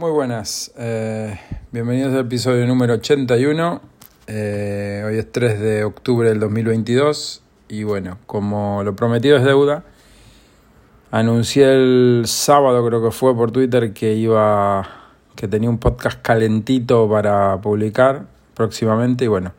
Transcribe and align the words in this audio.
Muy 0.00 0.12
buenas, 0.12 0.72
eh, 0.78 1.38
bienvenidos 1.72 2.14
al 2.14 2.20
episodio 2.20 2.66
número 2.66 2.94
81. 2.94 3.82
Eh, 4.28 5.04
hoy 5.06 5.18
es 5.18 5.30
3 5.30 5.60
de 5.60 5.84
octubre 5.84 6.26
del 6.26 6.40
2022 6.40 7.42
y 7.68 7.84
bueno, 7.84 8.16
como 8.24 8.82
lo 8.82 8.96
prometido 8.96 9.36
es 9.36 9.44
deuda, 9.44 9.84
anuncié 11.10 11.74
el 11.74 12.22
sábado 12.24 12.82
creo 12.86 13.04
que 13.04 13.10
fue 13.10 13.36
por 13.36 13.50
Twitter 13.50 13.92
que 13.92 14.14
iba 14.14 14.88
que 15.36 15.48
tenía 15.48 15.68
un 15.68 15.76
podcast 15.76 16.22
calentito 16.22 17.06
para 17.06 17.60
publicar 17.60 18.24
próximamente 18.54 19.26
y 19.26 19.28
bueno, 19.28 19.52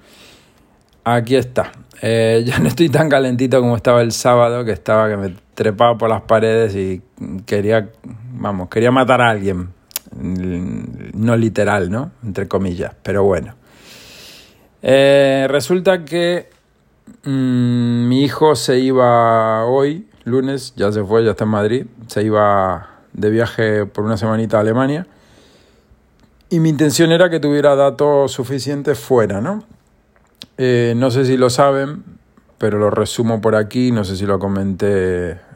aquí 1.03 1.35
está. 1.35 1.71
Eh, 2.01 2.41
ya 2.47 2.57
no 2.57 2.67
estoy 2.67 2.89
tan 2.89 3.09
calentito 3.09 3.61
como 3.61 3.75
estaba 3.75 4.01
el 4.01 4.11
sábado, 4.11 4.65
que 4.65 4.71
estaba 4.71 5.07
que 5.07 5.17
me 5.17 5.35
trepaba 5.53 5.99
por 5.99 6.09
las 6.09 6.21
paredes 6.21 6.75
y 6.75 7.03
quería, 7.45 7.91
vamos, 8.33 8.69
quería 8.69 8.89
matar 8.89 9.21
a 9.21 9.29
alguien 9.29 9.79
no 10.19 11.35
literal, 11.37 11.89
¿no? 11.89 12.11
Entre 12.23 12.47
comillas, 12.47 12.93
pero 13.03 13.23
bueno. 13.23 13.55
Eh, 14.81 15.47
resulta 15.49 16.03
que 16.05 16.49
mm, 17.23 18.07
mi 18.07 18.23
hijo 18.23 18.55
se 18.55 18.79
iba 18.79 19.65
hoy, 19.65 20.07
lunes, 20.23 20.73
ya 20.75 20.91
se 20.91 21.03
fue, 21.03 21.23
ya 21.23 21.31
está 21.31 21.43
en 21.43 21.49
Madrid, 21.49 21.85
se 22.07 22.23
iba 22.23 22.89
de 23.13 23.29
viaje 23.29 23.85
por 23.85 24.03
una 24.03 24.17
semanita 24.17 24.57
a 24.57 24.61
Alemania. 24.61 25.07
Y 26.49 26.59
mi 26.59 26.69
intención 26.69 27.11
era 27.11 27.29
que 27.29 27.39
tuviera 27.39 27.75
datos 27.75 28.31
suficientes 28.33 28.99
fuera, 28.99 29.39
¿no? 29.39 29.63
Eh, 30.57 30.93
no 30.97 31.11
sé 31.11 31.25
si 31.25 31.37
lo 31.37 31.49
saben, 31.49 32.03
pero 32.57 32.77
lo 32.77 32.89
resumo 32.89 33.39
por 33.39 33.55
aquí, 33.55 33.91
no 33.91 34.03
sé 34.03 34.17
si 34.17 34.25
lo 34.25 34.37
comenté 34.37 35.39
Mm, 35.39 35.50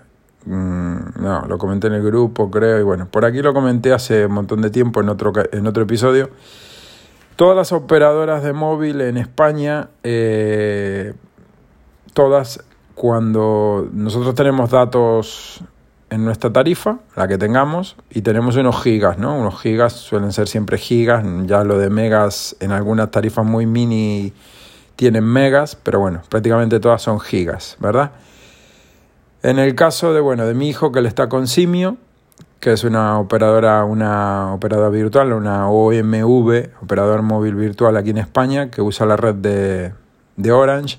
no, 0.46 1.46
lo 1.48 1.58
comenté 1.58 1.88
en 1.88 1.94
el 1.94 2.04
grupo, 2.04 2.52
creo, 2.52 2.80
y 2.80 2.84
bueno, 2.84 3.08
por 3.10 3.26
aquí 3.26 3.42
lo 3.42 3.54
comenté 3.54 3.94
hace 3.94 4.26
un 4.26 4.34
montón 4.34 4.62
de 4.62 4.70
tiempo 4.70 5.02
en 5.02 5.10
otro, 5.10 5.34
en 5.52 5.68
otro 5.68 5.84
episodio. 5.84 6.30
Todas 7.36 7.58
las 7.58 7.72
operadoras 7.72 8.44
de 8.44 8.54
móvil 8.54 9.02
en 9.02 9.18
España, 9.18 9.90
eh, 10.04 11.14
todas 12.14 12.64
cuando 12.94 13.90
nosotros 13.92 14.36
tenemos 14.36 14.70
datos 14.70 15.62
en 16.10 16.24
nuestra 16.24 16.54
tarifa, 16.54 17.00
la 17.16 17.28
que 17.28 17.38
tengamos, 17.38 17.98
y 18.10 18.22
tenemos 18.22 18.56
unos 18.56 18.82
gigas, 18.82 19.18
¿no? 19.18 19.38
Unos 19.38 19.60
gigas 19.60 19.94
suelen 19.94 20.32
ser 20.32 20.48
siempre 20.48 20.78
gigas, 20.78 21.26
ya 21.46 21.64
lo 21.64 21.78
de 21.78 21.90
megas 21.90 22.56
en 22.60 22.72
algunas 22.72 23.12
tarifas 23.12 23.46
muy 23.46 23.66
mini 23.66 24.32
tienen 24.96 25.26
megas, 25.26 25.76
pero 25.76 26.00
bueno, 26.00 26.22
prácticamente 26.30 26.80
todas 26.80 27.02
son 27.02 27.20
gigas, 27.20 27.76
¿verdad? 27.80 28.12
En 29.46 29.60
el 29.60 29.76
caso 29.76 30.12
de, 30.12 30.22
bueno, 30.22 30.48
de 30.48 30.56
mi 30.56 30.70
hijo 30.70 30.92
que 30.92 31.02
le 31.02 31.08
está 31.08 31.30
con 31.30 31.48
Simio, 31.48 31.98
que 32.60 32.72
es 32.74 32.84
una 32.84 33.20
operadora, 33.20 33.86
una 33.86 34.52
operadora 34.56 34.90
virtual, 34.90 35.34
una 35.34 35.70
OMV, 35.70 36.70
operador 36.82 37.22
móvil 37.22 37.54
virtual 37.54 37.96
aquí 37.96 38.10
en 38.10 38.18
España, 38.18 38.72
que 38.72 38.82
usa 38.82 39.06
la 39.06 39.16
red 39.16 39.36
de, 39.36 39.94
de 40.36 40.52
Orange. 40.52 40.98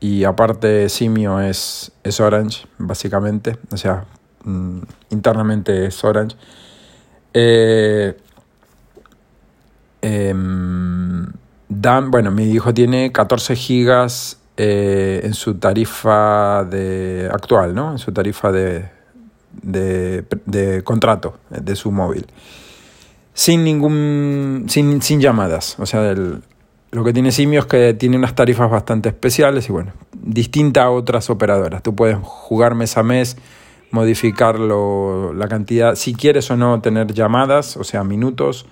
Y 0.00 0.24
aparte 0.24 0.88
Simio 0.88 1.38
es, 1.38 1.92
es 2.02 2.18
Orange, 2.18 2.66
básicamente. 2.78 3.58
O 3.70 3.76
sea, 3.76 4.06
mm, 4.44 4.78
internamente 5.10 5.84
es 5.84 6.02
Orange. 6.02 6.34
Eh, 7.34 8.16
em, 10.00 11.26
Dan, 11.68 12.10
bueno, 12.10 12.30
mi 12.30 12.44
hijo 12.44 12.72
tiene 12.72 13.12
14 13.12 13.54
gigas 13.54 14.38
eh, 14.56 15.20
en 15.22 15.34
su 15.34 15.54
tarifa 15.58 16.64
de, 16.64 17.28
actual, 17.30 17.74
¿no? 17.74 17.92
en 17.92 17.98
su 17.98 18.12
tarifa 18.12 18.50
de, 18.50 18.88
de, 19.62 20.82
contrato 20.84 21.38
de 21.50 21.76
su 21.76 21.90
móvil. 21.90 22.26
Sin 23.34 23.64
ningún. 23.64 24.64
sin, 24.68 25.02
sin 25.02 25.20
llamadas. 25.20 25.76
O 25.78 25.84
sea, 25.84 26.14
lo 26.90 27.04
que 27.04 27.12
tiene 27.12 27.32
Simio 27.32 27.60
es 27.60 27.66
que 27.66 27.92
tiene 27.92 28.16
unas 28.16 28.34
tarifas 28.34 28.70
bastante 28.70 29.10
especiales 29.10 29.68
y 29.68 29.72
bueno, 29.72 29.92
distinta 30.12 30.84
a 30.84 30.90
otras 30.90 31.28
operadoras. 31.28 31.82
Tú 31.82 31.94
puedes 31.94 32.16
jugar 32.22 32.74
mes 32.74 32.96
a 32.96 33.02
mes, 33.02 33.36
modificar 33.90 34.58
la 34.58 35.48
cantidad, 35.48 35.94
si 35.96 36.14
quieres 36.14 36.50
o 36.50 36.56
no 36.56 36.80
tener 36.80 37.12
llamadas, 37.12 37.76
o 37.76 37.84
sea, 37.84 38.04
minutos. 38.04 38.66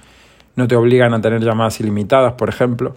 No 0.56 0.68
te 0.68 0.76
obligan 0.76 1.12
a 1.12 1.20
tener 1.20 1.42
llamadas 1.42 1.80
ilimitadas, 1.80 2.34
por 2.34 2.48
ejemplo. 2.48 2.94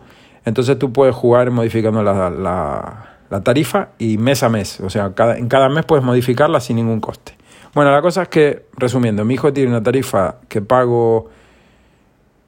Entonces 0.48 0.80
tú 0.80 0.94
puedes 0.94 1.14
jugar 1.14 1.52
modificando 1.52 2.02
la, 2.02 2.30
la, 2.30 3.42
tarifa 3.44 3.90
y 4.00 4.18
mes 4.18 4.44
a 4.44 4.50
mes. 4.50 4.80
O 4.80 4.90
sea, 4.90 5.14
cada, 5.14 5.38
en 5.38 5.50
cada 5.50 5.68
mes 5.68 5.84
puedes 5.84 6.06
modificarla 6.06 6.62
sin 6.62 6.78
ningún 6.78 7.02
coste. 7.02 7.34
Bueno, 7.74 7.92
la 7.92 8.02
cosa 8.02 8.22
es 8.22 8.30
que, 8.30 8.64
resumiendo, 8.78 9.26
mi 9.26 9.34
hijo 9.34 9.52
tiene 9.52 9.70
una 9.70 9.84
tarifa 9.84 10.38
que 10.48 10.62
pago, 10.62 11.30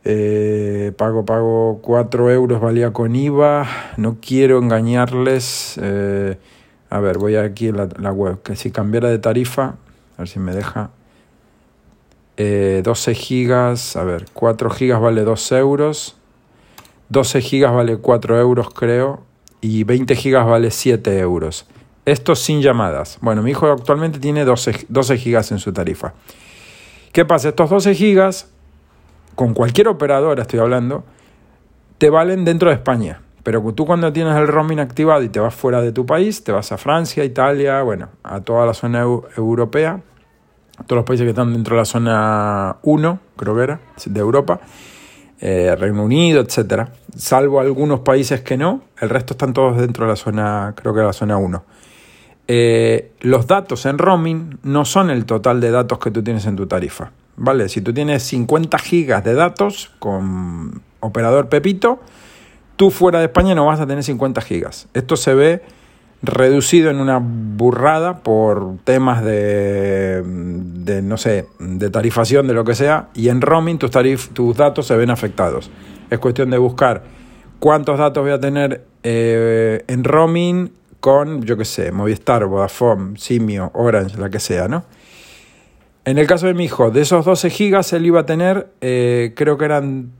eh, 0.06 0.94
pago, 0.96 1.26
pago 1.26 1.80
4 1.82 2.32
euros, 2.32 2.62
valía 2.62 2.94
con 2.94 3.18
IVA. 3.18 3.68
No 3.98 4.16
quiero 4.26 4.60
engañarles. 4.60 5.78
Eh, 5.84 6.38
a 6.90 7.00
ver, 7.02 7.18
voy 7.18 7.36
aquí 7.36 7.68
en 7.68 7.90
la, 7.98 8.14
web, 8.14 8.42
que 8.44 8.56
si 8.56 8.72
cambiara 8.72 9.10
de 9.10 9.20
tarifa, 9.20 9.76
a 10.16 10.20
ver 10.20 10.30
si 10.30 10.40
me 10.40 10.54
deja. 10.54 10.92
12 12.38 13.12
eh, 13.12 13.14
gigas, 13.14 13.98
a 13.98 14.06
ver, 14.06 14.28
4 14.32 14.70
gigas 14.70 15.02
vale 15.02 15.24
2 15.24 15.52
euros. 15.52 16.16
12 17.10 17.42
gigas 17.42 17.74
vale 17.74 17.98
4 17.98 18.40
euros 18.40 18.70
creo 18.70 19.24
y 19.62 19.84
20 19.84 20.16
gigas 20.16 20.46
vale 20.46 20.72
7 20.72 21.20
euros. 21.20 21.68
Esto 22.06 22.36
sin 22.36 22.62
llamadas. 22.62 23.18
Bueno, 23.22 23.44
mi 23.44 23.52
hijo 23.52 23.72
actualmente 23.72 24.20
tiene 24.20 24.46
12, 24.46 24.86
12 24.90 25.18
gigas 25.18 25.52
en 25.52 25.60
su 25.60 25.74
tarifa. 25.74 26.14
¿Qué 27.12 27.26
pasa? 27.26 27.50
Estos 27.50 27.70
12 27.70 27.96
gigas, 27.96 28.52
con 29.36 29.54
cualquier 29.54 29.88
operadora 29.88 30.44
estoy 30.44 30.60
hablando, 30.60 31.04
te 31.98 32.10
valen 32.10 32.46
dentro 32.46 32.70
de 32.70 32.76
España. 32.76 33.22
Pero 33.44 33.62
tú 33.74 33.86
cuando 33.86 34.12
tienes 34.14 34.36
el 34.36 34.48
roaming 34.48 34.80
activado 34.80 35.24
y 35.24 35.30
te 35.30 35.40
vas 35.40 35.56
fuera 35.56 35.82
de 35.82 35.92
tu 35.92 36.06
país, 36.06 36.44
te 36.44 36.52
vas 36.52 36.72
a 36.72 36.78
Francia, 36.78 37.24
Italia, 37.24 37.82
bueno, 37.82 38.10
a 38.24 38.42
toda 38.42 38.66
la 38.66 38.74
zona 38.74 39.02
europea, 39.02 40.02
todos 40.86 40.98
los 40.98 41.06
países 41.06 41.26
que 41.26 41.30
están 41.30 41.54
dentro 41.54 41.76
de 41.76 41.82
la 41.82 41.86
zona 41.86 42.78
1, 42.84 43.20
creo 43.38 43.56
que 43.56 43.64
era, 43.64 43.80
de 44.06 44.20
Europa, 44.20 44.60
eh, 45.42 45.76
Reino 45.78 46.04
Unido, 46.04 46.42
etcétera, 46.42 46.92
salvo 47.16 47.60
algunos 47.60 48.02
países 48.02 48.42
que 48.42 48.58
no, 48.58 48.84
el 49.00 49.10
resto 49.10 49.34
están 49.34 49.54
todos 49.54 49.78
dentro 49.78 50.06
de 50.06 50.12
la 50.12 50.16
zona, 50.16 50.74
creo 50.76 50.94
que 50.94 51.02
la 51.02 51.14
zona 51.14 51.38
1. 51.38 51.64
Eh, 52.48 53.12
los 53.22 53.48
datos 53.48 53.86
en 53.86 53.98
roaming 53.98 54.58
no 54.64 54.84
son 54.84 55.10
el 55.10 55.26
total 55.26 55.62
de 55.62 55.72
datos 55.72 56.00
que 56.00 56.12
tú 56.12 56.24
tienes 56.24 56.46
en 56.46 56.56
tu 56.56 56.66
tarifa, 56.66 57.12
¿vale? 57.38 57.70
Si 57.70 57.82
tú 57.82 57.94
tienes 57.94 58.24
50 58.24 58.78
gigas 58.80 59.24
de 59.24 59.34
datos 59.34 59.92
con 60.00 60.82
operador 61.00 61.48
Pepito, 61.48 62.00
tú 62.76 62.90
fuera 62.90 63.20
de 63.20 63.26
España 63.26 63.56
no 63.56 63.66
vas 63.66 63.80
a 63.80 63.88
tener 63.88 64.04
50 64.04 64.42
gigas. 64.42 64.88
Esto 64.94 65.16
se 65.16 65.34
ve 65.36 65.62
reducido 66.22 66.90
en 66.90 67.00
una 67.00 67.20
burrada 67.22 68.20
por 68.20 68.78
temas 68.84 69.24
de, 69.24 70.22
de, 70.26 71.02
no 71.02 71.18
sé, 71.18 71.48
de 71.60 71.90
tarifación, 71.90 72.48
de 72.48 72.54
lo 72.54 72.66
que 72.66 72.76
sea, 72.76 73.10
y 73.14 73.30
en 73.30 73.42
roaming 73.42 73.78
tus, 73.78 73.92
tarif 73.92 74.30
tus 74.30 74.56
datos 74.58 74.88
se 74.88 74.96
ven 74.98 75.10
afectados. 75.10 75.72
Es 76.10 76.20
cuestión 76.20 76.50
de 76.50 76.58
buscar 76.58 77.04
cuántos 77.60 77.98
datos 77.98 78.24
voy 78.24 78.32
a 78.32 78.40
tener 78.40 78.86
eh, 79.04 79.84
en 79.88 80.04
roaming 80.04 80.72
con, 81.00 81.44
yo 81.44 81.56
qué 81.58 81.66
sé, 81.66 81.92
Movistar, 81.92 82.46
Vodafone, 82.46 83.18
Simio, 83.18 83.72
Orange, 83.74 84.18
la 84.18 84.30
que 84.30 84.40
sea, 84.40 84.68
¿no? 84.68 84.84
En 86.06 86.18
el 86.18 86.28
caso 86.28 86.48
de 86.48 86.54
mi 86.54 86.66
hijo, 86.66 86.92
de 86.92 87.02
esos 87.02 87.24
12 87.24 87.50
gigas 87.50 87.94
él 87.94 88.06
iba 88.06 88.22
a 88.22 88.26
tener, 88.26 88.70
eh, 88.82 89.34
creo 89.36 89.58
que 89.58 89.66
eran 89.66 90.12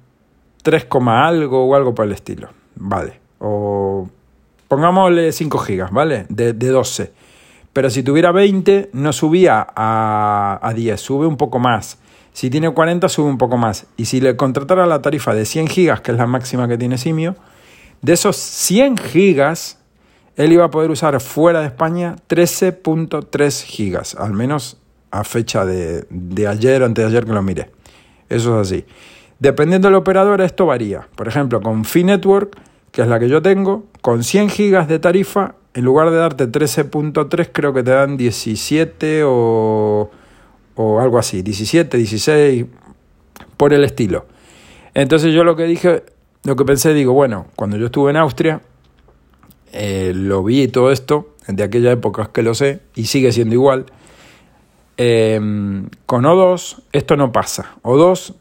3, 0.64 0.88
algo 1.08 1.66
o 1.66 1.76
algo 1.76 1.96
por 1.96 2.06
el 2.06 2.12
estilo. 2.12 2.50
Vale. 2.76 3.20
O 3.40 4.10
Pongámosle 4.70 5.32
5 5.34 5.58
gigas, 5.58 5.92
¿vale? 5.92 6.28
De, 6.30 6.54
12. 6.54 7.12
Pero 7.74 7.90
si 7.90 8.04
tuviera 8.04 8.32
20, 8.32 8.92
no 8.94 9.12
subía 9.12 9.68
a, 9.76 10.60
a 10.62 10.74
10, 10.74 11.02
sube 11.02 11.26
un 11.26 11.38
poco 11.38 11.60
más. 11.60 11.98
Si 12.34 12.50
tiene 12.50 12.72
40, 12.72 13.10
sube 13.10 13.28
un 13.28 13.40
poco 13.40 13.58
más. 13.58 13.88
Y 13.98 14.06
si 14.06 14.22
le 14.22 14.38
contratara 14.38 14.86
la 14.86 15.02
tarifa 15.02 15.34
de 15.34 15.46
100 15.46 15.68
gigas, 15.68 16.02
que 16.02 16.12
es 16.12 16.18
la 16.18 16.28
máxima 16.28 16.68
que 16.68 16.78
tiene 16.78 17.00
Simio, 17.00 17.36
de 18.04 18.14
esos 18.14 18.38
100 18.38 18.98
gigas, 18.98 19.80
él 20.36 20.54
iba 20.54 20.66
a 20.66 20.72
poder 20.72 20.92
usar 20.92 21.20
fuera 21.20 21.62
de 21.62 21.66
España 21.66 22.16
13.3 22.30 23.64
gigas, 23.64 24.16
al 24.16 24.34
menos 24.34 24.78
a 25.12 25.24
fecha 25.24 25.66
de, 25.66 26.06
de 26.12 26.48
ayer 26.48 26.84
o 26.84 26.86
antes 26.86 27.04
de 27.04 27.10
ayer 27.10 27.26
que 27.26 27.34
lo 27.34 27.42
miré. 27.42 27.72
Eso 28.30 28.62
es 28.62 28.68
así. 28.68 28.86
Dependiendo 29.40 29.88
del 29.88 29.96
operador, 29.96 30.42
esto 30.42 30.68
varía. 30.68 31.08
Por 31.16 31.28
ejemplo, 31.28 31.60
con 31.60 31.86
Fi-Network 31.86 32.56
que 32.92 33.02
es 33.02 33.08
la 33.08 33.20
que 33.20 33.30
yo 33.30 33.42
tengo, 33.42 33.86
con 34.02 34.24
100 34.24 34.50
gigas 34.50 34.88
de 34.88 35.00
tarifa, 35.00 35.56
en 35.74 35.86
lugar 35.86 36.10
de 36.10 36.18
darte 36.18 36.48
13.3, 36.48 37.50
creo 37.52 37.74
que 37.74 37.84
te 37.84 37.92
dan 37.92 38.18
17 38.18 39.24
o, 39.26 40.10
o 40.76 41.00
algo 41.00 41.20
así, 41.20 41.42
17, 41.42 41.98
16, 41.98 42.66
por 43.58 43.74
el 43.74 43.84
estilo. 43.84 44.26
Entonces 44.94 45.34
yo 45.34 45.44
lo 45.44 45.56
que 45.56 45.64
dije, 45.64 46.04
lo 46.44 46.56
que 46.56 46.66
pensé, 46.66 46.94
digo, 46.94 47.14
bueno, 47.14 47.48
cuando 47.56 47.78
yo 47.78 47.88
estuve 47.88 48.12
en 48.12 48.18
Austria, 48.18 48.62
eh, 49.72 50.14
lo 50.16 50.44
vi 50.44 50.68
todo 50.68 50.92
esto, 50.92 51.36
de 51.48 51.64
aquella 51.64 51.92
época 51.92 52.24
es 52.24 52.30
que 52.30 52.44
lo 52.44 52.54
sé, 52.54 52.80
y 52.96 53.06
sigue 53.06 53.32
siendo 53.32 53.56
igual. 53.56 53.86
Em, 54.98 55.88
con 56.06 56.26
O2 56.26 56.82
esto 56.92 57.16
no 57.16 57.32
pasa. 57.32 57.76
O2 57.84 58.34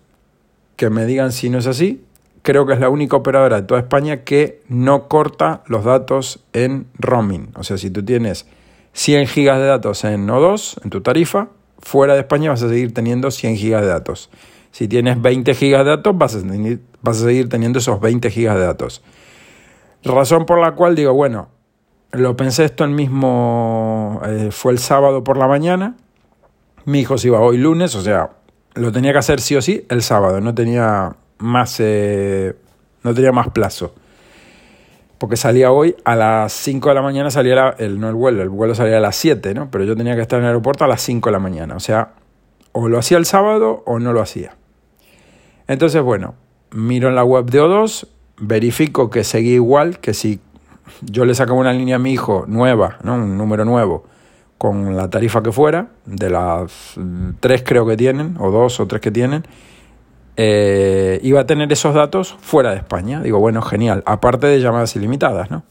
que 0.76 0.90
me 0.90 1.06
digan 1.06 1.32
si 1.32 1.50
no 1.50 1.58
es 1.58 1.66
así. 1.66 2.04
Creo 2.48 2.64
que 2.64 2.72
es 2.72 2.80
la 2.80 2.88
única 2.88 3.14
operadora 3.14 3.60
de 3.60 3.66
toda 3.66 3.78
España 3.78 4.24
que 4.24 4.62
no 4.70 5.06
corta 5.06 5.62
los 5.66 5.84
datos 5.84 6.46
en 6.54 6.86
roaming. 6.94 7.50
O 7.56 7.62
sea, 7.62 7.76
si 7.76 7.90
tú 7.90 8.02
tienes 8.02 8.46
100 8.94 9.26
gigas 9.26 9.58
de 9.58 9.66
datos 9.66 10.02
en 10.04 10.26
O2, 10.28 10.82
en 10.82 10.88
tu 10.88 11.02
tarifa, 11.02 11.48
fuera 11.78 12.14
de 12.14 12.20
España 12.20 12.48
vas 12.48 12.62
a 12.62 12.70
seguir 12.70 12.94
teniendo 12.94 13.30
100 13.30 13.56
gigas 13.58 13.82
de 13.82 13.88
datos. 13.88 14.30
Si 14.70 14.88
tienes 14.88 15.20
20 15.20 15.54
gigas 15.54 15.84
de 15.84 15.90
datos, 15.90 16.16
vas 16.16 16.36
a, 16.36 17.12
seguir 17.12 17.48
teniendo 17.50 17.80
esos 17.80 18.00
20 18.00 18.30
gigas 18.30 18.56
de 18.56 18.62
datos. 18.62 19.02
Razón 20.02 20.46
por 20.46 20.58
la 20.58 20.72
cual 20.72 20.94
digo, 20.94 21.12
bueno, 21.12 21.50
lo 22.12 22.34
pensé 22.34 22.64
esto 22.64 22.82
el 22.82 22.92
mismo, 22.92 24.22
eh, 24.24 24.48
fue 24.52 24.72
el 24.72 24.78
sábado 24.78 25.22
por 25.22 25.36
la 25.36 25.48
mañana, 25.48 25.96
mi 26.86 27.00
hijo 27.00 27.18
se 27.18 27.28
iba 27.28 27.40
hoy 27.40 27.58
lunes, 27.58 27.94
o 27.94 28.00
sea, 28.00 28.30
lo 28.72 28.90
tenía 28.90 29.12
que 29.12 29.18
hacer 29.18 29.38
sí 29.42 29.54
o 29.54 29.60
sí 29.60 29.84
el 29.90 30.00
sábado, 30.00 30.40
no 30.40 30.54
tenía 30.54 31.14
más, 31.38 31.76
eh, 31.80 32.54
no 33.02 33.14
tenía 33.14 33.32
más 33.32 33.48
plazo. 33.48 33.94
Porque 35.18 35.36
salía 35.36 35.72
hoy 35.72 35.96
a 36.04 36.14
las 36.14 36.52
5 36.52 36.88
de 36.88 36.94
la 36.94 37.02
mañana, 37.02 37.30
salía 37.30 37.74
el, 37.78 37.98
no 37.98 38.08
el 38.08 38.14
vuelo, 38.14 38.42
el 38.42 38.50
vuelo 38.50 38.74
salía 38.74 38.98
a 38.98 39.00
las 39.00 39.16
7, 39.16 39.52
¿no? 39.54 39.70
Pero 39.70 39.84
yo 39.84 39.96
tenía 39.96 40.14
que 40.14 40.22
estar 40.22 40.38
en 40.38 40.44
el 40.44 40.50
aeropuerto 40.50 40.84
a 40.84 40.88
las 40.88 41.02
5 41.02 41.28
de 41.28 41.32
la 41.32 41.40
mañana. 41.40 41.74
O 41.74 41.80
sea, 41.80 42.12
o 42.72 42.88
lo 42.88 42.98
hacía 42.98 43.18
el 43.18 43.26
sábado 43.26 43.82
o 43.86 43.98
no 43.98 44.12
lo 44.12 44.20
hacía. 44.20 44.56
Entonces, 45.66 46.02
bueno, 46.02 46.34
miro 46.70 47.08
en 47.08 47.14
la 47.16 47.24
web 47.24 47.46
de 47.46 47.60
O2, 47.60 48.06
verifico 48.38 49.10
que 49.10 49.24
seguía 49.24 49.54
igual, 49.54 49.98
que 49.98 50.14
si 50.14 50.40
yo 51.02 51.24
le 51.24 51.34
sacaba 51.34 51.58
una 51.58 51.72
línea 51.72 51.96
a 51.96 51.98
mi 51.98 52.12
hijo 52.12 52.44
nueva, 52.46 52.98
¿no? 53.02 53.14
un 53.14 53.36
número 53.36 53.64
nuevo, 53.64 54.04
con 54.56 54.96
la 54.96 55.08
tarifa 55.10 55.42
que 55.42 55.52
fuera, 55.52 55.88
de 56.04 56.30
las 56.30 56.94
tres 57.40 57.62
creo 57.64 57.86
que 57.86 57.96
tienen, 57.96 58.36
o 58.38 58.50
dos 58.50 58.80
o 58.80 58.86
tres 58.86 59.00
que 59.00 59.10
tienen, 59.10 59.44
eh, 60.40 61.18
iba 61.24 61.40
a 61.40 61.46
tener 61.46 61.72
esos 61.72 61.94
datos 61.94 62.36
fuera 62.40 62.70
de 62.70 62.76
España. 62.76 63.20
Digo, 63.20 63.40
bueno, 63.40 63.60
genial, 63.60 64.04
aparte 64.06 64.46
de 64.46 64.60
llamadas 64.60 64.94
ilimitadas, 64.94 65.50
¿no? 65.50 65.64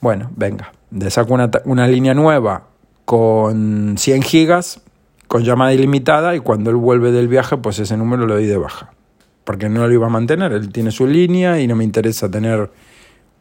Bueno, 0.00 0.32
venga, 0.34 0.72
le 0.90 1.08
saco 1.10 1.32
una, 1.32 1.48
una 1.64 1.86
línea 1.86 2.12
nueva 2.12 2.64
con 3.04 3.94
100 3.96 4.22
gigas, 4.22 4.80
con 5.28 5.44
llamada 5.44 5.72
ilimitada, 5.72 6.34
y 6.34 6.40
cuando 6.40 6.70
él 6.70 6.76
vuelve 6.76 7.12
del 7.12 7.28
viaje, 7.28 7.56
pues 7.56 7.78
ese 7.78 7.96
número 7.96 8.26
lo 8.26 8.34
doy 8.34 8.46
de 8.46 8.56
baja. 8.56 8.90
Porque 9.44 9.68
no 9.68 9.86
lo 9.86 9.94
iba 9.94 10.06
a 10.06 10.10
mantener, 10.10 10.52
él 10.52 10.72
tiene 10.72 10.90
su 10.90 11.06
línea 11.06 11.60
y 11.60 11.68
no 11.68 11.76
me 11.76 11.84
interesa 11.84 12.28
tener 12.28 12.68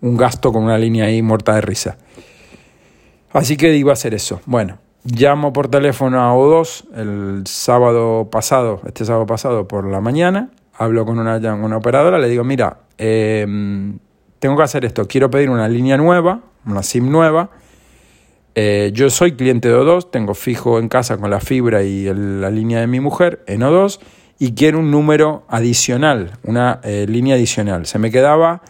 un 0.01 0.17
gasto 0.17 0.53
con 0.53 0.65
una 0.65 0.77
línea 0.77 1.05
ahí 1.05 1.23
muerta 1.23 1.55
de 1.55 1.61
risa. 1.61 1.97
Así 3.31 3.57
que 3.57 3.75
iba 3.75 3.91
a 3.91 3.93
hacer 3.93 4.13
eso. 4.13 4.39
Bueno, 4.45 4.77
llamo 5.03 5.51
por 5.51 5.67
teléfono 5.67 6.21
a 6.21 6.31
O2 6.35 6.95
el 6.95 7.47
sábado 7.47 8.29
pasado, 8.29 8.81
este 8.85 9.03
sábado 9.03 9.25
pasado 9.25 9.67
por 9.67 9.87
la 9.87 9.99
mañana, 9.99 10.51
hablo 10.79 11.05
con 11.05 11.19
una, 11.19 11.37
una 11.55 11.77
operadora, 11.77 12.17
le 12.17 12.29
digo, 12.29 12.45
mira, 12.45 12.79
em, 12.97 13.99
tengo 14.39 14.55
que 14.55 14.63
hacer 14.63 14.85
esto, 14.85 15.05
quiero 15.07 15.29
pedir 15.29 15.49
una 15.49 15.67
línea 15.67 15.97
nueva, 15.97 16.39
una 16.65 16.81
SIM 16.83 17.11
nueva. 17.11 17.49
Eh, 18.55 18.91
yo 18.93 19.09
soy 19.09 19.33
cliente 19.33 19.67
de 19.67 19.75
O2, 19.75 20.09
tengo 20.09 20.33
fijo 20.33 20.79
en 20.79 20.87
casa 20.87 21.17
con 21.17 21.29
la 21.29 21.41
fibra 21.41 21.83
y 21.83 22.05
la 22.13 22.49
línea 22.49 22.79
de 22.79 22.87
mi 22.87 23.01
mujer 23.01 23.43
en 23.45 23.61
O2 23.61 23.99
y 24.39 24.53
quiero 24.53 24.79
un 24.79 24.89
número 24.89 25.43
adicional, 25.49 26.31
una 26.43 26.79
eh, 26.83 27.05
línea 27.09 27.35
adicional. 27.35 27.85
Se 27.85 27.99
me 27.99 28.09
quedaba 28.09 28.61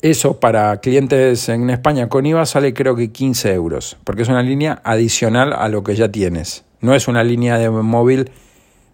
eso 0.00 0.38
para 0.38 0.76
clientes 0.80 1.48
en 1.48 1.70
España 1.70 2.08
con 2.08 2.24
IVA 2.24 2.46
sale 2.46 2.72
creo 2.72 2.94
que 2.94 3.10
15 3.10 3.52
euros, 3.52 3.96
porque 4.04 4.22
es 4.22 4.28
una 4.28 4.42
línea 4.44 4.80
adicional 4.84 5.52
a 5.52 5.68
lo 5.68 5.82
que 5.82 5.96
ya 5.96 6.08
tienes. 6.08 6.64
No 6.80 6.94
es 6.94 7.08
una 7.08 7.24
línea 7.24 7.58
de 7.58 7.68
móvil 7.68 8.30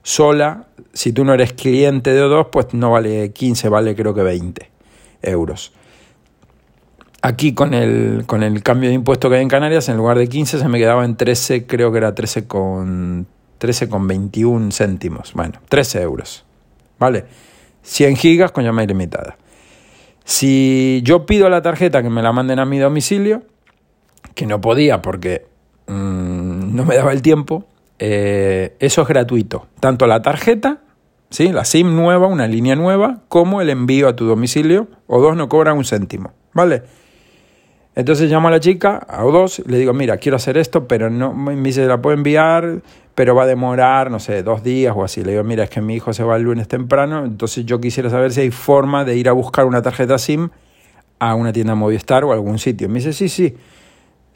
sola. 0.02 0.66
Si 0.92 1.12
tú 1.12 1.24
no 1.24 1.34
eres 1.34 1.52
cliente 1.52 2.12
de 2.12 2.22
O2, 2.22 2.48
pues 2.50 2.74
no 2.74 2.92
vale 2.92 3.32
15, 3.32 3.68
vale 3.68 3.94
creo 3.94 4.14
que 4.14 4.22
20 4.22 4.70
euros. 5.22 5.72
Aquí 7.20 7.52
con 7.52 7.74
el, 7.74 8.24
con 8.26 8.42
el 8.42 8.62
cambio 8.62 8.88
de 8.88 8.94
impuesto 8.94 9.28
que 9.28 9.36
hay 9.36 9.42
en 9.42 9.48
Canarias, 9.48 9.88
en 9.88 9.96
lugar 9.96 10.18
de 10.18 10.28
15 10.28 10.58
se 10.58 10.68
me 10.68 10.78
quedaba 10.78 11.04
en 11.04 11.16
13, 11.16 11.66
creo 11.66 11.90
que 11.90 11.98
era 11.98 12.14
13 12.14 12.46
con, 12.46 13.26
13 13.58 13.88
con 13.88 14.06
21 14.06 14.70
céntimos. 14.70 15.32
Bueno, 15.34 15.60
13 15.68 16.02
euros. 16.02 16.44
¿Vale? 16.98 17.26
100 17.82 18.16
gigas 18.16 18.52
con 18.52 18.64
llamada 18.64 18.84
ilimitada. 18.84 19.36
Si 20.24 21.00
yo 21.04 21.26
pido 21.26 21.48
la 21.48 21.62
tarjeta 21.62 22.02
que 22.02 22.10
me 22.10 22.22
la 22.22 22.32
manden 22.32 22.58
a 22.58 22.66
mi 22.66 22.78
domicilio, 22.78 23.42
que 24.34 24.46
no 24.46 24.60
podía 24.60 25.00
porque 25.00 25.46
mm, 25.86 26.76
no 26.76 26.84
me 26.84 26.96
daba 26.96 27.12
el 27.12 27.22
tiempo, 27.22 27.64
eh, 27.98 28.76
eso 28.78 29.02
es 29.02 29.08
gratuito. 29.08 29.66
Tanto 29.80 30.06
la 30.06 30.22
tarjeta, 30.22 30.78
¿sí? 31.30 31.52
la 31.52 31.64
SIM 31.64 31.94
nueva, 31.94 32.26
una 32.26 32.46
línea 32.46 32.76
nueva, 32.76 33.22
como 33.28 33.60
el 33.60 33.70
envío 33.70 34.08
a 34.08 34.16
tu 34.16 34.26
domicilio, 34.26 34.88
o 35.06 35.20
dos 35.20 35.36
no 35.36 35.48
cobran 35.48 35.76
un 35.76 35.84
céntimo, 35.84 36.32
¿vale? 36.52 36.82
Entonces 37.98 38.30
llamo 38.30 38.46
a 38.46 38.52
la 38.52 38.60
chica, 38.60 39.04
a 39.08 39.24
O2, 39.24 39.64
le 39.66 39.76
digo, 39.76 39.92
mira, 39.92 40.18
quiero 40.18 40.36
hacer 40.36 40.56
esto, 40.56 40.86
pero 40.86 41.10
no 41.10 41.34
me 41.34 41.56
dice, 41.56 41.84
la 41.86 42.00
puedo 42.00 42.16
enviar, 42.16 42.80
pero 43.16 43.34
va 43.34 43.42
a 43.42 43.46
demorar, 43.46 44.08
no 44.12 44.20
sé, 44.20 44.44
dos 44.44 44.62
días 44.62 44.94
o 44.96 45.02
así. 45.02 45.24
Le 45.24 45.32
digo, 45.32 45.42
mira, 45.42 45.64
es 45.64 45.70
que 45.70 45.80
mi 45.80 45.96
hijo 45.96 46.12
se 46.12 46.22
va 46.22 46.36
el 46.36 46.42
lunes 46.42 46.68
temprano, 46.68 47.24
entonces 47.24 47.66
yo 47.66 47.80
quisiera 47.80 48.08
saber 48.08 48.30
si 48.30 48.42
hay 48.42 48.52
forma 48.52 49.04
de 49.04 49.16
ir 49.16 49.28
a 49.28 49.32
buscar 49.32 49.66
una 49.66 49.82
tarjeta 49.82 50.16
SIM 50.16 50.50
a 51.18 51.34
una 51.34 51.52
tienda 51.52 51.74
Movistar 51.74 52.22
o 52.24 52.30
a 52.30 52.34
algún 52.34 52.60
sitio. 52.60 52.88
Me 52.88 53.00
dice, 53.00 53.12
sí, 53.12 53.28
sí. 53.28 53.56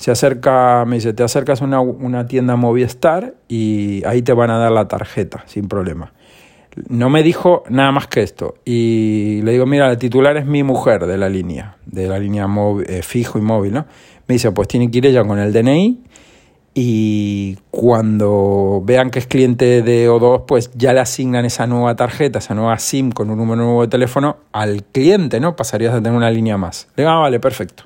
Se 0.03 0.11
acerca, 0.11 0.85
me 0.85 0.97
dice, 0.97 1.13
te 1.13 1.23
acercas 1.23 1.63
a 1.63 1.65
una, 1.65 1.81
una 1.81 2.27
tienda 2.27 2.57
Movistar 2.57 3.35
y 3.47 4.03
ahí 4.05 4.21
te 4.21 4.33
van 4.33 4.51
a 4.51 4.59
dar 4.59 4.73
la 4.73 4.89
tarjeta, 4.89 5.45
sin 5.47 5.69
problema. 5.69 6.13
No 6.89 7.09
me 7.09 7.23
dijo 7.23 7.63
nada 7.69 7.93
más 7.93 8.09
que 8.09 8.21
esto. 8.21 8.57
Y 8.65 9.43
le 9.43 9.53
digo, 9.53 9.65
mira, 9.65 9.89
el 9.89 9.99
titular 9.99 10.37
es 10.37 10.45
mi 10.45 10.65
mujer 10.65 11.07
de 11.07 11.17
la 11.17 11.29
línea, 11.29 11.77
de 11.87 12.09
la 12.09 12.19
línea 12.19 12.49
eh, 12.89 13.03
fijo 13.03 13.39
y 13.39 13.43
móvil, 13.43 13.75
¿no? 13.75 13.87
Me 14.27 14.33
dice, 14.33 14.51
pues 14.51 14.67
tiene 14.67 14.91
que 14.91 14.99
ir 14.99 15.07
ella 15.07 15.23
con 15.23 15.39
el 15.39 15.53
DNI 15.53 16.03
y 16.75 17.59
cuando 17.71 18.83
vean 18.85 19.09
que 19.09 19.21
es 19.21 19.29
cliente 19.29 19.83
de 19.83 20.11
O2, 20.11 20.47
pues 20.49 20.73
ya 20.75 20.93
le 20.93 20.99
asignan 20.99 21.45
esa 21.45 21.69
nueva 21.69 21.95
tarjeta, 21.95 22.41
esa 22.41 22.57
nueva 22.57 22.77
SIM 22.81 23.13
con 23.13 23.31
un 23.31 23.39
número 23.39 23.63
nuevo 23.63 23.83
de 23.83 23.89
teléfono 23.89 24.39
al 24.51 24.83
cliente, 24.83 25.39
¿no? 25.39 25.55
Pasarías 25.55 25.95
a 25.95 25.99
tener 25.99 26.17
una 26.17 26.33
línea 26.33 26.57
más. 26.57 26.89
Le 26.97 27.05
digo, 27.05 27.15
ah, 27.15 27.21
vale, 27.21 27.39
perfecto. 27.39 27.85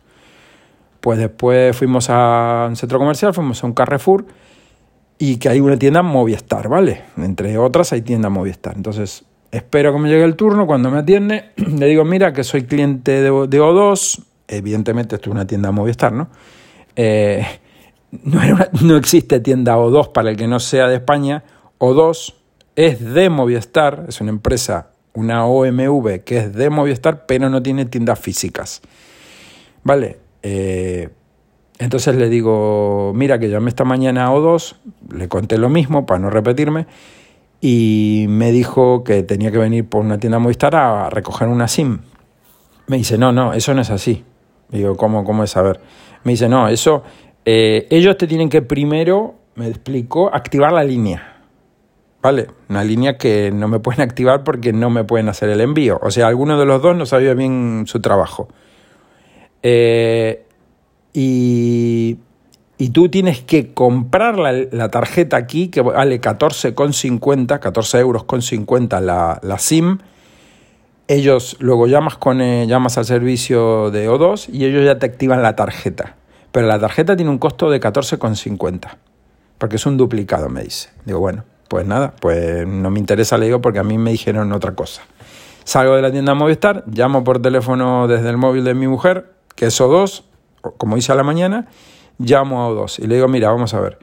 Pues 1.06 1.20
después 1.20 1.76
fuimos 1.76 2.10
a 2.10 2.66
un 2.68 2.74
centro 2.74 2.98
comercial, 2.98 3.32
fuimos 3.32 3.62
a 3.62 3.66
un 3.68 3.74
Carrefour 3.74 4.26
y 5.20 5.36
que 5.36 5.48
hay 5.48 5.60
una 5.60 5.78
tienda 5.78 6.02
Movistar, 6.02 6.68
¿vale? 6.68 7.04
Entre 7.16 7.56
otras 7.58 7.92
hay 7.92 8.02
tienda 8.02 8.28
Movistar. 8.28 8.74
Entonces, 8.74 9.24
espero 9.52 9.92
que 9.92 10.00
me 10.00 10.08
llegue 10.08 10.24
el 10.24 10.34
turno, 10.34 10.66
cuando 10.66 10.90
me 10.90 10.98
atiende, 10.98 11.52
le 11.78 11.86
digo, 11.86 12.04
mira, 12.04 12.32
que 12.32 12.42
soy 12.42 12.64
cliente 12.64 13.12
de, 13.12 13.30
de 13.30 13.60
O2, 13.60 14.20
evidentemente 14.48 15.14
esto 15.14 15.30
es 15.30 15.32
una 15.32 15.46
tienda 15.46 15.70
Movistar, 15.70 16.10
¿no? 16.10 16.26
Eh, 16.96 17.46
no, 18.24 18.40
no 18.82 18.96
existe 18.96 19.38
tienda 19.38 19.76
O2 19.76 20.10
para 20.10 20.30
el 20.30 20.36
que 20.36 20.48
no 20.48 20.58
sea 20.58 20.88
de 20.88 20.96
España. 20.96 21.44
O2 21.78 22.34
es 22.74 23.14
de 23.14 23.30
Movistar, 23.30 24.06
es 24.08 24.20
una 24.20 24.30
empresa, 24.30 24.90
una 25.14 25.46
OMV 25.46 26.24
que 26.24 26.38
es 26.38 26.52
de 26.52 26.68
Movistar, 26.68 27.26
pero 27.26 27.48
no 27.48 27.62
tiene 27.62 27.84
tiendas 27.84 28.18
físicas. 28.18 28.82
¿Vale? 29.84 30.25
Eh, 30.48 31.08
entonces 31.80 32.14
le 32.14 32.28
digo, 32.28 33.10
mira 33.16 33.40
que 33.40 33.48
llamé 33.48 33.68
esta 33.68 33.82
mañana 33.82 34.26
a 34.26 34.30
O2, 34.30 34.76
le 35.12 35.26
conté 35.26 35.58
lo 35.58 35.68
mismo 35.68 36.06
para 36.06 36.20
no 36.20 36.30
repetirme, 36.30 36.86
y 37.60 38.26
me 38.28 38.52
dijo 38.52 39.02
que 39.02 39.24
tenía 39.24 39.50
que 39.50 39.58
venir 39.58 39.88
por 39.88 40.04
una 40.04 40.18
tienda 40.18 40.38
Movistar 40.38 40.76
a 40.76 41.10
recoger 41.10 41.48
una 41.48 41.66
SIM. 41.66 41.98
Me 42.86 42.96
dice, 42.96 43.18
no, 43.18 43.32
no, 43.32 43.54
eso 43.54 43.74
no 43.74 43.82
es 43.82 43.90
así. 43.90 44.22
Digo, 44.68 44.96
¿cómo, 44.96 45.24
cómo 45.24 45.42
es 45.42 45.50
saber? 45.50 45.80
Me 46.22 46.32
dice, 46.32 46.48
no, 46.48 46.68
eso, 46.68 47.02
eh, 47.44 47.88
ellos 47.90 48.16
te 48.16 48.28
tienen 48.28 48.48
que 48.48 48.62
primero, 48.62 49.34
me 49.56 49.66
explicó, 49.66 50.32
activar 50.32 50.72
la 50.72 50.84
línea. 50.84 51.42
¿Vale? 52.22 52.46
Una 52.68 52.84
línea 52.84 53.18
que 53.18 53.50
no 53.50 53.66
me 53.66 53.80
pueden 53.80 54.02
activar 54.02 54.44
porque 54.44 54.72
no 54.72 54.90
me 54.90 55.02
pueden 55.02 55.28
hacer 55.28 55.48
el 55.48 55.60
envío. 55.60 55.98
O 56.02 56.12
sea, 56.12 56.28
alguno 56.28 56.56
de 56.56 56.66
los 56.66 56.80
dos 56.80 56.96
no 56.96 57.04
sabía 57.04 57.34
bien 57.34 57.82
su 57.86 58.00
trabajo. 58.00 58.48
Eh, 59.68 60.46
y, 61.12 62.18
tú 62.92 63.08
tienes 63.08 63.40
que 63.40 63.74
comprar 63.74 64.38
la, 64.38 64.88
tarjeta 64.90 65.36
aquí, 65.36 65.68
que 65.68 65.80
vale 65.80 66.20
14,50, 66.20 67.58
14 67.58 67.98
euros 67.98 68.22
con 68.22 68.42
50 68.42 69.00
la, 69.00 69.40
la 69.42 69.58
SIM. 69.58 69.98
Ellos 71.08 71.56
luego 71.58 71.88
llamas, 71.88 72.16
con, 72.16 72.40
eh, 72.40 72.66
llamas 72.68 72.96
al 72.96 73.06
servicio 73.06 73.90
de 73.90 74.08
O2 74.08 74.50
y 74.52 74.66
ellos 74.66 74.84
ya 74.84 75.00
te 75.00 75.06
activan 75.06 75.42
la 75.42 75.56
tarjeta. 75.56 76.14
Pero 76.52 76.68
la 76.68 76.78
tarjeta 76.78 77.16
tiene 77.16 77.32
un 77.32 77.38
costo 77.38 77.68
de 77.68 77.80
14,50. 77.80 78.98
Porque 79.58 79.76
es 79.76 79.86
un 79.86 79.96
duplicado, 79.96 80.48
me 80.48 80.62
dice. 80.62 80.90
Digo, 81.04 81.18
bueno, 81.18 81.44
pues 81.68 81.86
nada, 81.86 82.14
pues 82.20 82.66
no 82.68 82.90
me 82.90 83.00
interesa, 83.00 83.36
le 83.36 83.46
digo, 83.46 83.60
porque 83.60 83.80
a 83.80 83.84
mí 83.84 83.98
me 83.98 84.12
dijeron 84.12 84.52
otra 84.52 84.76
cosa. 84.76 85.02
Salgo 85.64 85.96
de 85.96 86.02
la 86.02 86.12
tienda 86.12 86.34
Movistar, 86.34 86.84
llamo 86.86 87.24
por 87.24 87.42
teléfono 87.42 88.06
desde 88.06 88.30
el 88.30 88.36
móvil 88.36 88.62
de 88.62 88.74
mi 88.74 88.86
mujer, 88.86 89.35
que 89.56 89.66
es 89.66 89.80
O2, 89.80 90.22
como 90.76 90.96
hice 90.96 91.10
a 91.10 91.14
la 91.16 91.24
mañana, 91.24 91.66
llamo 92.18 92.62
a 92.62 92.70
O2 92.70 93.00
y 93.02 93.06
le 93.08 93.16
digo, 93.16 93.26
mira, 93.26 93.50
vamos 93.50 93.74
a 93.74 93.80
ver. 93.80 93.98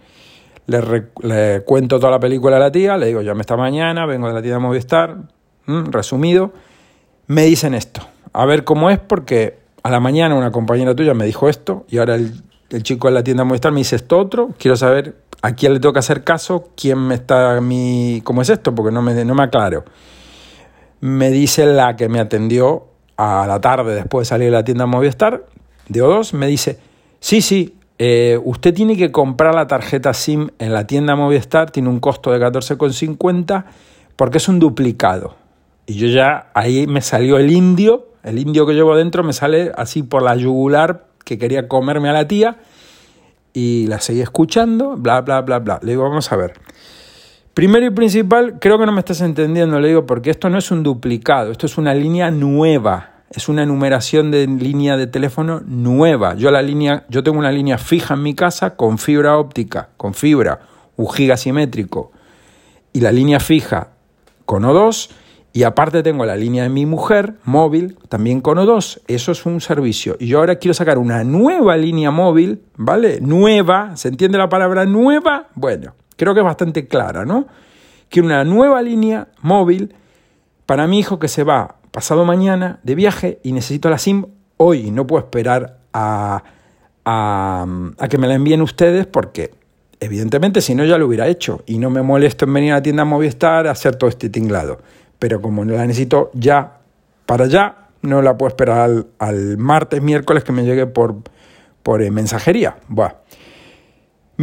Le, 0.65 1.61
cuento 1.65 1.99
toda 1.99 2.11
la 2.11 2.19
película 2.19 2.57
a 2.57 2.59
la 2.59 2.71
tía, 2.71 2.97
le 2.97 3.07
digo, 3.07 3.21
llame 3.21 3.41
esta 3.41 3.55
mañana, 3.55 4.05
vengo 4.05 4.27
de 4.27 4.33
la 4.33 4.41
tienda 4.41 4.59
Movistar, 4.59 5.17
resumido, 5.67 6.51
me 7.27 7.43
dicen 7.43 7.73
esto. 7.73 8.01
A 8.33 8.45
ver 8.45 8.63
cómo 8.63 8.89
es, 8.89 8.97
porque 8.97 9.59
a 9.83 9.89
la 9.89 9.99
mañana 9.99 10.35
una 10.35 10.51
compañera 10.51 10.95
tuya 10.95 11.13
me 11.13 11.25
dijo 11.25 11.49
esto 11.49 11.85
y 11.89 11.97
ahora 11.97 12.15
el, 12.15 12.33
chico 12.81 13.07
de 13.07 13.13
la 13.13 13.23
tienda 13.23 13.43
Movistar 13.43 13.71
me 13.71 13.79
dice 13.79 13.97
esto 13.97 14.17
otro. 14.17 14.49
Quiero 14.57 14.75
saber 14.77 15.17
a 15.41 15.53
quién 15.53 15.73
le 15.73 15.79
tengo 15.79 15.93
que 15.93 15.99
hacer 15.99 16.23
caso, 16.23 16.69
quién 16.75 16.97
me 16.97 17.15
está 17.15 17.57
a 17.57 17.61
mí, 17.61 18.21
cómo 18.23 18.41
es 18.41 18.49
esto, 18.49 18.73
porque 18.73 18.91
no 18.91 19.01
me, 19.01 19.25
no 19.25 19.35
me 19.35 19.43
aclaro. 19.43 19.83
Me 21.01 21.29
dice 21.29 21.65
la 21.65 21.97
que 21.97 22.07
me 22.07 22.21
atendió 22.21 22.87
a 23.17 23.45
la 23.47 23.61
tarde 23.61 23.95
después 23.95 24.27
de 24.27 24.29
salir 24.29 24.45
de 24.47 24.51
la 24.51 24.63
tienda 24.63 24.85
Movistar, 24.85 25.45
de 25.87 26.03
O2, 26.03 26.33
me 26.33 26.47
dice, 26.47 26.79
sí, 27.19 27.41
sí, 27.41 27.75
eh, 27.99 28.39
usted 28.43 28.73
tiene 28.73 28.97
que 28.97 29.11
comprar 29.11 29.53
la 29.53 29.67
tarjeta 29.67 30.13
SIM 30.13 30.49
en 30.59 30.73
la 30.73 30.87
tienda 30.87 31.15
Movistar, 31.15 31.71
tiene 31.71 31.89
un 31.89 31.99
costo 31.99 32.31
de 32.31 32.39
14,50 32.39 33.65
porque 34.15 34.37
es 34.37 34.47
un 34.47 34.59
duplicado. 34.59 35.35
Y 35.85 35.95
yo 35.95 36.07
ya, 36.07 36.51
ahí 36.53 36.87
me 36.87 37.01
salió 37.01 37.37
el 37.37 37.51
indio, 37.51 38.07
el 38.23 38.39
indio 38.39 38.65
que 38.65 38.73
llevo 38.73 38.95
dentro 38.95 39.23
me 39.23 39.33
sale 39.33 39.71
así 39.75 40.01
por 40.01 40.23
la 40.23 40.35
yugular 40.35 41.05
que 41.25 41.37
quería 41.37 41.67
comerme 41.67 42.09
a 42.09 42.13
la 42.13 42.27
tía 42.27 42.57
y 43.53 43.87
la 43.87 43.99
seguí 43.99 44.21
escuchando, 44.21 44.95
bla, 44.97 45.21
bla, 45.21 45.41
bla, 45.41 45.59
bla. 45.59 45.79
Le 45.81 45.91
digo, 45.91 46.03
vamos 46.03 46.31
a 46.31 46.35
ver. 46.35 46.53
Primero 47.53 47.85
y 47.85 47.91
principal, 47.91 48.57
creo 48.59 48.79
que 48.79 48.85
no 48.85 48.91
me 48.91 48.99
estás 48.99 49.21
entendiendo, 49.21 49.79
le 49.79 49.89
digo, 49.89 50.05
porque 50.05 50.31
esto 50.31 50.49
no 50.49 50.57
es 50.57 50.71
un 50.71 50.83
duplicado, 50.83 51.51
esto 51.51 51.67
es 51.67 51.77
una 51.77 51.93
línea 51.93 52.31
nueva 52.31 53.13
es 53.35 53.49
una 53.49 53.65
numeración 53.65 54.31
de 54.31 54.45
línea 54.45 54.95
de 54.95 55.07
teléfono 55.07 55.61
nueva. 55.65 56.35
Yo 56.35 56.51
la 56.51 56.61
línea, 56.61 57.05
yo 57.09 57.23
tengo 57.23 57.39
una 57.39 57.51
línea 57.51 57.77
fija 57.77 58.13
en 58.13 58.23
mi 58.23 58.35
casa 58.35 58.75
con 58.75 58.97
fibra 58.97 59.37
óptica, 59.37 59.89
con 59.97 60.13
fibra, 60.13 60.59
un 60.95 61.09
giga 61.09 61.35
simétrico 61.35 62.11
y 62.91 63.01
la 63.01 63.11
línea 63.11 63.39
fija 63.39 63.89
con 64.45 64.63
O2 64.63 65.09
y 65.51 65.63
aparte 65.63 66.03
tengo 66.03 66.25
la 66.25 66.35
línea 66.35 66.63
de 66.63 66.69
mi 66.69 66.85
mujer 66.85 67.35
móvil 67.43 67.97
también 68.07 68.41
con 68.41 68.57
O2. 68.57 69.01
Eso 69.07 69.31
es 69.31 69.45
un 69.45 69.61
servicio. 69.61 70.15
Y 70.19 70.27
yo 70.27 70.39
ahora 70.39 70.57
quiero 70.57 70.73
sacar 70.73 70.99
una 70.99 71.23
nueva 71.23 71.75
línea 71.75 72.11
móvil, 72.11 72.61
¿vale? 72.75 73.19
Nueva, 73.19 73.95
¿se 73.95 74.09
entiende 74.09 74.37
la 74.37 74.49
palabra 74.49 74.85
nueva? 74.85 75.47
Bueno, 75.55 75.95
creo 76.15 76.33
que 76.33 76.41
es 76.41 76.45
bastante 76.45 76.87
clara, 76.87 77.25
¿no? 77.25 77.47
Quiero 78.09 78.27
una 78.27 78.43
nueva 78.43 78.81
línea 78.81 79.27
móvil 79.41 79.95
para 80.65 80.87
mi 80.87 80.99
hijo 80.99 81.19
que 81.19 81.27
se 81.27 81.43
va 81.43 81.75
pasado 81.91 82.25
mañana 82.25 82.79
de 82.83 82.95
viaje 82.95 83.39
y 83.43 83.51
necesito 83.51 83.89
la 83.89 83.97
SIM 83.97 84.25
hoy. 84.57 84.91
No 84.91 85.05
puedo 85.07 85.23
esperar 85.23 85.77
a, 85.93 86.43
a, 87.05 88.07
que 88.09 88.17
me 88.17 88.27
la 88.27 88.35
envíen 88.35 88.61
ustedes 88.61 89.05
porque 89.05 89.51
evidentemente 89.99 90.61
si 90.61 90.75
no 90.75 90.85
ya 90.85 90.97
lo 90.97 91.07
hubiera 91.07 91.27
hecho 91.27 91.63
y 91.65 91.77
no 91.77 91.89
me 91.89 92.01
molesto 92.01 92.45
en 92.45 92.53
venir 92.53 92.71
a 92.71 92.75
la 92.75 92.83
tienda 92.83 93.05
Movistar 93.05 93.67
a 93.67 93.71
hacer 93.71 93.95
todo 93.95 94.09
este 94.09 94.29
tinglado. 94.29 94.79
Pero 95.19 95.41
como 95.41 95.63
la 95.63 95.85
necesito 95.85 96.31
ya 96.33 96.79
para 97.25 97.45
allá, 97.45 97.75
no 98.01 98.21
la 98.21 98.37
puedo 98.37 98.49
esperar 98.49 99.05
al, 99.19 99.57
martes, 99.57 100.01
miércoles 100.01 100.43
que 100.43 100.51
me 100.51 100.65
llegue 100.65 100.85
por, 100.85 101.15
por 101.81 102.01
eh, 102.01 102.11
mensajería. 102.11 102.75
Buah. 102.87 103.13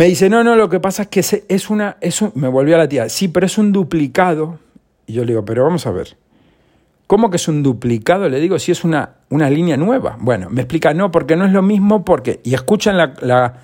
Me 0.01 0.07
dice, 0.07 0.31
no, 0.31 0.43
no, 0.43 0.57
lo 0.57 0.71
que 0.71 0.81
pasa 0.81 1.03
es 1.03 1.09
que 1.09 1.45
es 1.47 1.69
una, 1.69 1.99
eso 2.01 2.33
me 2.35 2.49
volvió 2.49 2.75
a 2.75 2.79
la 2.79 2.89
tía, 2.89 3.11
sí, 3.11 3.29
pero 3.29 3.45
es 3.45 3.59
un 3.59 3.71
duplicado. 3.71 4.59
Y 5.07 5.13
yo 5.13 5.27
le 5.27 5.33
digo, 5.33 5.45
pero 5.45 5.65
vamos 5.65 5.87
a 5.87 5.91
ver, 5.91 6.17
¿Cómo 7.07 7.29
que 7.29 7.37
es 7.37 7.49
un 7.49 7.63
duplicado? 7.63 8.27
Le 8.27 8.41
digo, 8.41 8.59
si 8.59 8.73
es 8.73 8.83
una, 8.83 9.17
una 9.29 9.51
línea 9.51 9.77
nueva. 9.77 10.17
Bueno, 10.19 10.49
me 10.49 10.63
explica, 10.63 10.95
no, 10.95 11.11
porque 11.11 11.37
no 11.37 11.45
es 11.45 11.53
lo 11.53 11.61
mismo, 11.61 12.03
porque... 12.03 12.41
Y 12.45 12.55
escuchan 12.55 12.97
la, 12.97 13.59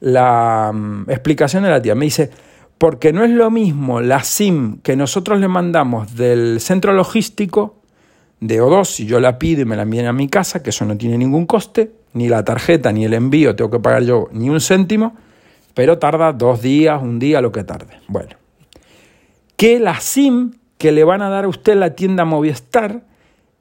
la, 0.00 0.72
mm, 0.74 1.08
explicación 1.08 1.62
de 1.62 1.70
la 1.70 1.80
tía. 1.80 1.94
Me 1.94 2.04
dice, 2.04 2.28
porque 2.76 3.14
no 3.14 3.24
es 3.24 3.30
lo 3.30 3.50
mismo 3.50 4.02
la 4.02 4.22
SIM 4.22 4.80
que 4.82 4.94
nosotros 4.94 5.40
le 5.40 5.48
mandamos 5.48 6.16
del 6.16 6.60
centro 6.60 6.92
logístico 6.92 7.76
de 8.40 8.60
O2, 8.60 8.84
si 8.84 9.06
yo 9.06 9.20
la 9.20 9.38
pido 9.38 9.62
y 9.62 9.64
me 9.64 9.74
la 9.74 9.84
envían 9.84 10.04
a 10.04 10.12
mi 10.12 10.28
casa, 10.28 10.62
que 10.62 10.68
eso 10.68 10.84
no 10.84 10.98
tiene 10.98 11.16
ningún 11.16 11.46
coste, 11.46 11.92
ni 12.12 12.28
la 12.28 12.44
tarjeta 12.44 12.92
ni 12.92 13.06
el 13.06 13.14
envío 13.14 13.56
tengo 13.56 13.70
que 13.70 13.80
pagar 13.80 14.02
yo 14.02 14.28
ni 14.32 14.50
un 14.50 14.60
céntimo, 14.60 15.16
pero 15.78 15.96
tarda 16.00 16.32
dos 16.32 16.60
días, 16.60 17.00
un 17.00 17.20
día, 17.20 17.40
lo 17.40 17.52
que 17.52 17.62
tarde. 17.62 18.00
Bueno, 18.08 18.30
que 19.56 19.78
la 19.78 20.00
SIM 20.00 20.54
que 20.76 20.90
le 20.90 21.04
van 21.04 21.22
a 21.22 21.28
dar 21.28 21.44
a 21.44 21.48
usted 21.48 21.76
la 21.76 21.94
tienda 21.94 22.24
Movistar 22.24 23.04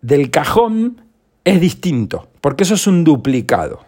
del 0.02 0.32
cajón 0.32 1.00
es 1.44 1.62
distinto, 1.62 2.28
porque 2.42 2.64
eso 2.64 2.74
es 2.74 2.88
un 2.88 3.04
duplicado. 3.04 3.82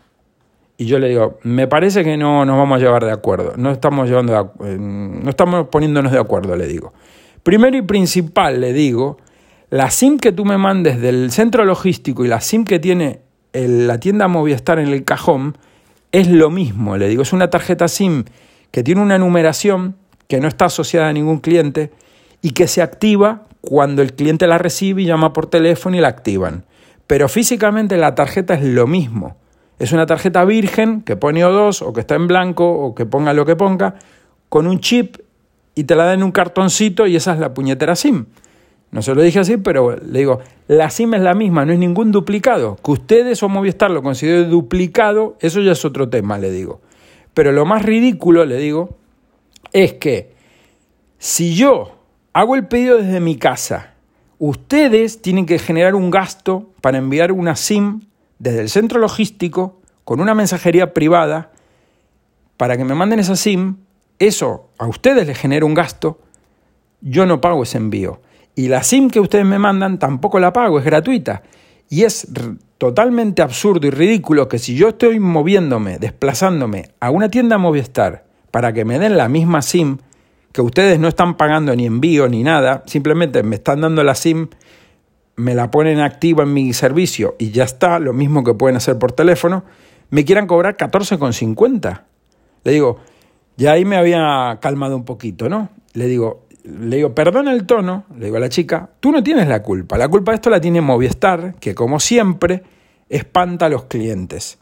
Y 0.78 0.86
yo 0.86 1.00
le 1.00 1.10
digo, 1.10 1.40
me 1.42 1.68
parece 1.68 2.04
que 2.04 2.18
no 2.18 2.46
nos 2.46 2.56
vamos 2.56 2.76
a 2.76 2.80
llevar 2.80 3.04
de 3.04 3.12
acuerdo, 3.12 3.54
no 3.58 3.72
estamos, 3.72 4.08
llevando 4.08 4.54
eh, 4.64 4.78
no 4.80 5.28
estamos 5.28 5.68
poniéndonos 5.70 6.12
de 6.12 6.20
acuerdo, 6.20 6.56
le 6.56 6.68
digo. 6.68 6.94
Primero 7.42 7.78
y 7.78 7.82
principal, 7.82 8.62
le 8.62 8.74
digo, 8.74 9.18
la 9.72 9.90
SIM 9.90 10.20
que 10.20 10.32
tú 10.32 10.46
me 10.46 10.60
mandes 10.60 11.02
del 11.02 11.32
centro 11.32 11.66
logístico 11.66 12.24
y 12.24 12.28
la 12.28 12.42
SIM 12.42 12.64
que 12.64 12.78
tiene 12.78 13.22
la 13.54 14.00
tienda 14.00 14.28
Movistar 14.28 14.78
en 14.78 14.90
el 14.90 15.04
cajón 15.04 15.58
es 16.12 16.28
lo 16.28 16.50
mismo, 16.50 16.98
le 16.98 17.08
digo, 17.08 17.22
es 17.22 17.34
una 17.34 17.50
tarjeta 17.50 17.88
SIM 17.88 18.26
que 18.72 18.84
tiene 18.84 19.02
una 19.02 19.18
numeración 19.18 19.96
que 20.28 20.40
no 20.40 20.48
está 20.48 20.66
asociada 20.66 21.10
a 21.10 21.14
ningún 21.14 21.40
cliente 21.40 21.92
y 22.42 22.52
que 22.52 22.68
se 22.68 22.82
activa 22.82 23.46
cuando 23.62 24.02
el 24.02 24.14
cliente 24.14 24.48
la 24.48 24.58
recibe 24.58 25.02
y 25.02 25.06
llama 25.06 25.34
por 25.34 25.48
teléfono 25.48 25.98
y 25.98 26.02
la 26.02 26.08
activan. 26.08 26.66
Pero 27.08 27.28
físicamente 27.28 27.98
la 27.98 28.16
tarjeta 28.16 28.54
es 28.54 28.64
lo 28.64 28.88
mismo. 28.88 29.36
Es 29.80 29.92
una 29.92 30.06
tarjeta 30.06 30.46
virgen 30.46 31.02
que 31.02 31.16
pone 31.16 31.44
O2 31.44 31.82
o 31.82 31.94
que 31.94 32.02
está 32.02 32.16
en 32.16 32.28
blanco 32.28 32.70
o 32.70 32.94
que 32.94 33.06
ponga 33.06 33.34
lo 33.34 33.46
que 33.46 33.56
ponga 33.56 33.96
con 34.50 34.68
un 34.68 34.80
chip 34.80 35.18
y 35.76 35.86
te 35.86 35.96
la 35.96 36.06
dan 36.06 36.20
en 36.20 36.24
un 36.24 36.32
cartoncito 36.32 37.08
y 37.08 37.16
esa 37.16 37.34
es 37.34 37.40
la 37.40 37.54
puñetera 37.54 37.96
SIM. 37.96 38.26
No 38.92 39.02
se 39.02 39.14
lo 39.14 39.22
dije 39.22 39.40
así, 39.40 39.58
pero 39.58 39.96
le 39.96 40.20
digo, 40.20 40.40
la 40.68 40.90
SIM 40.90 41.14
es 41.14 41.22
la 41.22 41.36
misma, 41.36 41.66
no 41.66 41.74
es 41.74 41.80
ningún 41.80 42.12
duplicado. 42.12 42.78
Que 42.84 42.92
ustedes 42.92 43.44
o 43.44 43.50
Movistar 43.50 43.92
lo 43.92 44.02
consideren 44.02 44.50
duplicado, 44.50 45.38
eso 45.42 45.62
ya 45.62 45.74
es 45.74 45.86
otro 45.86 46.10
tema, 46.10 46.38
le 46.40 46.52
digo. 46.52 46.82
Pero 47.34 47.52
lo 47.52 47.66
más 47.66 47.84
ridículo, 47.84 48.46
le 48.46 48.58
digo, 48.58 48.98
es 49.72 49.94
que 49.94 50.34
si 51.20 51.54
yo 51.54 52.00
hago 52.34 52.56
el 52.56 52.68
pedido 52.68 52.98
desde 52.98 53.20
mi 53.20 53.38
casa. 53.38 53.94
Ustedes 54.38 55.22
tienen 55.22 55.46
que 55.46 55.60
generar 55.60 55.96
un 55.96 56.12
gasto 56.12 56.70
para 56.82 56.98
enviar 56.98 57.32
una 57.32 57.56
SIM 57.56 58.02
desde 58.38 58.62
el 58.62 58.70
centro 58.70 59.00
logístico 59.00 59.82
con 60.06 60.22
una 60.22 60.34
mensajería 60.34 60.94
privada 60.94 61.52
para 62.56 62.78
que 62.78 62.86
me 62.86 62.96
manden 62.96 63.20
esa 63.20 63.36
SIM. 63.36 63.78
Eso 64.18 64.70
a 64.78 64.88
ustedes 64.88 65.28
les 65.28 65.38
genera 65.38 65.66
un 65.66 65.74
gasto. 65.74 66.20
Yo 67.02 67.26
no 67.26 67.42
pago 67.42 67.64
ese 67.64 67.78
envío. 67.78 68.22
Y 68.60 68.68
la 68.68 68.84
SIM 68.84 69.10
que 69.10 69.22
ustedes 69.22 69.46
me 69.46 69.58
mandan 69.58 70.00
tampoco 70.00 70.38
la 70.38 70.52
pago, 70.52 70.80
es 70.80 70.84
gratuita. 70.84 71.44
Y 71.88 72.04
es 72.04 72.28
totalmente 72.78 73.42
absurdo 73.42 73.88
y 73.88 73.90
ridículo 73.90 74.50
que 74.50 74.60
si 74.60 74.76
yo 74.76 74.90
estoy 74.90 75.18
moviéndome, 75.18 75.98
desplazándome 75.98 76.90
a 77.00 77.10
una 77.10 77.30
tienda 77.30 77.58
Movistar 77.58 78.26
para 78.52 78.74
que 78.74 78.84
me 78.84 79.00
den 79.00 79.16
la 79.16 79.30
misma 79.30 79.62
SIM, 79.62 80.00
que 80.52 80.62
ustedes 80.62 81.00
no 81.00 81.08
están 81.08 81.38
pagando 81.38 81.74
ni 81.74 81.86
envío 81.86 82.28
ni 82.28 82.44
nada, 82.44 82.84
simplemente 82.86 83.44
me 83.44 83.56
están 83.56 83.80
dando 83.80 84.04
la 84.04 84.14
SIM, 84.14 84.50
me 85.38 85.56
la 85.56 85.72
ponen 85.72 86.02
activa 86.02 86.44
en 86.44 86.54
mi 86.54 86.74
servicio 86.74 87.38
y 87.40 87.52
ya 87.52 87.64
está, 87.64 87.98
lo 87.98 88.12
mismo 88.12 88.44
que 88.44 88.56
pueden 88.56 88.76
hacer 88.76 89.00
por 89.00 89.14
teléfono, 89.14 89.64
me 90.10 90.26
quieran 90.26 90.48
cobrar 90.48 90.76
14,50. 90.76 92.02
Le 92.66 92.72
digo, 92.74 93.00
ya 93.56 93.72
ahí 93.72 93.86
me 93.86 93.96
había 93.96 94.60
calmado 94.62 94.98
un 94.98 95.06
poquito, 95.06 95.48
¿no? 95.48 95.70
Le 95.94 96.08
digo, 96.08 96.44
le 96.70 96.98
digo, 96.98 97.14
perdona 97.16 97.52
el 97.52 97.66
tono, 97.66 98.06
le 98.18 98.26
digo 98.26 98.38
a 98.38 98.40
la 98.40 98.50
chica, 98.50 98.90
tú 99.00 99.12
no 99.12 99.24
tienes 99.24 99.48
la 99.48 99.64
culpa, 99.64 99.98
la 99.98 100.08
culpa 100.08 100.32
de 100.32 100.36
esto 100.36 100.50
la 100.50 100.62
tiene 100.62 100.82
Movistar, 100.82 101.56
que 101.60 101.76
como 101.76 102.00
siempre 102.00 102.64
espanta 103.10 103.66
a 103.66 103.70
los 103.70 103.86
clientes, 103.86 104.60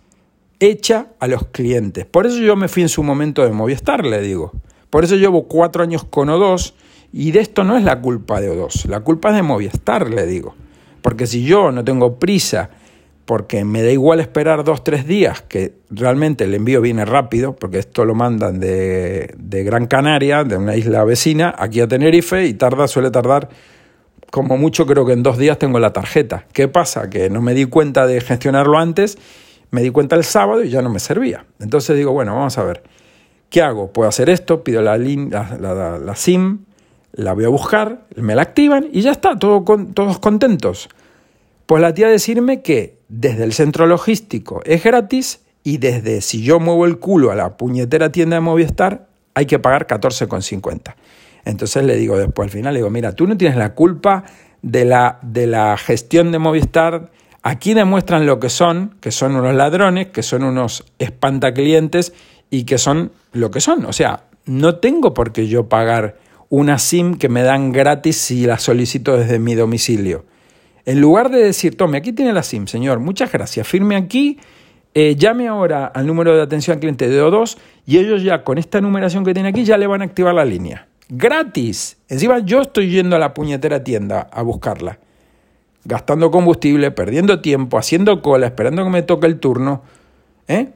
echa 0.60 1.08
a 1.20 1.28
los 1.28 1.48
clientes. 1.48 2.06
Por 2.06 2.26
eso 2.26 2.38
yo 2.38 2.56
me 2.56 2.68
fui 2.68 2.84
en 2.84 2.90
su 2.90 3.04
momento 3.04 3.44
de 3.44 3.52
Movistar, 3.52 4.06
le 4.06 4.22
digo. 4.22 4.52
Por 4.90 5.04
eso 5.04 5.16
llevo 5.16 5.48
cuatro 5.48 5.84
años 5.84 6.04
con 6.04 6.30
O2 6.30 6.74
y 7.12 7.32
de 7.32 7.40
esto 7.42 7.64
no 7.64 7.78
es 7.78 7.84
la 7.84 8.02
culpa 8.02 8.40
de 8.40 8.52
O2, 8.52 8.86
la 8.86 9.02
culpa 9.02 9.30
es 9.30 9.36
de 9.36 9.44
Movistar, 9.44 10.10
le 10.10 10.26
digo. 10.26 10.56
Porque 11.02 11.28
si 11.28 11.44
yo 11.44 11.72
no 11.72 11.84
tengo 11.84 12.20
prisa, 12.20 12.70
porque 13.28 13.66
me 13.66 13.84
da 13.84 13.92
igual 13.92 14.22
esperar 14.22 14.64
dos, 14.64 14.86
tres 14.86 15.06
días, 15.06 15.42
que 15.42 15.74
realmente 15.90 16.46
el 16.46 16.54
envío 16.54 16.80
viene 16.80 17.04
rápido, 17.04 17.58
porque 17.58 17.78
esto 17.78 18.06
lo 18.06 18.16
mandan 18.16 18.62
de, 18.62 19.36
de 19.38 19.64
Gran 19.66 19.86
Canaria, 19.86 20.46
de 20.46 20.56
una 20.56 20.78
isla 20.78 21.04
vecina, 21.04 21.54
aquí 21.58 21.82
a 21.82 21.90
Tenerife, 21.90 22.46
y 22.46 22.54
tarda, 22.54 22.88
suele 22.88 23.12
tardar 23.12 23.50
como 24.32 24.58
mucho 24.58 24.86
creo 24.86 25.06
que 25.06 25.12
en 25.12 25.24
dos 25.24 25.38
días 25.38 25.60
tengo 25.60 25.78
la 25.78 25.92
tarjeta. 25.92 26.46
¿Qué 26.54 26.70
pasa? 26.70 27.10
Que 27.10 27.30
no 27.30 27.42
me 27.42 27.54
di 27.54 27.66
cuenta 27.66 28.08
de 28.08 28.22
gestionarlo 28.22 28.78
antes, 28.78 29.18
me 29.72 29.82
di 29.82 29.90
cuenta 29.90 30.16
el 30.16 30.24
sábado 30.24 30.64
y 30.64 30.70
ya 30.70 30.82
no 30.82 30.90
me 30.90 31.00
servía. 31.00 31.46
Entonces 31.60 31.98
digo, 31.98 32.14
bueno, 32.14 32.34
vamos 32.34 32.58
a 32.58 32.64
ver. 32.64 32.82
¿Qué 33.50 33.62
hago? 33.62 33.92
Puedo 33.92 34.08
hacer 34.08 34.30
esto, 34.30 34.64
pido 34.64 34.82
la, 34.82 34.98
la, 34.98 36.16
SIM, 36.16 36.60
la 37.12 37.34
voy 37.34 37.44
a 37.44 37.50
buscar, 37.50 38.06
me 38.16 38.36
la 38.36 38.42
activan 38.42 38.88
y 38.90 39.02
ya 39.02 39.12
está, 39.12 39.38
todo 39.38 39.66
todos 39.94 40.20
contentos. 40.20 40.88
Pues 41.68 41.82
la 41.82 41.94
tía 41.94 42.08
decirme 42.08 42.62
que 42.62 42.98
desde 43.10 43.44
el 43.44 43.52
centro 43.52 43.88
logístico 43.88 44.62
es 44.64 44.86
gratis 44.86 45.42
y 45.66 45.80
desde 45.80 46.22
si 46.22 46.42
yo 46.42 46.62
muevo 46.62 46.86
el 46.86 46.98
culo 46.98 47.30
a 47.30 47.36
la 47.36 47.58
puñetera 47.58 48.10
tienda 48.10 48.38
de 48.38 48.40
Movistar 48.40 49.08
hay 49.34 49.48
que 49.48 49.60
pagar 49.60 49.86
14,50. 49.86 50.96
Entonces 51.44 51.84
le 51.84 51.98
digo 51.98 52.18
después 52.18 52.46
al 52.48 52.52
final, 52.52 52.74
le 52.74 52.80
digo, 52.80 52.90
mira, 52.90 53.12
tú 53.12 53.28
no 53.28 53.36
tienes 53.36 53.58
la 53.58 53.74
culpa 53.76 54.24
de 54.62 54.86
la, 54.86 55.20
de 55.22 55.46
la 55.46 55.76
gestión 55.76 56.32
de 56.32 56.40
Movistar, 56.40 57.12
aquí 57.44 57.74
demuestran 57.74 58.26
lo 58.26 58.40
que 58.40 58.48
son, 58.48 58.96
que 59.02 59.12
son 59.12 59.36
unos 59.36 59.54
ladrones, 59.54 60.08
que 60.08 60.24
son 60.24 60.44
unos 60.46 60.86
espantaclientes 61.00 62.14
y 62.50 62.64
que 62.64 62.78
son 62.78 63.12
lo 63.34 63.52
que 63.52 63.60
son. 63.60 63.86
O 63.88 63.92
sea, 63.92 64.24
no 64.46 64.78
tengo 64.78 65.14
por 65.14 65.34
qué 65.34 65.50
yo 65.50 65.68
pagar 65.68 66.16
una 66.48 66.80
SIM 66.80 67.18
que 67.18 67.28
me 67.28 67.44
dan 67.44 67.74
gratis 67.74 68.16
si 68.16 68.46
la 68.46 68.58
solicito 68.58 69.18
desde 69.18 69.38
mi 69.38 69.54
domicilio. 69.54 70.24
En 70.88 71.02
lugar 71.02 71.30
de 71.30 71.44
decir, 71.44 71.76
tome, 71.76 71.98
aquí 71.98 72.14
tiene 72.14 72.32
la 72.32 72.44
SIM, 72.44 72.66
señor, 72.66 73.00
muchas 73.00 73.30
gracias, 73.30 73.68
firme 73.68 73.98
aquí, 73.98 74.40
eh, 74.94 75.18
llame 75.18 75.50
ahora 75.50 75.86
al 75.86 76.08
número 76.08 76.34
de 76.34 76.42
atención 76.42 76.76
al 76.76 76.80
cliente 76.80 77.10
de 77.10 77.22
O2 77.22 77.58
y 77.86 77.98
ellos 77.98 78.24
ya 78.24 78.46
con 78.46 78.58
esta 78.58 78.80
numeración 78.80 79.26
que 79.26 79.34
tiene 79.34 79.50
aquí 79.50 79.66
ya 79.66 79.78
le 79.78 79.86
van 79.86 80.02
a 80.02 80.06
activar 80.06 80.34
la 80.34 80.46
línea. 80.46 80.88
Gratis. 81.10 81.98
Encima 82.08 82.40
yo 82.40 82.62
estoy 82.62 82.90
yendo 82.90 83.18
a 83.18 83.20
la 83.20 83.34
puñetera 83.34 83.84
tienda 83.84 84.30
a 84.32 84.42
buscarla. 84.44 84.98
Gastando 85.84 86.32
combustible, 86.32 86.90
perdiendo 86.92 87.42
tiempo, 87.42 87.78
haciendo 87.78 88.22
cola, 88.22 88.46
esperando 88.46 88.86
que 88.86 88.90
me 88.90 89.02
toque 89.02 89.28
el 89.28 89.42
turno. 89.42 89.82
¿eh? 90.48 90.70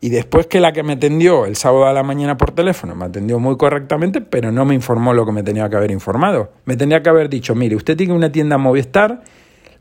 Y 0.00 0.10
después 0.10 0.46
que 0.46 0.60
la 0.60 0.72
que 0.72 0.84
me 0.84 0.92
atendió 0.92 1.44
el 1.44 1.56
sábado 1.56 1.86
a 1.86 1.92
la 1.92 2.04
mañana 2.04 2.36
por 2.36 2.52
teléfono 2.52 2.94
me 2.94 3.06
atendió 3.06 3.40
muy 3.40 3.56
correctamente, 3.56 4.20
pero 4.20 4.52
no 4.52 4.64
me 4.64 4.76
informó 4.76 5.12
lo 5.12 5.26
que 5.26 5.32
me 5.32 5.42
tenía 5.42 5.68
que 5.68 5.74
haber 5.74 5.90
informado. 5.90 6.52
Me 6.66 6.76
tenía 6.76 7.02
que 7.02 7.08
haber 7.08 7.28
dicho, 7.28 7.56
mire, 7.56 7.74
usted 7.74 7.96
tiene 7.96 8.12
una 8.12 8.30
tienda 8.30 8.58
Movistar, 8.58 9.22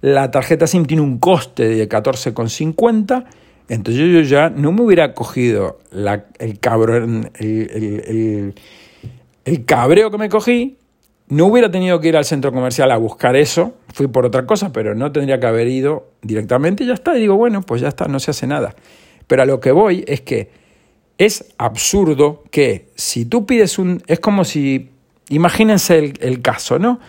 la 0.01 0.31
tarjeta 0.31 0.67
SIM 0.67 0.85
tiene 0.85 1.01
un 1.01 1.19
coste 1.19 1.67
de 1.67 1.89
14,50, 1.89 3.25
entonces 3.67 4.01
yo 4.01 4.21
ya 4.21 4.49
no 4.49 4.71
me 4.71 4.81
hubiera 4.81 5.13
cogido 5.13 5.79
el 5.91 6.59
cabrón, 6.59 7.31
el 7.39 8.53
cabreo 9.65 10.11
que 10.11 10.17
me 10.17 10.29
cogí, 10.29 10.77
no 11.27 11.47
hubiera 11.47 11.71
tenido 11.71 11.99
que 11.99 12.09
ir 12.09 12.17
al 12.17 12.25
centro 12.25 12.51
comercial 12.51 12.91
a 12.91 12.97
buscar 12.97 13.35
eso, 13.35 13.73
fui 13.93 14.07
por 14.07 14.25
otra 14.25 14.45
cosa, 14.45 14.71
pero 14.71 14.93
no 14.93 15.11
tendría 15.11 15.39
que 15.39 15.47
haber 15.47 15.67
ido 15.67 16.09
directamente 16.21 16.83
y 16.83 16.87
ya 16.87 16.93
está. 16.93 17.17
Y 17.17 17.21
digo, 17.21 17.35
bueno, 17.35 17.61
pues 17.61 17.81
ya 17.81 17.87
está, 17.87 18.07
no 18.07 18.19
se 18.19 18.31
hace 18.31 18.45
nada. 18.45 18.75
Pero 19.27 19.41
a 19.41 19.45
lo 19.45 19.59
que 19.59 19.71
voy 19.71 20.03
es 20.07 20.21
que 20.21 20.51
es 21.17 21.53
absurdo 21.57 22.43
que 22.51 22.89
si 22.95 23.25
tú 23.25 23.45
pides 23.45 23.79
un... 23.79 24.03
Es 24.07 24.19
como 24.19 24.43
si... 24.43 24.91
Imagínense 25.29 26.13
el, 26.19 26.41
caso, 26.43 26.77
¿no? 26.77 26.99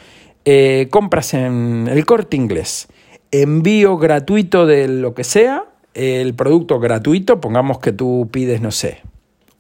Eh, 0.49 0.87
compras 0.91 1.35
en 1.35 1.88
el 1.91 2.07
corte 2.07 2.37
inglés, 2.37 2.87
envío 3.33 3.99
gratuito 3.99 4.65
de 4.65 4.87
lo 4.87 5.12
que 5.12 5.25
sea, 5.25 5.65
el 5.93 6.35
producto 6.35 6.79
gratuito, 6.79 7.41
pongamos 7.41 7.81
que 7.81 7.91
tú 7.91 8.29
pides, 8.31 8.61
no 8.61 8.71
sé, 8.71 9.03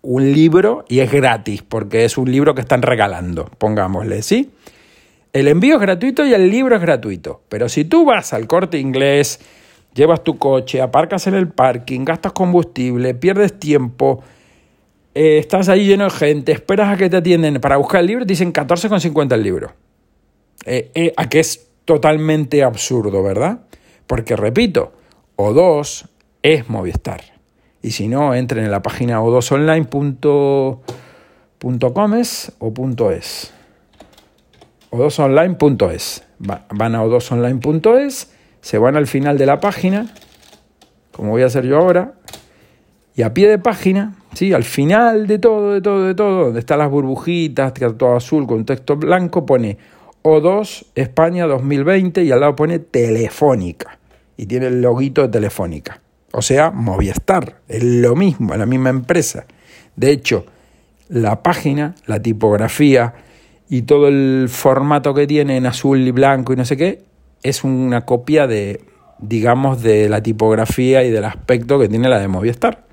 un 0.02 0.32
libro 0.32 0.84
y 0.88 1.00
es 1.00 1.10
gratis, 1.10 1.62
porque 1.62 2.04
es 2.04 2.16
un 2.16 2.30
libro 2.30 2.54
que 2.54 2.60
están 2.60 2.82
regalando, 2.82 3.50
pongámosle, 3.58 4.22
¿sí? 4.22 4.52
El 5.32 5.48
envío 5.48 5.74
es 5.74 5.80
gratuito 5.80 6.24
y 6.24 6.32
el 6.32 6.48
libro 6.50 6.76
es 6.76 6.82
gratuito, 6.82 7.42
pero 7.48 7.68
si 7.68 7.84
tú 7.84 8.04
vas 8.04 8.32
al 8.32 8.46
corte 8.46 8.78
inglés, 8.78 9.40
llevas 9.92 10.22
tu 10.22 10.38
coche, 10.38 10.80
aparcas 10.80 11.26
en 11.26 11.34
el 11.34 11.48
parking, 11.48 12.04
gastas 12.04 12.30
combustible, 12.30 13.12
pierdes 13.12 13.58
tiempo, 13.58 14.22
eh, 15.16 15.38
estás 15.38 15.68
ahí 15.68 15.84
lleno 15.84 16.04
de 16.04 16.10
gente, 16.10 16.52
esperas 16.52 16.94
a 16.94 16.96
que 16.96 17.10
te 17.10 17.16
atienden 17.16 17.60
para 17.60 17.76
buscar 17.76 18.02
el 18.02 18.06
libro, 18.06 18.24
te 18.24 18.34
dicen 18.34 18.52
14,50 18.52 19.34
el 19.34 19.42
libro. 19.42 19.85
Eh, 20.66 20.90
eh, 20.94 21.14
a 21.16 21.28
que 21.28 21.40
es 21.40 21.68
totalmente 21.84 22.62
absurdo, 22.62 23.22
¿verdad? 23.22 23.60
Porque 24.06 24.36
repito, 24.36 24.92
O2 25.36 26.08
es 26.42 26.68
Movistar. 26.68 27.22
Y 27.82 27.92
si 27.92 28.08
no, 28.08 28.34
entren 28.34 28.64
en 28.64 28.70
la 28.70 28.82
página 28.82 29.22
o2online.com 29.22 30.80
o 32.58 33.12
.es. 33.12 33.52
o2online.es. 34.90 36.24
Van 36.38 36.94
a 36.94 37.04
o2online.es 37.04 38.30
se 38.66 38.78
van 38.78 38.96
al 38.96 39.06
final 39.06 39.38
de 39.38 39.46
la 39.46 39.60
página, 39.60 40.12
como 41.12 41.30
voy 41.30 41.42
a 41.42 41.46
hacer 41.46 41.64
yo 41.64 41.78
ahora, 41.78 42.14
y 43.14 43.22
a 43.22 43.32
pie 43.32 43.48
de 43.48 43.60
página, 43.60 44.16
¿sí? 44.34 44.52
al 44.52 44.64
final 44.64 45.28
de 45.28 45.38
todo, 45.38 45.74
de 45.74 45.80
todo, 45.80 46.04
de 46.04 46.16
todo, 46.16 46.44
donde 46.46 46.58
están 46.58 46.80
las 46.80 46.90
burbujitas, 46.90 47.72
todo 47.96 48.16
azul 48.16 48.44
con 48.44 48.64
texto 48.64 48.96
blanco, 48.96 49.46
pone 49.46 49.78
O2 50.26 50.86
España 50.96 51.46
2020 51.46 52.24
y 52.24 52.32
al 52.32 52.40
lado 52.40 52.56
pone 52.56 52.80
Telefónica. 52.80 53.98
Y 54.36 54.46
tiene 54.46 54.66
el 54.66 54.82
loguito 54.82 55.22
de 55.22 55.28
Telefónica. 55.28 56.00
O 56.32 56.42
sea, 56.42 56.72
Movistar. 56.72 57.60
Es 57.68 57.84
lo 57.84 58.16
mismo, 58.16 58.52
es 58.52 58.58
la 58.58 58.66
misma 58.66 58.90
empresa. 58.90 59.46
De 59.94 60.10
hecho, 60.10 60.44
la 61.08 61.42
página, 61.42 61.94
la 62.06 62.20
tipografía 62.20 63.14
y 63.68 63.82
todo 63.82 64.08
el 64.08 64.48
formato 64.50 65.14
que 65.14 65.28
tiene 65.28 65.56
en 65.56 65.66
azul 65.66 66.00
y 66.00 66.10
blanco 66.10 66.52
y 66.52 66.56
no 66.56 66.64
sé 66.64 66.76
qué, 66.76 67.04
es 67.44 67.62
una 67.62 68.04
copia 68.04 68.48
de, 68.48 68.80
digamos, 69.20 69.80
de 69.82 70.08
la 70.08 70.22
tipografía 70.22 71.04
y 71.04 71.10
del 71.10 71.24
aspecto 71.24 71.78
que 71.78 71.88
tiene 71.88 72.08
la 72.08 72.18
de 72.18 72.26
Movistar. 72.26 72.84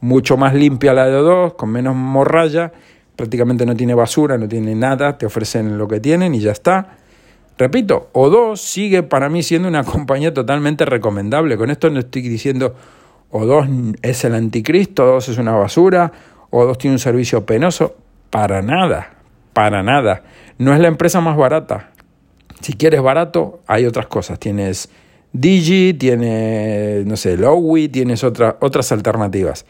Mucho 0.00 0.36
más 0.36 0.54
limpia 0.54 0.92
la 0.92 1.06
de 1.06 1.18
O2, 1.18 1.56
con 1.56 1.70
menos 1.70 1.96
morralla, 1.96 2.72
prácticamente 3.16 3.66
no 3.66 3.76
tiene 3.76 3.94
basura, 3.94 4.38
no 4.38 4.48
tiene 4.48 4.74
nada, 4.74 5.18
te 5.18 5.26
ofrecen 5.26 5.78
lo 5.78 5.88
que 5.88 6.00
tienen 6.00 6.34
y 6.34 6.40
ya 6.40 6.52
está. 6.52 6.96
Repito, 7.58 8.10
O2 8.12 8.56
sigue 8.56 9.02
para 9.02 9.28
mí 9.28 9.42
siendo 9.42 9.68
una 9.68 9.84
compañía 9.84 10.32
totalmente 10.32 10.84
recomendable. 10.84 11.56
Con 11.56 11.70
esto 11.70 11.90
no 11.90 12.00
estoy 12.00 12.22
diciendo 12.22 12.74
O2 13.30 13.96
es 14.02 14.24
el 14.24 14.34
anticristo, 14.34 15.16
O2 15.16 15.28
es 15.30 15.38
una 15.38 15.52
basura, 15.52 16.12
O2 16.50 16.76
tiene 16.78 16.94
un 16.94 17.00
servicio 17.00 17.44
penoso. 17.46 17.96
Para 18.30 18.62
nada, 18.62 19.14
para 19.52 19.82
nada. 19.82 20.22
No 20.58 20.72
es 20.72 20.80
la 20.80 20.88
empresa 20.88 21.20
más 21.20 21.36
barata, 21.36 21.92
si 22.62 22.74
quieres 22.74 23.02
barato, 23.02 23.60
hay 23.66 23.86
otras 23.86 24.06
cosas. 24.06 24.38
Tienes 24.38 24.88
Digi, 25.32 25.94
tienes, 25.94 27.04
no 27.06 27.16
sé, 27.16 27.36
Lowy, 27.36 27.88
tienes 27.88 28.22
otras 28.22 28.92
alternativas. 28.92 29.66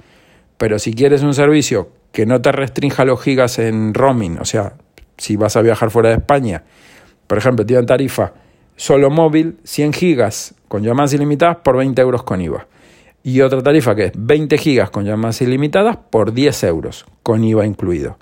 Pero 0.58 0.78
si 0.78 0.92
quieres 0.92 1.22
un 1.22 1.32
servicio 1.32 1.88
que 2.12 2.26
no 2.26 2.40
te 2.40 2.52
restrinja 2.52 3.04
los 3.04 3.20
gigas 3.20 3.58
en 3.58 3.94
roaming, 3.94 4.38
o 4.38 4.44
sea, 4.44 4.74
si 5.16 5.36
vas 5.36 5.56
a 5.56 5.62
viajar 5.62 5.90
fuera 5.90 6.10
de 6.10 6.16
España, 6.16 6.62
por 7.26 7.38
ejemplo, 7.38 7.64
tiene 7.64 7.84
tarifa 7.84 8.34
solo 8.76 9.10
móvil, 9.10 9.58
100 9.64 9.92
gigas 9.92 10.54
con 10.68 10.82
llamadas 10.82 11.14
ilimitadas 11.14 11.58
por 11.58 11.76
20 11.76 12.00
euros 12.02 12.22
con 12.22 12.40
IVA. 12.40 12.66
Y 13.22 13.40
otra 13.40 13.62
tarifa 13.62 13.94
que 13.94 14.06
es 14.06 14.12
20 14.16 14.58
gigas 14.58 14.90
con 14.90 15.04
llamadas 15.04 15.40
ilimitadas 15.42 15.96
por 16.10 16.32
10 16.32 16.64
euros, 16.64 17.06
con 17.22 17.44
IVA 17.44 17.66
incluido. 17.66 18.18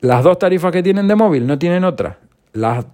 Las 0.00 0.24
dos 0.24 0.38
tarifas 0.38 0.72
que 0.72 0.82
tienen 0.82 1.08
de 1.08 1.14
móvil 1.14 1.46
no 1.46 1.58
tienen 1.58 1.84
otra. 1.84 2.18
Las, 2.52 2.84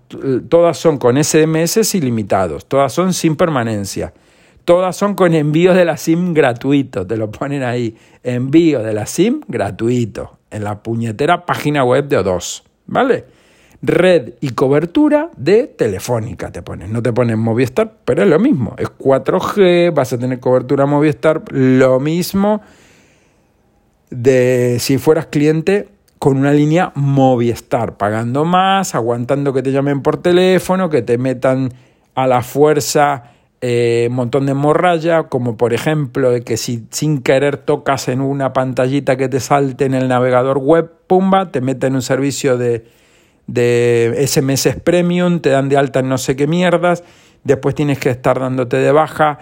todas 0.49 0.79
son 0.79 0.99
con 0.99 1.23
SMS 1.23 1.94
ilimitados, 1.94 2.66
todas 2.66 2.92
son 2.92 3.12
sin 3.12 3.35
permanencia, 3.35 4.12
todas 4.68 4.96
son 4.96 5.14
con 5.14 5.33
envío 5.33 5.72
de 5.72 5.87
la 5.87 5.96
SIM 5.96 6.35
gratuito, 6.35 7.07
te 7.07 7.16
lo 7.16 7.31
ponen 7.31 7.62
ahí, 7.62 7.96
envío 8.22 8.83
de 8.83 8.92
la 8.92 9.07
SIM 9.07 9.40
gratuito, 9.48 10.40
en 10.50 10.62
la 10.62 10.83
puñetera 10.83 11.46
página 11.46 11.85
web 11.85 12.07
de 12.07 12.18
O2, 12.18 12.64
¿vale? 12.85 13.24
Red 13.81 14.35
y 14.42 14.50
cobertura 14.50 15.31
de 15.38 15.68
Telefónica 15.68 16.52
te 16.52 16.61
ponen, 16.61 16.92
no 16.92 17.02
te 17.02 17.14
ponen 17.14 17.38
Movistar, 17.38 17.94
pero 18.04 18.24
es 18.24 18.28
lo 18.28 18.38
mismo, 18.38 18.74
es 18.76 18.88
4G, 18.90 19.94
vas 19.94 20.12
a 20.12 20.18
tener 20.18 20.38
cobertura 20.38 20.85
Movistar, 20.85 21.44
lo 21.50 21.98
mismo 21.98 22.61
de 24.11 24.76
si 24.81 24.98
fueras 24.98 25.28
cliente 25.28 25.88
con 26.18 26.37
una 26.37 26.52
línea 26.52 26.92
Movistar, 26.94 27.96
pagando 27.96 28.44
más, 28.44 28.94
aguantando 28.94 29.54
que 29.54 29.62
te 29.62 29.72
llamen 29.72 30.02
por 30.02 30.20
teléfono, 30.20 30.90
que 30.90 31.00
te 31.00 31.16
metan 31.16 31.72
a 32.14 32.26
la 32.26 32.42
fuerza 32.42 33.33
eh, 33.61 34.07
un 34.09 34.16
montón 34.16 34.47
de 34.47 34.55
morralla, 34.55 35.25
como 35.25 35.57
por 35.57 35.73
ejemplo 35.73 36.31
que 36.44 36.57
si 36.57 36.85
sin 36.90 37.23
querer 37.23 37.57
tocas 37.57 38.09
en 38.09 38.21
una 38.21 38.53
pantallita 38.53 39.16
que 39.16 39.29
te 39.29 39.40
salte 39.40 39.85
en 39.85 39.94
el 39.94 40.09
navegador 40.09 40.59
web, 40.59 40.90
pumba, 41.07 41.51
te 41.51 41.61
meten 41.61 41.94
un 41.94 42.03
servicio 42.03 42.57
de, 42.57 42.85
de 43.49 44.25
SMS 44.27 44.77
Premium, 44.85 45.40
te 45.40 45.51
dan 45.51 45.68
de 45.68 45.77
alta 45.77 46.01
en 46.01 46.09
no 46.09 46.18
sé 46.18 46.37
qué 46.37 46.47
mierdas, 46.47 47.03
después 47.42 47.75
tienes 47.75 47.99
que 47.99 48.11
estar 48.11 48.38
dándote 48.38 48.77
de 48.77 48.92
baja, 48.92 49.40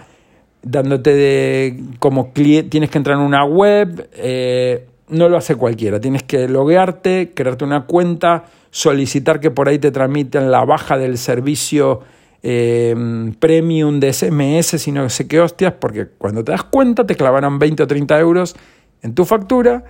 dándote 0.63 1.13
de 1.13 1.79
como 1.99 2.33
cliente, 2.33 2.69
tienes 2.69 2.89
que 2.89 2.97
entrar 2.97 3.17
en 3.17 3.23
una 3.23 3.45
web, 3.45 4.09
eh, 4.15 4.87
no 5.09 5.29
lo 5.29 5.37
hace 5.37 5.55
cualquiera. 5.55 5.99
Tienes 5.99 6.23
que 6.23 6.47
loguearte, 6.47 7.31
crearte 7.33 7.63
una 7.63 7.85
cuenta, 7.85 8.45
solicitar 8.71 9.39
que 9.39 9.51
por 9.51 9.69
ahí 9.69 9.79
te 9.79 9.91
tramiten 9.91 10.51
la 10.51 10.65
baja 10.65 10.97
del 10.97 11.17
servicio 11.17 12.01
em, 12.43 13.33
premium 13.33 13.99
de 13.99 14.13
SMS, 14.13 14.79
sino 14.79 15.03
que 15.03 15.09
sé 15.09 15.27
qué 15.27 15.39
hostias, 15.39 15.73
porque 15.79 16.07
cuando 16.17 16.43
te 16.43 16.51
das 16.51 16.63
cuenta 16.63 17.05
te 17.05 17.15
clavarán 17.15 17.59
20 17.59 17.83
o 17.83 17.87
30 17.87 18.19
euros 18.19 18.55
en 19.01 19.13
tu 19.13 19.25
factura 19.25 19.83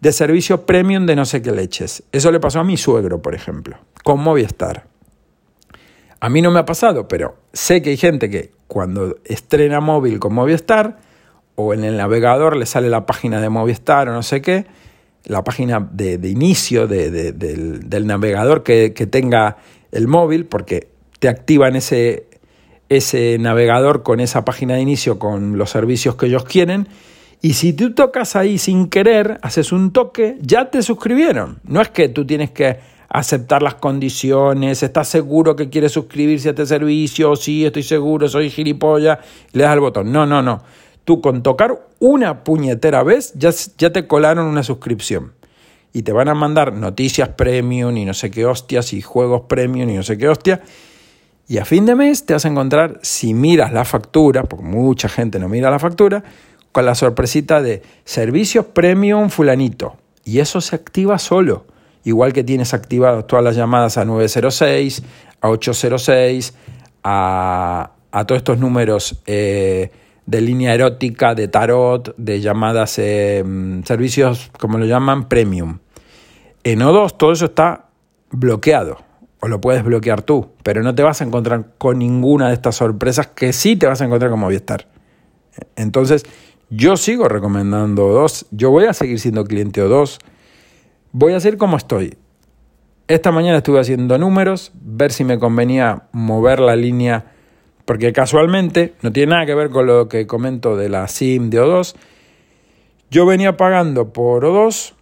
de 0.00 0.12
servicio 0.12 0.66
premium 0.66 1.06
de 1.06 1.16
no 1.16 1.24
sé 1.24 1.42
qué 1.42 1.52
leches. 1.52 2.02
Eso 2.12 2.30
le 2.30 2.40
pasó 2.40 2.60
a 2.60 2.64
mi 2.64 2.76
suegro, 2.76 3.22
por 3.22 3.34
ejemplo, 3.34 3.78
con 4.02 4.20
Movistar. 4.20 4.86
A 6.20 6.28
mí 6.28 6.42
no 6.42 6.50
me 6.50 6.60
ha 6.60 6.64
pasado, 6.64 7.08
pero 7.08 7.36
sé 7.52 7.82
que 7.82 7.90
hay 7.90 7.96
gente 7.96 8.30
que 8.30 8.52
cuando 8.66 9.16
estrena 9.24 9.80
móvil 9.80 10.18
con 10.18 10.34
Movistar, 10.34 10.98
o 11.56 11.72
en 11.72 11.84
el 11.84 11.96
navegador 11.96 12.56
le 12.56 12.66
sale 12.66 12.88
la 12.88 13.06
página 13.06 13.40
de 13.40 13.48
Movistar 13.48 14.08
o 14.08 14.12
no 14.12 14.22
sé 14.22 14.42
qué, 14.42 14.66
la 15.24 15.44
página 15.44 15.88
de, 15.92 16.14
inicio 16.28 16.86
del, 16.86 18.06
navegador 18.06 18.62
que, 18.62 18.90
tenga 18.90 19.56
el 19.92 20.08
móvil, 20.08 20.46
porque 20.46 20.88
te 21.24 21.30
activan 21.30 21.74
ese, 21.74 22.26
ese 22.90 23.38
navegador 23.38 24.02
con 24.02 24.20
esa 24.20 24.44
página 24.44 24.74
de 24.74 24.82
inicio 24.82 25.18
con 25.18 25.56
los 25.56 25.70
servicios 25.70 26.16
que 26.16 26.26
ellos 26.26 26.44
quieren. 26.44 26.86
Y 27.40 27.54
si 27.54 27.72
tú 27.72 27.94
tocas 27.94 28.36
ahí 28.36 28.58
sin 28.58 28.88
querer, 28.88 29.38
haces 29.40 29.72
un 29.72 29.90
toque, 29.90 30.36
ya 30.42 30.68
te 30.70 30.82
suscribieron. 30.82 31.60
No 31.64 31.80
es 31.80 31.88
que 31.88 32.10
tú 32.10 32.26
tienes 32.26 32.50
que 32.50 32.76
aceptar 33.08 33.62
las 33.62 33.76
condiciones, 33.76 34.82
estás 34.82 35.08
seguro 35.08 35.56
que 35.56 35.70
quieres 35.70 35.92
suscribirse 35.92 36.48
a 36.48 36.50
este 36.50 36.66
servicio, 36.66 37.34
sí, 37.36 37.64
estoy 37.64 37.84
seguro, 37.84 38.28
soy 38.28 38.50
gilipollas, 38.50 39.18
le 39.52 39.62
das 39.62 39.72
al 39.72 39.80
botón. 39.80 40.12
No, 40.12 40.26
no, 40.26 40.42
no. 40.42 40.62
Tú 41.04 41.22
con 41.22 41.42
tocar 41.42 41.88
una 42.00 42.44
puñetera 42.44 43.02
vez 43.02 43.32
ya, 43.34 43.48
ya 43.78 43.94
te 43.94 44.06
colaron 44.06 44.44
una 44.44 44.62
suscripción. 44.62 45.32
Y 45.94 46.02
te 46.02 46.12
van 46.12 46.28
a 46.28 46.34
mandar 46.34 46.74
noticias 46.74 47.30
premium 47.30 47.96
y 47.96 48.04
no 48.04 48.12
sé 48.12 48.30
qué 48.30 48.44
hostias 48.44 48.92
y 48.92 49.00
juegos 49.00 49.44
premium 49.48 49.88
y 49.88 49.94
no 49.94 50.02
sé 50.02 50.18
qué 50.18 50.28
hostia. 50.28 50.60
Y 51.46 51.58
a 51.58 51.64
fin 51.64 51.84
de 51.84 51.94
mes 51.94 52.24
te 52.24 52.32
vas 52.32 52.44
a 52.46 52.48
encontrar, 52.48 52.98
si 53.02 53.34
miras 53.34 53.72
la 53.72 53.84
factura, 53.84 54.44
porque 54.44 54.64
mucha 54.64 55.08
gente 55.08 55.38
no 55.38 55.48
mira 55.48 55.70
la 55.70 55.78
factura, 55.78 56.24
con 56.72 56.86
la 56.86 56.94
sorpresita 56.94 57.60
de 57.60 57.82
servicios 58.04 58.66
premium 58.66 59.28
fulanito. 59.28 59.96
Y 60.24 60.38
eso 60.38 60.60
se 60.60 60.74
activa 60.74 61.18
solo. 61.18 61.66
Igual 62.02 62.32
que 62.32 62.44
tienes 62.44 62.72
activadas 62.74 63.26
todas 63.26 63.44
las 63.44 63.56
llamadas 63.56 63.98
a 63.98 64.04
906, 64.04 65.02
a 65.40 65.50
806, 65.50 66.54
a, 67.02 67.90
a 68.10 68.24
todos 68.26 68.38
estos 68.38 68.58
números 68.58 69.22
eh, 69.26 69.90
de 70.26 70.40
línea 70.40 70.74
erótica, 70.74 71.34
de 71.34 71.48
tarot, 71.48 72.14
de 72.16 72.40
llamadas, 72.40 72.98
eh, 72.98 73.44
servicios, 73.84 74.50
como 74.58 74.78
lo 74.78 74.86
llaman, 74.86 75.28
premium. 75.28 75.78
En 76.62 76.80
O2 76.80 77.16
todo 77.18 77.32
eso 77.32 77.44
está 77.46 77.88
bloqueado 78.30 78.98
o 79.44 79.48
lo 79.48 79.60
puedes 79.60 79.84
bloquear 79.84 80.22
tú, 80.22 80.52
pero 80.62 80.82
no 80.82 80.94
te 80.94 81.02
vas 81.02 81.20
a 81.20 81.24
encontrar 81.24 81.74
con 81.76 81.98
ninguna 81.98 82.48
de 82.48 82.54
estas 82.54 82.76
sorpresas 82.76 83.26
que 83.26 83.52
sí 83.52 83.76
te 83.76 83.86
vas 83.86 84.00
a 84.00 84.06
encontrar 84.06 84.30
con 84.30 84.40
Movistar. 84.40 84.88
Entonces, 85.76 86.24
yo 86.70 86.96
sigo 86.96 87.28
recomendando 87.28 88.08
O2, 88.08 88.46
yo 88.52 88.70
voy 88.70 88.86
a 88.86 88.94
seguir 88.94 89.20
siendo 89.20 89.44
cliente 89.44 89.82
O2, 89.82 90.16
voy 91.12 91.34
a 91.34 91.40
seguir 91.40 91.58
como 91.58 91.76
estoy. 91.76 92.16
Esta 93.06 93.32
mañana 93.32 93.58
estuve 93.58 93.80
haciendo 93.80 94.16
números, 94.16 94.72
ver 94.80 95.12
si 95.12 95.24
me 95.24 95.38
convenía 95.38 96.04
mover 96.12 96.58
la 96.58 96.74
línea, 96.74 97.26
porque 97.84 98.14
casualmente 98.14 98.94
no 99.02 99.12
tiene 99.12 99.32
nada 99.32 99.44
que 99.44 99.54
ver 99.54 99.68
con 99.68 99.86
lo 99.86 100.08
que 100.08 100.26
comento 100.26 100.74
de 100.74 100.88
la 100.88 101.06
SIM 101.06 101.50
de 101.50 101.60
O2. 101.60 101.94
Yo 103.10 103.26
venía 103.26 103.58
pagando 103.58 104.10
por 104.10 104.42
O2 104.44 104.94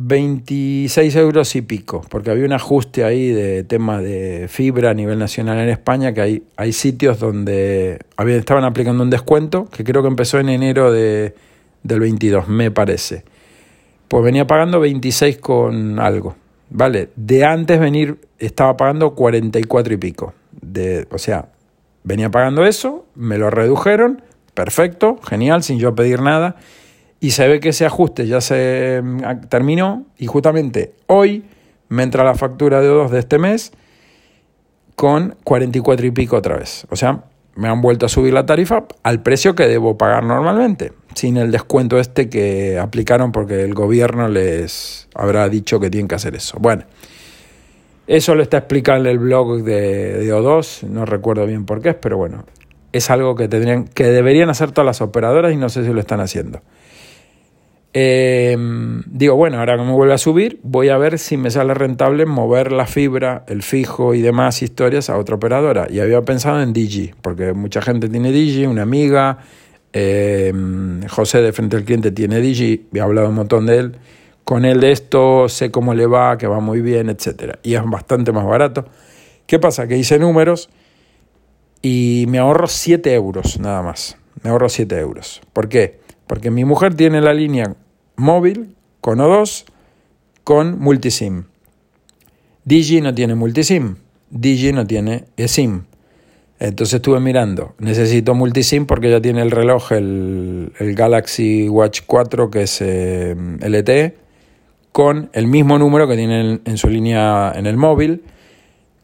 26 0.00 1.16
euros 1.16 1.56
y 1.56 1.62
pico, 1.62 2.04
porque 2.08 2.30
había 2.30 2.44
un 2.44 2.52
ajuste 2.52 3.02
ahí 3.02 3.32
de 3.32 3.64
tema 3.64 4.00
de 4.00 4.46
fibra 4.48 4.90
a 4.90 4.94
nivel 4.94 5.18
nacional 5.18 5.58
en 5.58 5.68
España, 5.70 6.14
que 6.14 6.20
hay, 6.20 6.42
hay 6.56 6.72
sitios 6.72 7.18
donde 7.18 7.98
estaban 8.16 8.64
aplicando 8.64 9.02
un 9.02 9.10
descuento, 9.10 9.68
que 9.70 9.82
creo 9.82 10.02
que 10.02 10.08
empezó 10.08 10.38
en 10.38 10.50
enero 10.50 10.92
de, 10.92 11.34
del 11.82 11.98
22, 11.98 12.46
me 12.46 12.70
parece. 12.70 13.24
Pues 14.06 14.22
venía 14.22 14.46
pagando 14.46 14.78
26 14.78 15.38
con 15.38 15.98
algo, 15.98 16.36
¿vale? 16.70 17.10
De 17.16 17.44
antes 17.44 17.80
venir 17.80 18.18
estaba 18.38 18.76
pagando 18.76 19.16
44 19.16 19.94
y 19.94 19.96
pico. 19.96 20.32
De, 20.60 21.08
o 21.10 21.18
sea, 21.18 21.48
venía 22.04 22.30
pagando 22.30 22.64
eso, 22.64 23.04
me 23.16 23.36
lo 23.36 23.50
redujeron, 23.50 24.22
perfecto, 24.54 25.18
genial, 25.28 25.64
sin 25.64 25.80
yo 25.80 25.92
pedir 25.96 26.22
nada 26.22 26.54
y 27.20 27.32
se 27.32 27.48
ve 27.48 27.60
que 27.60 27.70
ese 27.70 27.86
ajuste 27.86 28.26
ya 28.26 28.40
se 28.40 29.00
mm, 29.02 29.48
terminó 29.48 30.06
y 30.18 30.26
justamente 30.26 30.94
hoy 31.06 31.44
me 31.88 32.02
entra 32.02 32.24
la 32.24 32.34
factura 32.34 32.80
de 32.80 32.90
O2 32.90 33.08
de 33.10 33.18
este 33.18 33.38
mes 33.38 33.72
con 34.94 35.36
44 35.44 36.06
y 36.06 36.10
pico 36.10 36.36
otra 36.36 36.56
vez. 36.56 36.86
O 36.90 36.96
sea, 36.96 37.24
me 37.54 37.68
han 37.68 37.80
vuelto 37.80 38.06
a 38.06 38.08
subir 38.08 38.32
la 38.32 38.46
tarifa 38.46 38.84
al 39.02 39.22
precio 39.22 39.54
que 39.54 39.66
debo 39.66 39.96
pagar 39.98 40.24
normalmente, 40.24 40.92
sin 41.14 41.36
el 41.36 41.50
descuento 41.50 41.98
este 41.98 42.28
que 42.28 42.78
aplicaron 42.78 43.32
porque 43.32 43.62
el 43.62 43.74
gobierno 43.74 44.28
les 44.28 45.08
habrá 45.14 45.48
dicho 45.48 45.80
que 45.80 45.90
tienen 45.90 46.08
que 46.08 46.14
hacer 46.14 46.36
eso. 46.36 46.58
Bueno, 46.60 46.84
eso 48.06 48.34
lo 48.34 48.42
está 48.42 48.58
explicando 48.58 49.08
el 49.08 49.18
blog 49.18 49.62
de, 49.62 50.18
de 50.18 50.32
O2, 50.32 50.84
no 50.84 51.04
recuerdo 51.04 51.46
bien 51.46 51.64
por 51.64 51.82
qué 51.82 51.90
es, 51.90 51.96
pero 51.96 52.16
bueno, 52.16 52.44
es 52.92 53.10
algo 53.10 53.34
que, 53.34 53.48
tendrían, 53.48 53.84
que 53.86 54.04
deberían 54.04 54.50
hacer 54.50 54.72
todas 54.72 54.86
las 54.86 55.00
operadoras 55.00 55.52
y 55.52 55.56
no 55.56 55.68
sé 55.68 55.84
si 55.84 55.92
lo 55.92 56.00
están 56.00 56.20
haciendo. 56.20 56.60
Em, 57.94 59.02
digo, 59.06 59.34
bueno, 59.36 59.58
ahora 59.58 59.76
que 59.76 59.82
me 59.82 59.92
vuelve 59.92 60.12
a 60.12 60.18
subir, 60.18 60.60
voy 60.62 60.90
a 60.90 60.98
ver 60.98 61.18
si 61.18 61.36
me 61.36 61.50
sale 61.50 61.72
rentable 61.74 62.26
mover 62.26 62.70
la 62.70 62.86
fibra, 62.86 63.44
el 63.48 63.62
fijo 63.62 64.14
y 64.14 64.20
demás 64.20 64.62
historias 64.62 65.08
a 65.10 65.16
otra 65.16 65.36
operadora. 65.36 65.86
Y 65.90 66.00
había 66.00 66.22
pensado 66.22 66.60
en 66.60 66.72
Digi, 66.72 67.12
porque 67.22 67.54
mucha 67.54 67.80
gente 67.80 68.08
tiene 68.08 68.30
Digi, 68.30 68.66
una 68.66 68.82
amiga, 68.82 69.38
em, 69.92 71.06
José 71.08 71.40
de 71.40 71.52
Frente 71.52 71.76
al 71.76 71.84
Cliente 71.84 72.10
tiene 72.12 72.40
Digi, 72.40 72.86
he 72.92 73.00
hablado 73.00 73.28
un 73.30 73.34
montón 73.34 73.66
de 73.66 73.78
él. 73.78 73.96
Con 74.44 74.64
él 74.64 74.80
de 74.80 74.92
esto 74.92 75.48
sé 75.48 75.70
cómo 75.70 75.94
le 75.94 76.06
va, 76.06 76.38
que 76.38 76.46
va 76.46 76.60
muy 76.60 76.80
bien, 76.80 77.10
etc. 77.10 77.58
Y 77.62 77.74
es 77.74 77.82
bastante 77.84 78.32
más 78.32 78.46
barato. 78.46 78.86
¿Qué 79.46 79.58
pasa? 79.58 79.86
Que 79.86 79.96
hice 79.96 80.18
números 80.18 80.70
y 81.82 82.26
me 82.28 82.38
ahorro 82.38 82.66
7 82.66 83.12
euros 83.14 83.58
nada 83.60 83.82
más. 83.82 84.16
Me 84.42 84.50
ahorro 84.50 84.68
7 84.68 84.98
euros. 84.98 85.40
¿Por 85.52 85.68
qué? 85.68 86.00
Porque 86.28 86.50
mi 86.52 86.64
mujer 86.64 86.94
tiene 86.94 87.20
la 87.20 87.34
línea 87.34 87.74
móvil 88.14 88.76
con 89.00 89.18
O2 89.18 89.64
con 90.44 90.78
multisim. 90.78 91.44
Digi 92.64 93.00
no 93.00 93.14
tiene 93.14 93.34
multisim. 93.34 93.96
Digi 94.30 94.72
no 94.72 94.86
tiene 94.86 95.24
eSIM. 95.36 95.84
Entonces 96.60 96.94
estuve 96.94 97.20
mirando, 97.20 97.74
necesito 97.78 98.34
multisim 98.34 98.84
porque 98.84 99.10
ya 99.10 99.20
tiene 99.20 99.42
el 99.42 99.52
reloj, 99.52 99.92
el, 99.92 100.72
Galaxy 100.96 101.68
Watch 101.68 102.00
4, 102.04 102.50
que 102.50 102.62
es 102.62 102.80
eh, 102.80 103.36
LTE, 103.60 104.16
con 104.90 105.30
el 105.34 105.46
mismo 105.46 105.78
número 105.78 106.08
que 106.08 106.16
tiene 106.16 106.40
en, 106.40 106.60
en, 106.64 106.76
su 106.76 106.88
línea 106.88 107.52
en 107.54 107.66
el 107.66 107.76
móvil, 107.76 108.24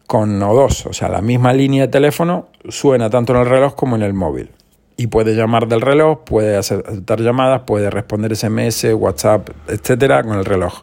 con 0.08 0.40
O2. 0.40 0.86
O 0.86 0.92
sea, 0.92 1.08
la 1.08 1.22
misma 1.22 1.52
línea 1.52 1.82
de 1.82 1.88
teléfono 1.88 2.48
suena 2.68 3.08
tanto 3.08 3.32
en 3.34 3.42
el 3.42 3.46
reloj 3.46 3.76
como 3.76 3.94
en 3.94 4.02
el 4.02 4.14
móvil 4.14 4.50
y 4.96 5.08
puede 5.08 5.34
llamar 5.34 5.66
del 5.68 5.80
reloj, 5.80 6.24
puede 6.24 6.56
aceptar 6.56 7.20
llamadas, 7.20 7.62
puede 7.66 7.90
responder 7.90 8.36
SMS, 8.36 8.86
WhatsApp, 8.94 9.50
etcétera, 9.68 10.22
con 10.22 10.38
el 10.38 10.44
reloj. 10.44 10.82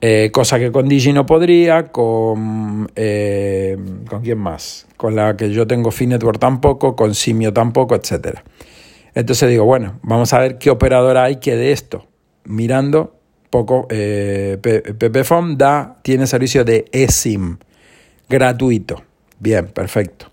Eh, 0.00 0.30
cosa 0.32 0.58
que 0.58 0.70
con 0.70 0.86
Digi 0.86 1.14
no 1.14 1.24
podría, 1.24 1.84
con. 1.90 2.90
Eh, 2.94 3.78
¿Con 4.06 4.20
quién 4.20 4.36
más? 4.36 4.86
Con 4.98 5.16
la 5.16 5.34
que 5.34 5.50
yo 5.50 5.66
tengo 5.66 5.90
Finetwork 5.90 6.38
tampoco, 6.38 6.94
con 6.94 7.14
Simio 7.14 7.54
tampoco, 7.54 7.94
etcétera. 7.94 8.44
Entonces 9.14 9.48
digo, 9.48 9.64
bueno, 9.64 9.98
vamos 10.02 10.34
a 10.34 10.40
ver 10.40 10.58
qué 10.58 10.68
operadora 10.68 11.24
hay 11.24 11.36
que 11.36 11.56
de 11.56 11.72
esto. 11.72 12.06
Mirando, 12.44 13.16
poco. 13.48 13.86
Eh, 13.88 14.58
da, 15.56 15.96
tiene 16.02 16.26
servicio 16.26 16.64
de 16.66 16.84
eSIM, 16.92 17.56
gratuito. 18.28 19.02
Bien, 19.38 19.68
perfecto. 19.68 20.26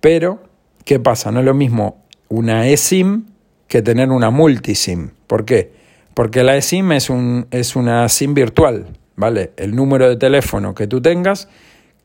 Pero 0.00 0.47
¿Qué 0.88 0.98
pasa? 0.98 1.30
No 1.30 1.40
es 1.40 1.44
lo 1.44 1.52
mismo 1.52 2.02
una 2.28 2.66
eSIM 2.66 3.26
que 3.66 3.82
tener 3.82 4.08
una 4.08 4.30
multisim. 4.30 5.10
¿Por 5.26 5.44
qué? 5.44 5.70
Porque 6.14 6.42
la 6.42 6.56
eSIM 6.56 6.92
es, 6.92 7.10
un, 7.10 7.46
es 7.50 7.76
una 7.76 8.08
SIM 8.08 8.32
virtual, 8.32 8.86
¿vale? 9.14 9.52
El 9.58 9.76
número 9.76 10.08
de 10.08 10.16
teléfono 10.16 10.74
que 10.74 10.86
tú 10.86 11.02
tengas 11.02 11.50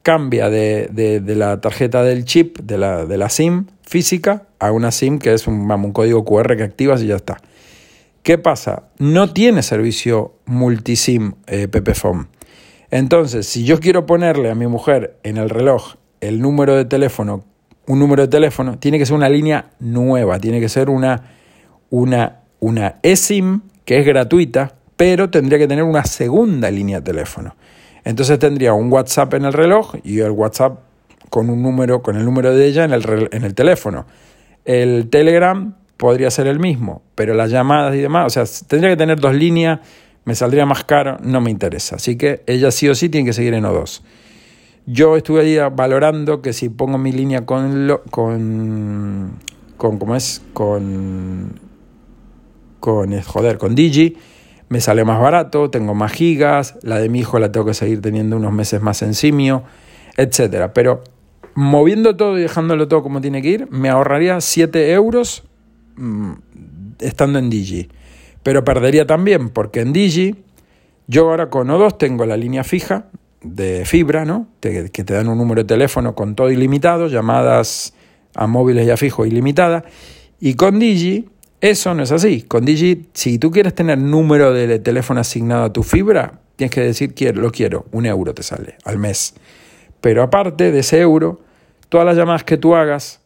cambia 0.01 0.49
de, 0.49 1.23
la 1.25 1.61
tarjeta 1.61 2.03
del 2.03 2.25
chip, 2.25 2.59
de 2.59 2.77
la, 2.77 3.05
de 3.05 3.17
la, 3.17 3.29
SIM 3.29 3.67
física, 3.83 4.47
a 4.59 4.73
una 4.73 4.91
SIM 4.91 5.17
que 5.17 5.31
es 5.33 5.47
un, 5.47 5.71
un 5.71 5.93
código 5.93 6.25
QR 6.25 6.57
que 6.57 6.63
activas 6.63 7.01
y 7.01 7.07
ya 7.07 7.15
está. 7.15 7.37
¿Qué 8.21 8.37
pasa? 8.37 8.89
No 8.97 9.31
tiene 9.31 9.63
servicio 9.63 10.33
multisim 10.45 11.35
eh, 11.47 11.69
PPFOM. 11.69 12.25
Entonces, 12.91 13.47
si 13.47 13.63
yo 13.63 13.79
quiero 13.79 14.05
ponerle 14.05 14.51
a 14.51 14.55
mi 14.55 14.67
mujer 14.67 15.15
en 15.23 15.37
el 15.37 15.49
reloj 15.49 15.95
el 16.19 16.41
número 16.41 16.75
de 16.75 16.83
teléfono 16.83 17.45
un 17.87 17.99
número 17.99 18.23
de 18.23 18.27
teléfono, 18.27 18.77
tiene 18.77 18.97
que 18.97 19.05
ser 19.05 19.15
una 19.15 19.29
línea 19.29 19.71
nueva, 19.79 20.39
tiene 20.39 20.59
que 20.59 20.69
ser 20.69 20.89
una, 20.89 21.21
una, 21.89 22.39
una 22.59 22.95
eSIM 23.03 23.61
que 23.85 23.99
es 23.99 24.05
gratuita, 24.05 24.75
pero 24.95 25.29
tendría 25.29 25.59
que 25.59 25.67
tener 25.67 25.83
una 25.83 26.05
segunda 26.05 26.71
línea 26.71 26.99
de 26.99 27.05
teléfono. 27.05 27.55
Entonces 28.05 28.39
tendría 28.39 28.73
un 28.73 28.91
WhatsApp 28.91 29.33
en 29.33 29.45
el 29.45 29.53
reloj 29.53 29.95
y 30.03 30.19
el 30.19 30.31
WhatsApp 30.31 30.79
con 31.29 31.49
un 31.49 31.61
número, 31.61 32.01
con 32.01 32.15
el 32.15 32.25
número 32.25 32.53
de 32.53 32.67
ella 32.67 32.83
en 32.83 32.93
el, 32.93 33.29
en 33.31 33.43
el 33.43 33.55
teléfono. 33.55 34.05
El 34.65 35.09
Telegram 35.09 35.75
podría 35.97 36.29
ser 36.31 36.47
el 36.47 36.59
mismo, 36.59 37.01
pero 37.15 37.33
las 37.33 37.49
llamadas 37.49 37.95
y 37.95 37.99
demás, 37.99 38.27
o 38.27 38.29
sea, 38.29 38.67
tendría 38.67 38.91
que 38.91 38.97
tener 38.97 39.19
dos 39.19 39.33
líneas, 39.33 39.79
me 40.25 40.35
saldría 40.35 40.65
más 40.65 40.83
caro, 40.83 41.17
no 41.21 41.41
me 41.41 41.51
interesa. 41.51 41.95
Así 41.95 42.17
que 42.17 42.43
ella 42.45 42.71
sí 42.71 42.87
o 42.87 42.95
sí 42.95 43.09
tiene 43.09 43.25
que 43.25 43.33
seguir 43.33 43.53
en 43.53 43.63
O2. 43.63 44.01
Yo 44.85 45.15
estuve 45.15 45.41
ahí 45.41 45.57
valorando 45.73 46.41
que 46.41 46.51
si 46.51 46.67
pongo 46.67 46.97
mi 46.97 47.13
línea 47.13 47.45
con, 47.45 47.87
lo, 47.87 48.03
con, 48.03 49.39
con 49.77 49.97
¿cómo 49.97 50.15
es? 50.15 50.41
Con, 50.53 51.59
con, 52.81 53.21
joder, 53.21 53.57
con 53.57 53.75
Digi, 53.75 54.17
me 54.67 54.81
sale 54.81 55.05
más 55.05 55.21
barato, 55.21 55.69
tengo 55.69 55.93
más 55.95 56.11
gigas, 56.11 56.77
la 56.81 56.99
de 56.99 57.07
mi 57.07 57.19
hijo 57.19 57.39
la 57.39 57.49
tengo 57.51 57.65
que 57.65 57.73
seguir 57.73 58.01
teniendo 58.01 58.35
unos 58.35 58.51
meses 58.51 58.81
más 58.81 59.01
en 59.03 59.13
simio, 59.13 59.63
etcétera. 60.17 60.73
Pero 60.73 61.01
moviendo 61.55 62.17
todo 62.17 62.37
y 62.37 62.41
dejándolo 62.41 62.89
todo 62.89 63.03
como 63.03 63.21
tiene 63.21 63.41
que 63.41 63.49
ir, 63.49 63.67
me 63.71 63.87
ahorraría 63.87 64.41
7 64.41 64.91
euros 64.91 65.43
mm, 65.95 66.33
estando 66.99 67.39
en 67.39 67.49
Digi. 67.49 67.87
Pero 68.43 68.65
perdería 68.65 69.07
también, 69.07 69.47
porque 69.47 69.79
en 69.79 69.93
Digi, 69.93 70.35
yo 71.07 71.29
ahora 71.29 71.49
con 71.49 71.69
O2 71.69 71.97
tengo 71.97 72.25
la 72.25 72.35
línea 72.35 72.65
fija 72.65 73.05
de 73.43 73.85
fibra, 73.85 74.25
¿no? 74.25 74.47
que 74.61 74.89
te 74.89 75.13
dan 75.13 75.27
un 75.27 75.37
número 75.37 75.61
de 75.61 75.67
teléfono 75.67 76.15
con 76.15 76.35
todo 76.35 76.49
ilimitado, 76.51 77.07
llamadas 77.07 77.93
a 78.35 78.47
móviles 78.47 78.87
y 78.87 78.91
a 78.91 78.97
fijo 78.97 79.25
ilimitada. 79.25 79.83
Y 80.39 80.55
con 80.55 80.79
Digi, 80.79 81.29
eso 81.61 81.93
no 81.93 82.03
es 82.03 82.11
así. 82.11 82.41
Con 82.41 82.65
Digi, 82.65 83.07
si 83.13 83.39
tú 83.39 83.51
quieres 83.51 83.75
tener 83.75 83.97
número 83.97 84.53
de 84.53 84.79
teléfono 84.79 85.19
asignado 85.19 85.65
a 85.65 85.73
tu 85.73 85.83
fibra, 85.83 86.39
tienes 86.55 86.71
que 86.73 86.81
decir, 86.81 87.13
lo 87.37 87.51
quiero, 87.51 87.85
un 87.91 88.05
euro 88.05 88.33
te 88.33 88.43
sale 88.43 88.75
al 88.83 88.97
mes. 88.97 89.35
Pero 90.01 90.23
aparte 90.23 90.71
de 90.71 90.79
ese 90.79 90.99
euro, 90.99 91.41
todas 91.89 92.05
las 92.05 92.17
llamadas 92.17 92.43
que 92.43 92.57
tú 92.57 92.75
hagas 92.75 93.21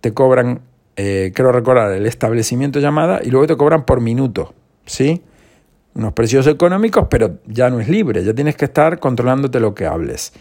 te 0.00 0.12
cobran, 0.12 0.60
eh, 0.96 1.32
creo 1.34 1.52
recordar, 1.52 1.92
el 1.92 2.06
establecimiento 2.06 2.78
de 2.78 2.84
llamada 2.84 3.20
y 3.22 3.30
luego 3.30 3.46
te 3.46 3.56
cobran 3.56 3.84
por 3.84 4.00
minuto, 4.00 4.54
¿sí? 4.84 5.22
Unos 5.96 6.12
precios 6.12 6.46
económicos, 6.46 7.06
pero 7.08 7.38
ya 7.46 7.70
no 7.70 7.80
es 7.80 7.88
libre, 7.88 8.22
ya 8.22 8.34
tienes 8.34 8.54
que 8.54 8.66
estar 8.66 8.98
controlándote 8.98 9.60
lo 9.60 9.74
que 9.74 9.86
hables. 9.86 10.34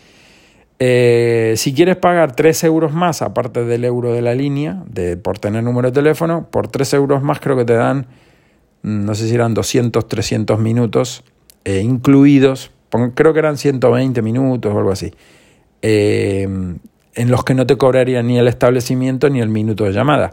Eh, 0.80 1.54
si 1.56 1.74
quieres 1.74 1.96
pagar 1.96 2.36
3 2.36 2.66
euros 2.66 2.94
más, 2.94 3.22
aparte 3.22 3.64
del 3.64 3.86
euro 3.86 4.12
de 4.12 4.22
la 4.22 4.36
línea, 4.36 4.84
de, 4.88 5.16
por 5.16 5.40
tener 5.40 5.64
número 5.64 5.92
de 5.92 5.94
teléfono, 5.94 6.50
por 6.52 6.68
3 6.68 6.96
euros 6.96 7.24
más 7.24 7.40
creo 7.40 7.56
que 7.56 7.64
te 7.64 7.74
dan, 7.74 8.08
mm, 8.84 9.06
no 9.06 9.16
sé 9.16 9.30
si 9.30 9.36
eran 9.36 9.54
200, 9.54 10.06
300 10.06 10.60
minutos 10.60 11.24
eh, 11.64 11.80
incluidos, 11.80 12.72
creo 13.14 13.32
que 13.32 13.40
eran 13.40 13.58
120 13.58 14.22
minutos 14.22 14.74
o 14.74 14.78
algo 14.78 14.92
así, 14.92 15.14
eh, 15.82 16.44
en 16.44 17.32
los 17.32 17.46
que 17.46 17.54
no 17.54 17.66
te 17.66 17.78
cobraría 17.78 18.22
ni 18.22 18.38
el 18.38 18.50
establecimiento 18.50 19.30
ni 19.30 19.40
el 19.40 19.48
minuto 19.48 19.86
de 19.86 19.94
llamada. 19.94 20.32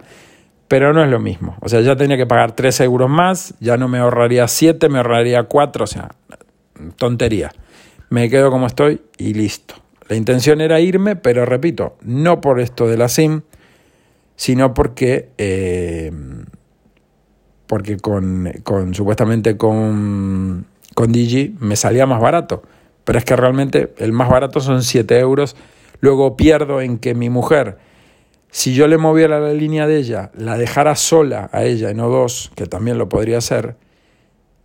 Pero 0.72 0.94
no 0.94 1.04
es 1.04 1.10
lo 1.10 1.20
mismo. 1.20 1.54
O 1.60 1.68
sea, 1.68 1.82
ya 1.82 1.96
tenía 1.96 2.16
que 2.16 2.24
pagar 2.24 2.52
3 2.52 2.80
euros 2.80 3.10
más, 3.10 3.52
ya 3.60 3.76
no 3.76 3.88
me 3.88 3.98
ahorraría 3.98 4.48
7, 4.48 4.88
me 4.88 4.96
ahorraría 4.96 5.42
4, 5.42 5.84
o 5.84 5.86
sea, 5.86 6.12
tontería. 6.96 7.50
Me 8.08 8.30
quedo 8.30 8.50
como 8.50 8.68
estoy 8.68 9.02
y 9.18 9.34
listo. 9.34 9.74
La 10.08 10.16
intención 10.16 10.62
era 10.62 10.80
irme, 10.80 11.14
pero 11.14 11.44
repito, 11.44 11.98
no 12.00 12.40
por 12.40 12.58
esto 12.58 12.88
de 12.88 12.96
la 12.96 13.10
SIM, 13.10 13.42
sino 14.34 14.72
porque, 14.72 15.28
eh, 15.36 16.10
porque 17.66 17.98
con, 17.98 18.50
con, 18.62 18.94
supuestamente 18.94 19.58
con, 19.58 20.64
con 20.94 21.12
Digi 21.12 21.54
me 21.60 21.76
salía 21.76 22.06
más 22.06 22.22
barato. 22.22 22.62
Pero 23.04 23.18
es 23.18 23.26
que 23.26 23.36
realmente 23.36 23.92
el 23.98 24.12
más 24.12 24.30
barato 24.30 24.60
son 24.60 24.82
7 24.82 25.18
euros. 25.18 25.54
Luego 26.00 26.34
pierdo 26.34 26.80
en 26.80 26.96
que 26.96 27.14
mi 27.14 27.28
mujer, 27.28 27.76
si 28.52 28.74
yo 28.74 28.86
le 28.86 28.98
moviera 28.98 29.40
la 29.40 29.54
línea 29.54 29.86
de 29.86 29.96
ella, 29.96 30.30
la 30.36 30.58
dejara 30.58 30.94
sola 30.94 31.48
a 31.52 31.64
ella 31.64 31.92
no 31.94 32.10
dos, 32.10 32.52
que 32.54 32.66
también 32.66 32.98
lo 32.98 33.08
podría 33.08 33.38
hacer, 33.38 33.76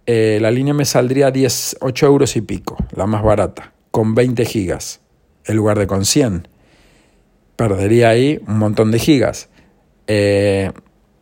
eh, 0.06 0.40
la 0.42 0.52
línea 0.52 0.74
me 0.74 0.84
saldría 0.84 1.32
10, 1.32 1.78
8 1.80 2.06
euros 2.06 2.36
y 2.36 2.42
pico, 2.42 2.76
la 2.94 3.08
más 3.08 3.24
barata, 3.24 3.72
con 3.92 4.14
20 4.14 4.44
gigas 4.44 5.00
en 5.46 5.56
lugar 5.56 5.80
de 5.80 5.88
con 5.88 6.04
100. 6.04 6.50
Perdería 7.56 8.10
ahí 8.10 8.42
un 8.46 8.58
montón 8.58 8.92
de 8.92 9.00
gigas. 9.00 9.48
Eh, 10.08 10.72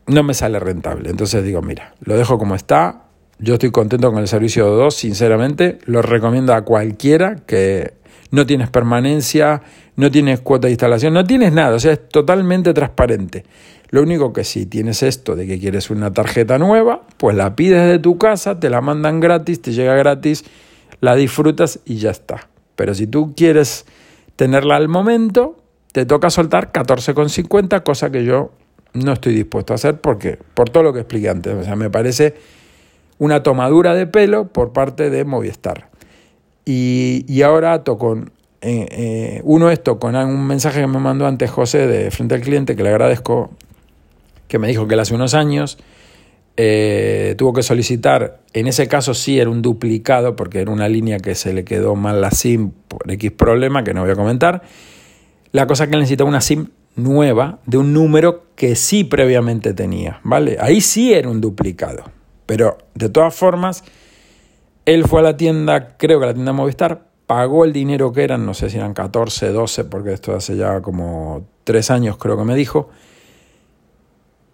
no 0.07 0.23
me 0.23 0.33
sale 0.33 0.59
rentable. 0.59 1.11
Entonces 1.11 1.43
digo, 1.43 1.61
mira, 1.61 1.93
lo 2.01 2.17
dejo 2.17 2.39
como 2.39 2.55
está. 2.55 3.03
Yo 3.37 3.53
estoy 3.53 3.69
contento 3.69 4.11
con 4.11 4.19
el 4.19 4.27
servicio 4.27 4.65
de 4.65 4.75
2, 4.75 4.95
sinceramente. 4.95 5.77
Lo 5.85 6.01
recomiendo 6.01 6.55
a 6.55 6.63
cualquiera 6.63 7.35
que 7.45 7.93
no 8.31 8.45
tienes 8.45 8.69
permanencia, 8.69 9.61
no 9.95 10.11
tienes 10.11 10.41
cuota 10.41 10.67
de 10.67 10.71
instalación, 10.71 11.13
no 11.13 11.23
tienes 11.23 11.53
nada. 11.53 11.75
O 11.75 11.79
sea, 11.79 11.93
es 11.93 12.09
totalmente 12.09 12.73
transparente. 12.73 13.45
Lo 13.89 14.01
único 14.01 14.33
que 14.33 14.43
si 14.43 14.65
tienes 14.65 15.03
esto 15.03 15.35
de 15.35 15.47
que 15.47 15.59
quieres 15.59 15.89
una 15.89 16.11
tarjeta 16.11 16.57
nueva, 16.57 17.03
pues 17.17 17.35
la 17.35 17.55
pides 17.55 17.89
de 17.89 17.99
tu 17.99 18.17
casa, 18.17 18.59
te 18.59 18.69
la 18.69 18.81
mandan 18.81 19.19
gratis, 19.19 19.61
te 19.61 19.71
llega 19.71 19.95
gratis, 19.95 20.43
la 21.01 21.15
disfrutas 21.15 21.79
y 21.85 21.97
ya 21.97 22.11
está. 22.11 22.49
Pero 22.75 22.93
si 22.93 23.07
tú 23.07 23.33
quieres 23.35 23.85
tenerla 24.35 24.75
al 24.75 24.89
momento, 24.89 25.57
te 25.91 26.05
toca 26.05 26.29
soltar 26.29 26.71
14,50, 26.73 27.83
cosa 27.83 28.09
que 28.09 28.25
yo 28.25 28.51
no 28.93 29.13
estoy 29.13 29.33
dispuesto 29.33 29.73
a 29.73 29.75
hacer 29.75 30.01
porque 30.01 30.39
por 30.53 30.69
todo 30.69 30.83
lo 30.83 30.93
que 30.93 30.99
expliqué 30.99 31.29
antes, 31.29 31.53
o 31.53 31.63
sea, 31.63 31.75
me 31.75 31.89
parece 31.89 32.35
una 33.17 33.43
tomadura 33.43 33.93
de 33.93 34.07
pelo 34.07 34.47
por 34.47 34.73
parte 34.73 35.09
de 35.09 35.23
Movistar. 35.23 35.89
Y, 36.65 37.41
ahora 37.43 37.73
ato 37.73 37.97
eh, 38.61 38.87
eh, 38.89 39.41
uno 39.43 39.69
esto 39.69 39.99
con 39.99 40.15
un 40.15 40.47
mensaje 40.47 40.81
que 40.81 40.87
me 40.87 40.97
mandó 40.97 41.27
antes 41.27 41.51
José 41.51 41.85
de 41.85 42.09
frente 42.09 42.35
al 42.35 42.41
cliente 42.41 42.75
que 42.75 42.81
le 42.81 42.89
agradezco, 42.89 43.51
que 44.47 44.57
me 44.57 44.67
dijo 44.67 44.87
que 44.87 44.95
él 44.95 44.99
hace 44.99 45.13
unos 45.13 45.35
años 45.35 45.77
eh, 46.57 47.35
tuvo 47.37 47.51
que 47.51 47.63
solicitar, 47.63 48.39
en 48.53 48.67
ese 48.67 48.87
caso 48.87 49.13
sí 49.13 49.39
era 49.39 49.49
un 49.49 49.61
duplicado 49.61 50.35
porque 50.35 50.61
era 50.61 50.71
una 50.71 50.87
línea 50.87 51.19
que 51.19 51.35
se 51.35 51.53
le 51.53 51.65
quedó 51.65 51.95
mal 51.95 52.21
la 52.21 52.31
SIM 52.31 52.71
por 52.87 53.11
X 53.11 53.31
problema 53.31 53.83
que 53.83 53.93
no 53.93 54.01
voy 54.01 54.11
a 54.11 54.15
comentar. 54.15 54.63
La 55.51 55.67
cosa 55.67 55.87
que 55.87 55.97
necesitaba 55.97 56.29
una 56.29 56.41
SIM 56.41 56.69
nueva 56.95 57.59
de 57.65 57.77
un 57.77 57.93
número 57.93 58.45
que 58.55 58.75
sí 58.75 59.03
previamente 59.03 59.73
tenía, 59.73 60.21
¿vale? 60.23 60.57
Ahí 60.59 60.79
sí 60.79 61.13
era 61.13 61.29
un 61.29 61.41
duplicado. 61.41 62.05
Pero 62.45 62.77
de 62.93 63.09
todas 63.09 63.35
formas, 63.35 63.83
él 64.85 65.05
fue 65.05 65.19
a 65.21 65.23
la 65.23 65.37
tienda, 65.37 65.97
creo 65.97 66.19
que 66.19 66.25
a 66.25 66.27
la 66.27 66.33
tienda 66.33 66.53
Movistar, 66.53 67.07
pagó 67.27 67.65
el 67.65 67.73
dinero 67.73 68.13
que 68.13 68.23
eran, 68.23 68.45
no 68.45 68.53
sé 68.53 68.69
si 68.69 68.77
eran 68.77 68.93
14, 68.93 69.51
12, 69.51 69.85
porque 69.85 70.13
esto 70.13 70.35
hace 70.35 70.55
ya 70.55 70.81
como 70.81 71.45
tres 71.63 71.89
años 71.89 72.17
creo 72.17 72.37
que 72.37 72.43
me 72.43 72.55
dijo, 72.55 72.89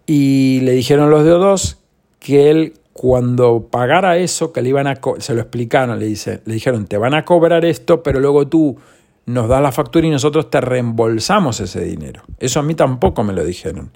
y 0.05 0.61
le 0.61 0.71
dijeron 0.71 1.09
los 1.09 1.23
de 1.23 1.33
O2 1.33 1.77
que 2.19 2.49
él 2.49 2.73
cuando 2.93 3.67
pagara 3.71 4.17
eso, 4.17 4.51
que 4.51 4.61
le 4.61 4.69
iban 4.69 4.87
a 4.87 4.99
se 5.19 5.33
lo 5.33 5.41
explicaron, 5.41 5.97
le, 5.99 6.05
dice, 6.05 6.41
le 6.45 6.53
dijeron, 6.53 6.85
te 6.85 6.97
van 6.97 7.13
a 7.13 7.25
cobrar 7.25 7.65
esto, 7.65 8.03
pero 8.03 8.19
luego 8.19 8.47
tú 8.47 8.77
nos 9.25 9.47
das 9.47 9.61
la 9.61 9.71
factura 9.71 10.07
y 10.07 10.09
nosotros 10.09 10.49
te 10.49 10.61
reembolsamos 10.61 11.59
ese 11.59 11.83
dinero. 11.83 12.23
Eso 12.39 12.59
a 12.59 12.63
mí 12.63 12.75
tampoco 12.75 13.23
me 13.23 13.33
lo 13.33 13.43
dijeron. 13.45 13.91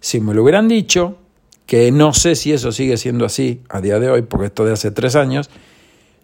Si 0.00 0.20
me 0.20 0.34
lo 0.34 0.44
hubieran 0.44 0.68
dicho, 0.68 1.16
que 1.66 1.90
no 1.90 2.14
sé 2.14 2.34
si 2.36 2.52
eso 2.52 2.72
sigue 2.72 2.96
siendo 2.96 3.24
así 3.24 3.62
a 3.68 3.80
día 3.80 3.98
de 3.98 4.08
hoy, 4.10 4.22
porque 4.22 4.46
esto 4.46 4.64
de 4.64 4.72
hace 4.72 4.90
tres 4.90 5.16
años, 5.16 5.50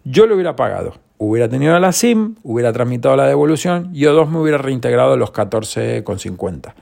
yo 0.05 0.25
lo 0.27 0.35
hubiera 0.35 0.55
pagado. 0.55 0.93
Hubiera 1.17 1.49
tenido 1.49 1.77
la 1.79 1.91
SIM, 1.91 2.35
hubiera 2.43 2.71
tramitado 2.71 3.15
la 3.15 3.25
devolución 3.25 3.89
y 3.93 4.03
O2 4.03 4.29
me 4.29 4.39
hubiera 4.39 4.57
reintegrado 4.57 5.17
los 5.17 5.33
14,50. 5.33 6.73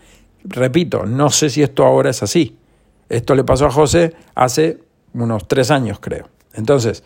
Repito, 0.43 1.05
no 1.05 1.29
sé 1.29 1.49
si 1.49 1.63
esto 1.63 1.86
ahora 1.86 2.09
es 2.09 2.21
así. 2.21 2.57
Esto 3.09 3.36
le 3.36 3.43
pasó 3.43 3.67
a 3.67 3.71
José 3.71 4.13
hace 4.36 4.79
unos 5.13 5.47
tres 5.47 5.71
años, 5.71 5.99
creo. 5.99 6.27
Entonces, 6.53 7.03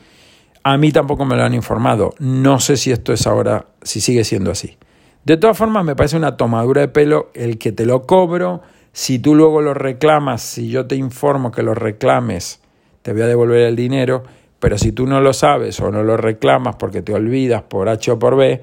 a 0.63 0.77
mí 0.77 0.91
tampoco 0.91 1.25
me 1.25 1.35
lo 1.35 1.43
han 1.43 1.53
informado. 1.53 2.13
No 2.19 2.59
sé 2.59 2.77
si 2.77 2.91
esto 2.91 3.13
es 3.13 3.27
ahora, 3.27 3.67
si 3.81 4.01
sigue 4.01 4.23
siendo 4.23 4.51
así. 4.51 4.77
De 5.23 5.37
todas 5.37 5.57
formas, 5.57 5.83
me 5.83 5.95
parece 5.95 6.17
una 6.17 6.37
tomadura 6.37 6.81
de 6.81 6.87
pelo 6.87 7.29
el 7.33 7.57
que 7.57 7.71
te 7.71 7.85
lo 7.85 8.03
cobro. 8.03 8.61
Si 8.93 9.19
tú 9.19 9.35
luego 9.35 9.61
lo 9.61 9.73
reclamas, 9.73 10.41
si 10.41 10.69
yo 10.69 10.87
te 10.87 10.95
informo 10.95 11.51
que 11.51 11.63
lo 11.63 11.73
reclames, 11.73 12.61
te 13.01 13.13
voy 13.13 13.21
a 13.21 13.27
devolver 13.27 13.61
el 13.61 13.75
dinero. 13.75 14.23
Pero 14.59 14.77
si 14.77 14.91
tú 14.91 15.05
no 15.05 15.21
lo 15.21 15.33
sabes 15.33 15.79
o 15.79 15.91
no 15.91 16.03
lo 16.03 16.17
reclamas 16.17 16.75
porque 16.77 17.01
te 17.01 17.13
olvidas 17.13 17.63
por 17.63 17.89
H 17.89 18.11
o 18.11 18.19
por 18.19 18.35
B, 18.35 18.61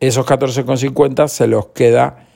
esos 0.00 0.26
14,50 0.26 1.28
se 1.28 1.46
los 1.46 1.68
queda 1.68 2.26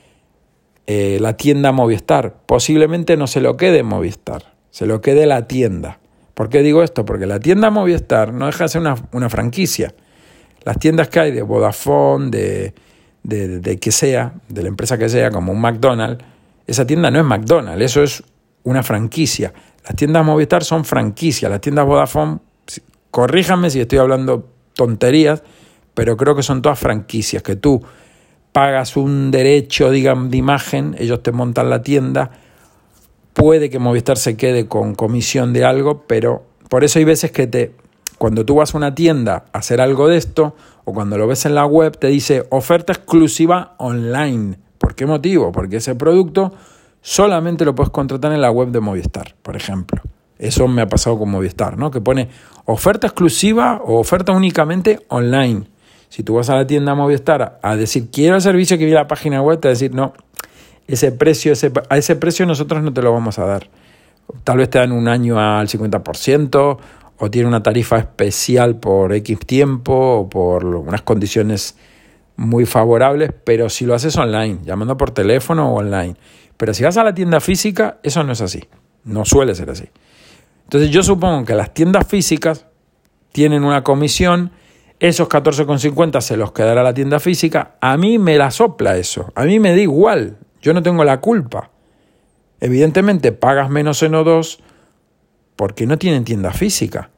eh, 0.86 1.18
la 1.20 1.36
tienda 1.36 1.72
Movistar. 1.72 2.34
Posiblemente 2.46 3.16
no 3.16 3.26
se 3.26 3.40
lo 3.40 3.56
quede 3.56 3.82
Movistar, 3.82 4.54
se 4.70 4.86
lo 4.86 5.00
quede 5.00 5.26
la 5.26 5.46
tienda. 5.46 5.98
¿Por 6.34 6.48
qué 6.48 6.62
digo 6.62 6.82
esto? 6.82 7.04
Porque 7.04 7.26
la 7.26 7.40
tienda 7.40 7.70
Movistar 7.70 8.32
no 8.32 8.46
deja 8.46 8.64
de 8.64 8.68
ser 8.68 8.82
una, 9.12 9.28
franquicia. 9.28 9.94
Las 10.62 10.78
tiendas 10.78 11.08
que 11.08 11.20
hay 11.20 11.32
de 11.32 11.42
Vodafone, 11.42 12.30
de, 12.30 12.74
de, 13.22 13.60
de, 13.60 13.78
que 13.78 13.90
sea, 13.90 14.34
de 14.48 14.62
la 14.62 14.68
empresa 14.68 14.96
que 14.96 15.08
sea, 15.08 15.30
como 15.30 15.52
un 15.52 15.60
McDonald's, 15.60 16.24
esa 16.66 16.86
tienda 16.86 17.10
no 17.10 17.18
es 17.18 17.24
McDonald's, 17.24 17.84
eso 17.84 18.02
es 18.02 18.22
una 18.62 18.82
franquicia. 18.82 19.52
Las 19.84 19.96
tiendas 19.96 20.24
Movistar 20.24 20.64
son 20.64 20.84
franquicias, 20.84 21.50
las 21.50 21.60
tiendas 21.60 21.86
Vodafone, 21.86 22.38
corríjame 23.10 23.70
si 23.70 23.80
estoy 23.80 23.98
hablando 23.98 24.48
tonterías, 24.74 25.42
pero 25.94 26.16
creo 26.16 26.36
que 26.36 26.42
son 26.42 26.62
todas 26.62 26.78
franquicias, 26.78 27.42
que 27.42 27.56
tú 27.56 27.82
pagas 28.52 28.96
un 28.96 29.30
derecho, 29.30 29.90
digamos, 29.90 30.30
de 30.30 30.36
imagen, 30.36 30.94
ellos 30.98 31.22
te 31.22 31.32
montan 31.32 31.70
la 31.70 31.82
tienda, 31.82 32.30
puede 33.34 33.70
que 33.70 33.78
Movistar 33.78 34.16
se 34.16 34.36
quede 34.36 34.66
con 34.66 34.94
comisión 34.94 35.52
de 35.52 35.64
algo, 35.64 36.04
pero 36.06 36.44
por 36.68 36.84
eso 36.84 36.98
hay 36.98 37.04
veces 37.04 37.30
que 37.30 37.46
te, 37.46 37.72
cuando 38.18 38.44
tú 38.44 38.56
vas 38.56 38.74
a 38.74 38.78
una 38.78 38.94
tienda 38.94 39.46
a 39.52 39.58
hacer 39.58 39.80
algo 39.80 40.08
de 40.08 40.16
esto, 40.16 40.54
o 40.84 40.92
cuando 40.92 41.18
lo 41.18 41.26
ves 41.26 41.46
en 41.46 41.54
la 41.54 41.66
web, 41.66 41.96
te 41.98 42.08
dice 42.08 42.46
oferta 42.50 42.92
exclusiva 42.92 43.74
online. 43.78 44.58
¿Por 44.78 44.94
qué 44.94 45.06
motivo? 45.06 45.52
Porque 45.52 45.76
ese 45.76 45.94
producto 45.94 46.52
solamente 47.00 47.64
lo 47.64 47.74
puedes 47.74 47.90
contratar 47.90 48.32
en 48.32 48.40
la 48.40 48.50
web 48.50 48.68
de 48.68 48.80
Movistar, 48.80 49.34
por 49.42 49.56
ejemplo. 49.56 50.02
Eso 50.38 50.68
me 50.68 50.82
ha 50.82 50.88
pasado 50.88 51.18
con 51.18 51.30
Movistar, 51.30 51.76
¿no? 51.76 51.90
Que 51.90 52.00
pone 52.00 52.28
oferta 52.64 53.06
exclusiva 53.08 53.80
o 53.84 53.98
oferta 53.98 54.32
únicamente 54.32 55.00
online. 55.08 55.64
Si 56.08 56.22
tú 56.22 56.34
vas 56.34 56.48
a 56.48 56.54
la 56.54 56.66
tienda 56.66 56.94
Movistar 56.94 57.58
a 57.62 57.76
decir, 57.76 58.08
quiero 58.10 58.36
el 58.36 58.42
servicio 58.42 58.78
que 58.78 58.84
vi 58.84 58.92
en 58.92 58.96
la 58.96 59.08
página 59.08 59.42
web, 59.42 59.60
te 59.60 59.68
va 59.68 59.70
a 59.70 59.74
decir, 59.74 59.94
no, 59.94 60.12
ese 60.86 61.12
precio, 61.12 61.52
a 61.90 61.96
ese 61.98 62.16
precio 62.16 62.46
nosotros 62.46 62.82
no 62.82 62.92
te 62.92 63.02
lo 63.02 63.12
vamos 63.12 63.38
a 63.38 63.44
dar. 63.44 63.68
Tal 64.44 64.58
vez 64.58 64.70
te 64.70 64.78
dan 64.78 64.92
un 64.92 65.08
año 65.08 65.38
al 65.38 65.68
50%, 65.68 66.78
o 67.20 67.30
tiene 67.30 67.48
una 67.48 67.62
tarifa 67.62 67.98
especial 67.98 68.76
por 68.76 69.12
X 69.12 69.38
tiempo, 69.40 70.20
o 70.20 70.28
por 70.28 70.64
unas 70.64 71.02
condiciones 71.02 71.76
muy 72.36 72.64
favorables, 72.64 73.32
pero 73.44 73.68
si 73.68 73.84
lo 73.84 73.94
haces 73.94 74.16
online, 74.16 74.60
llamando 74.64 74.96
por 74.96 75.10
teléfono 75.10 75.72
o 75.72 75.78
online. 75.78 76.14
Pero 76.56 76.72
si 76.72 76.84
vas 76.84 76.96
a 76.96 77.04
la 77.04 77.12
tienda 77.12 77.40
física, 77.40 77.98
eso 78.02 78.22
no 78.22 78.32
es 78.32 78.40
así. 78.40 78.64
No 79.04 79.24
suele 79.24 79.54
ser 79.54 79.70
así. 79.70 79.88
Entonces 80.68 80.90
yo 80.90 81.02
supongo 81.02 81.46
que 81.46 81.54
las 81.54 81.72
tiendas 81.72 82.06
físicas 82.06 82.66
tienen 83.32 83.64
una 83.64 83.82
comisión, 83.82 84.52
esos 85.00 85.26
14,50 85.26 86.20
se 86.20 86.36
los 86.36 86.52
quedará 86.52 86.82
la 86.82 86.92
tienda 86.92 87.20
física, 87.20 87.76
a 87.80 87.96
mí 87.96 88.18
me 88.18 88.36
la 88.36 88.50
sopla 88.50 88.98
eso, 88.98 89.32
a 89.34 89.44
mí 89.44 89.58
me 89.60 89.70
da 89.70 89.80
igual, 89.80 90.36
yo 90.60 90.74
no 90.74 90.82
tengo 90.82 91.04
la 91.04 91.22
culpa. 91.22 91.70
Evidentemente 92.60 93.32
pagas 93.32 93.70
menos 93.70 94.02
en 94.02 94.12
O2 94.12 94.58
porque 95.56 95.86
no 95.86 95.96
tienen 95.96 96.24
tienda 96.24 96.52
física. 96.52 97.08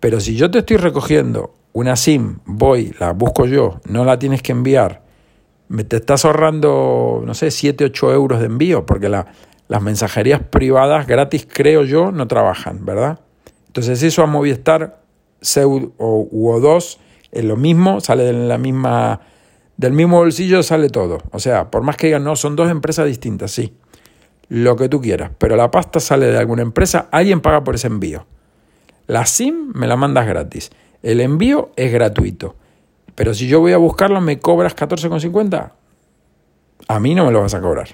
Pero 0.00 0.18
si 0.18 0.34
yo 0.34 0.50
te 0.50 0.58
estoy 0.58 0.78
recogiendo 0.78 1.54
una 1.72 1.94
SIM, 1.94 2.40
voy, 2.46 2.92
la 2.98 3.12
busco 3.12 3.46
yo, 3.46 3.80
no 3.86 4.04
la 4.04 4.18
tienes 4.18 4.42
que 4.42 4.50
enviar, 4.50 5.02
me 5.68 5.84
te 5.84 5.98
estás 5.98 6.24
ahorrando, 6.24 7.22
no 7.24 7.32
sé, 7.34 7.52
7, 7.52 7.84
8 7.84 8.12
euros 8.12 8.40
de 8.40 8.46
envío, 8.46 8.84
porque 8.84 9.08
la, 9.08 9.28
las 9.72 9.80
mensajerías 9.80 10.42
privadas 10.42 11.06
gratis, 11.06 11.48
creo 11.50 11.82
yo, 11.84 12.12
no 12.12 12.28
trabajan, 12.28 12.84
¿verdad? 12.84 13.20
Entonces 13.68 14.02
eso 14.02 14.22
a 14.22 14.26
Movistar 14.26 15.00
o 15.96 16.28
O2 16.30 16.98
es 17.30 17.44
lo 17.44 17.56
mismo, 17.56 17.98
sale 18.02 18.24
de 18.24 18.34
la 18.34 18.58
misma, 18.58 19.20
del 19.78 19.94
mismo 19.94 20.18
bolsillo, 20.18 20.62
sale 20.62 20.90
todo. 20.90 21.22
O 21.30 21.38
sea, 21.38 21.70
por 21.70 21.80
más 21.84 21.96
que 21.96 22.08
digan, 22.08 22.22
no, 22.22 22.36
son 22.36 22.54
dos 22.54 22.70
empresas 22.70 23.06
distintas, 23.06 23.50
sí, 23.50 23.74
lo 24.50 24.76
que 24.76 24.90
tú 24.90 25.00
quieras, 25.00 25.30
pero 25.38 25.56
la 25.56 25.70
pasta 25.70 26.00
sale 26.00 26.26
de 26.26 26.36
alguna 26.36 26.60
empresa, 26.60 27.08
alguien 27.10 27.40
paga 27.40 27.64
por 27.64 27.74
ese 27.74 27.86
envío. 27.86 28.26
La 29.06 29.24
SIM 29.24 29.72
me 29.74 29.86
la 29.86 29.96
mandas 29.96 30.26
gratis. 30.26 30.70
El 31.02 31.22
envío 31.22 31.72
es 31.76 31.90
gratuito. 31.90 32.56
Pero 33.14 33.32
si 33.32 33.46
yo 33.46 33.60
voy 33.60 33.72
a 33.72 33.78
buscarlo, 33.78 34.20
¿me 34.20 34.38
cobras 34.38 34.76
14,50? 34.76 35.72
A 36.88 37.00
mí 37.00 37.14
no 37.14 37.24
me 37.24 37.32
lo 37.32 37.40
vas 37.40 37.54
a 37.54 37.62
cobrar. 37.62 37.88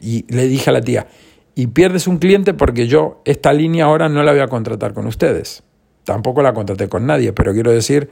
Y 0.00 0.24
le 0.32 0.46
dije 0.46 0.70
a 0.70 0.72
la 0.72 0.80
tía, 0.80 1.06
y 1.54 1.66
pierdes 1.66 2.06
un 2.06 2.18
cliente 2.18 2.54
porque 2.54 2.86
yo 2.86 3.20
esta 3.24 3.52
línea 3.52 3.86
ahora 3.86 4.08
no 4.08 4.22
la 4.22 4.30
voy 4.30 4.40
a 4.40 4.46
contratar 4.46 4.94
con 4.94 5.06
ustedes. 5.06 5.64
Tampoco 6.04 6.40
la 6.40 6.54
contraté 6.54 6.88
con 6.88 7.04
nadie, 7.04 7.32
pero 7.32 7.52
quiero 7.52 7.72
decir 7.72 8.10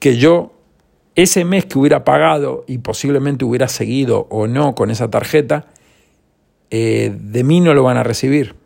que 0.00 0.16
yo 0.16 0.52
ese 1.14 1.44
mes 1.44 1.64
que 1.64 1.78
hubiera 1.78 2.04
pagado 2.04 2.64
y 2.66 2.78
posiblemente 2.78 3.44
hubiera 3.44 3.68
seguido 3.68 4.26
o 4.30 4.48
no 4.48 4.74
con 4.74 4.90
esa 4.90 5.08
tarjeta, 5.10 5.66
eh, 6.70 7.16
de 7.16 7.44
mí 7.44 7.60
no 7.60 7.72
lo 7.72 7.84
van 7.84 7.96
a 7.96 8.02
recibir. 8.02 8.56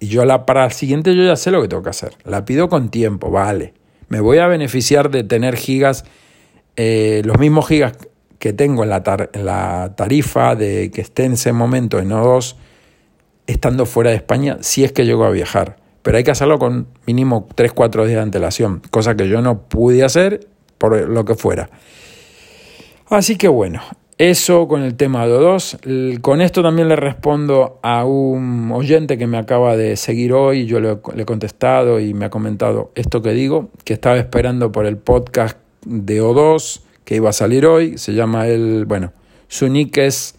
Y 0.00 0.08
yo 0.08 0.24
la, 0.24 0.46
para 0.46 0.64
el 0.64 0.72
siguiente 0.72 1.14
yo 1.14 1.22
ya 1.22 1.36
sé 1.36 1.50
lo 1.50 1.62
que 1.62 1.68
tengo 1.68 1.82
que 1.82 1.90
hacer. 1.90 2.14
La 2.24 2.44
pido 2.44 2.68
con 2.68 2.90
tiempo, 2.90 3.30
vale. 3.30 3.74
Me 4.08 4.20
voy 4.20 4.38
a 4.38 4.46
beneficiar 4.46 5.10
de 5.10 5.24
tener 5.24 5.56
gigas, 5.56 6.04
eh, 6.76 7.22
los 7.24 7.38
mismos 7.38 7.68
gigas 7.68 7.98
que 8.42 8.52
tengo 8.52 8.82
en 8.82 8.90
la, 8.90 9.28
la, 9.34 9.92
tarifa 9.94 10.56
de 10.56 10.90
que 10.92 11.00
esté 11.00 11.26
en 11.26 11.34
ese 11.34 11.52
momento 11.52 12.00
en 12.00 12.10
O2, 12.10 12.56
estando 13.46 13.86
fuera 13.86 14.10
de 14.10 14.16
España, 14.16 14.56
si 14.62 14.82
es 14.82 14.90
que 14.90 15.04
llego 15.04 15.24
a 15.24 15.30
viajar. 15.30 15.76
Pero 16.02 16.16
hay 16.16 16.24
que 16.24 16.32
hacerlo 16.32 16.58
con 16.58 16.88
mínimo 17.06 17.46
3-4 17.54 18.04
días 18.04 18.16
de 18.16 18.20
antelación, 18.22 18.82
cosa 18.90 19.14
que 19.14 19.28
yo 19.28 19.42
no 19.42 19.60
pude 19.68 20.02
hacer 20.02 20.48
por 20.78 21.08
lo 21.08 21.24
que 21.24 21.36
fuera. 21.36 21.70
Así 23.10 23.36
que 23.36 23.46
bueno, 23.46 23.80
eso 24.18 24.66
con 24.66 24.82
el 24.82 24.96
tema 24.96 25.24
de 25.24 25.34
O2. 25.34 26.20
Con 26.20 26.40
esto 26.40 26.64
también 26.64 26.88
le 26.88 26.96
respondo 26.96 27.78
a 27.84 28.04
un 28.04 28.72
oyente 28.72 29.18
que 29.18 29.28
me 29.28 29.38
acaba 29.38 29.76
de 29.76 29.94
seguir 29.94 30.32
hoy. 30.32 30.66
Yo 30.66 30.80
le, 30.80 30.98
he 31.16 31.24
contestado 31.24 32.00
y 32.00 32.12
me 32.12 32.24
ha 32.24 32.30
comentado 32.30 32.90
esto 32.96 33.22
que 33.22 33.30
digo, 33.34 33.70
que 33.84 33.92
estaba 33.92 34.16
esperando 34.18 34.72
por 34.72 34.86
el 34.86 34.96
podcast 34.96 35.58
de 35.86 36.20
O2 36.20 36.82
que 37.04 37.16
iba 37.16 37.30
a 37.30 37.32
salir 37.32 37.66
hoy. 37.66 37.98
Se 37.98 38.12
llama 38.14 38.46
el, 38.46 38.84
bueno, 38.86 39.12
su 39.48 39.68
nick 39.68 39.98
es 39.98 40.34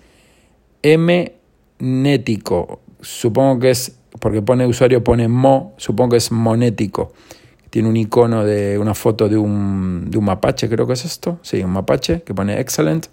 Mnético. 1.80 2.82
Supongo 3.02 3.60
que 3.60 3.72
es, 3.72 3.98
porque 4.20 4.42
pone 4.42 4.66
usuario, 4.66 5.04
pone 5.04 5.28
Mo, 5.28 5.74
supongo 5.78 6.12
que 6.12 6.18
es 6.18 6.32
monético. 6.32 7.14
Tiene 7.70 7.90
un 7.90 7.98
icono 7.98 8.46
de 8.46 8.78
una 8.78 8.94
foto 8.94 9.28
de 9.28 9.38
un, 9.38 10.10
de 10.10 10.18
un 10.18 10.26
mapache, 10.26 10.70
creo 10.70 10.86
que 10.88 10.94
es 10.94 11.06
esto. 11.06 11.40
Sí, 11.42 11.64
un 11.64 11.72
mapache 11.72 12.22
que 12.22 12.34
pone 12.34 12.60
excellent 12.60 13.08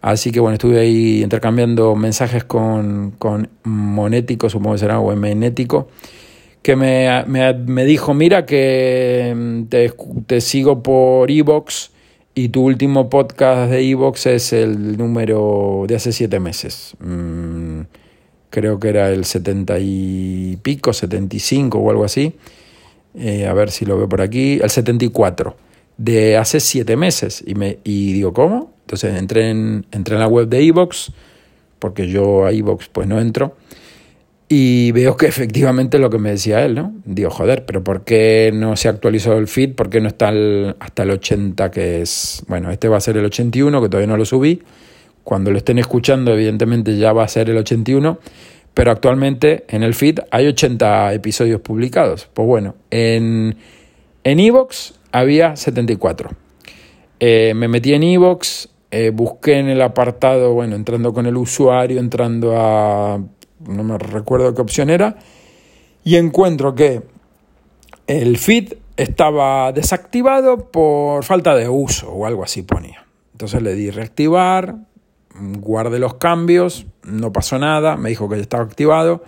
Así 0.00 0.30
que 0.30 0.38
bueno, 0.40 0.54
estuve 0.54 0.78
ahí 0.78 1.22
intercambiando 1.22 1.96
mensajes 1.96 2.44
con, 2.44 3.12
con 3.18 3.50
Monético, 3.64 4.48
supongo 4.48 4.74
que 4.74 4.78
será, 4.78 5.00
o 5.00 5.14
Mnético, 5.14 5.88
que 6.62 6.76
me, 6.76 7.24
me, 7.26 7.84
dijo, 7.84 8.14
mira 8.14 8.46
que 8.46 9.34
mm, 9.36 9.64
te, 9.64 9.92
te 10.26 10.40
sigo 10.40 10.82
por 10.82 11.30
Evox 11.30 11.90
y 12.38 12.50
tu 12.50 12.62
último 12.62 13.10
podcast 13.10 13.68
de 13.68 13.80
Evox 13.90 14.26
es 14.26 14.52
el 14.52 14.96
número 14.96 15.86
de 15.88 15.96
hace 15.96 16.12
siete 16.12 16.38
meses. 16.38 16.94
Mm, 17.00 17.80
creo 18.48 18.78
que 18.78 18.90
era 18.90 19.10
el 19.10 19.24
setenta 19.24 19.76
y 19.80 20.56
pico, 20.62 20.92
75 20.92 21.78
o 21.78 21.90
algo 21.90 22.04
así. 22.04 22.34
Eh, 23.16 23.48
a 23.48 23.52
ver 23.54 23.72
si 23.72 23.84
lo 23.86 23.98
veo 23.98 24.08
por 24.08 24.22
aquí. 24.22 24.60
El 24.62 24.70
74, 24.70 25.56
de 25.96 26.36
hace 26.36 26.60
siete 26.60 26.96
meses. 26.96 27.42
Y, 27.44 27.56
me, 27.56 27.80
y 27.82 28.12
digo, 28.12 28.32
¿cómo? 28.32 28.72
Entonces 28.82 29.18
entré 29.18 29.50
en, 29.50 29.86
entré 29.90 30.14
en 30.14 30.20
la 30.20 30.28
web 30.28 30.46
de 30.46 30.64
Evox, 30.64 31.10
porque 31.80 32.06
yo 32.06 32.46
a 32.46 32.52
Evox 32.52 32.88
pues 32.88 33.08
no 33.08 33.18
entro, 33.18 33.56
y 34.48 34.92
veo 34.92 35.16
que 35.16 35.26
efectivamente 35.26 35.98
lo 35.98 36.08
que 36.10 36.18
me 36.18 36.30
decía 36.30 36.64
él, 36.64 36.74
¿no? 36.74 36.94
Digo, 37.04 37.30
joder, 37.30 37.66
pero 37.66 37.84
¿por 37.84 38.04
qué 38.04 38.50
no 38.54 38.76
se 38.76 38.88
actualizó 38.88 39.36
el 39.36 39.46
feed? 39.46 39.74
¿Por 39.74 39.90
qué 39.90 40.00
no 40.00 40.08
está 40.08 40.32
hasta 40.78 41.02
el 41.02 41.10
80 41.10 41.70
que 41.70 42.00
es... 42.00 42.42
Bueno, 42.48 42.70
este 42.70 42.88
va 42.88 42.96
a 42.96 43.00
ser 43.00 43.16
el 43.18 43.26
81, 43.26 43.82
que 43.82 43.88
todavía 43.88 44.06
no 44.06 44.16
lo 44.16 44.24
subí. 44.24 44.62
Cuando 45.22 45.50
lo 45.50 45.58
estén 45.58 45.78
escuchando, 45.78 46.32
evidentemente 46.32 46.96
ya 46.96 47.12
va 47.12 47.24
a 47.24 47.28
ser 47.28 47.50
el 47.50 47.58
81. 47.58 48.18
Pero 48.72 48.90
actualmente 48.90 49.64
en 49.68 49.82
el 49.82 49.92
feed 49.92 50.20
hay 50.30 50.46
80 50.46 51.12
episodios 51.12 51.60
publicados. 51.60 52.28
Pues 52.32 52.46
bueno, 52.46 52.74
en 52.90 53.56
Evox 54.24 54.94
había 55.12 55.56
74. 55.56 56.30
Eh, 57.20 57.52
me 57.54 57.68
metí 57.68 57.94
en 57.94 58.02
Evox, 58.02 58.68
eh, 58.90 59.10
busqué 59.12 59.58
en 59.58 59.68
el 59.68 59.82
apartado, 59.82 60.54
bueno, 60.54 60.76
entrando 60.76 61.12
con 61.12 61.26
el 61.26 61.36
usuario, 61.36 61.98
entrando 61.98 62.56
a, 62.56 63.20
no 63.66 63.84
me 63.84 63.98
recuerdo 63.98 64.54
qué 64.54 64.62
opción 64.62 64.90
era, 64.90 65.16
y 66.04 66.16
encuentro 66.16 66.74
que 66.74 67.02
el 68.06 68.38
feed 68.38 68.74
estaba 68.96 69.72
desactivado 69.72 70.70
por 70.70 71.24
falta 71.24 71.54
de 71.54 71.68
uso 71.68 72.10
o 72.10 72.26
algo 72.26 72.42
así 72.42 72.62
ponía. 72.62 73.06
Entonces 73.32 73.62
le 73.62 73.74
di 73.74 73.90
reactivar, 73.90 74.76
guardé 75.38 75.98
los 75.98 76.14
cambios, 76.14 76.86
no 77.04 77.32
pasó 77.32 77.58
nada, 77.58 77.96
me 77.96 78.08
dijo 78.08 78.28
que 78.28 78.36
ya 78.36 78.42
estaba 78.42 78.64
activado 78.64 79.22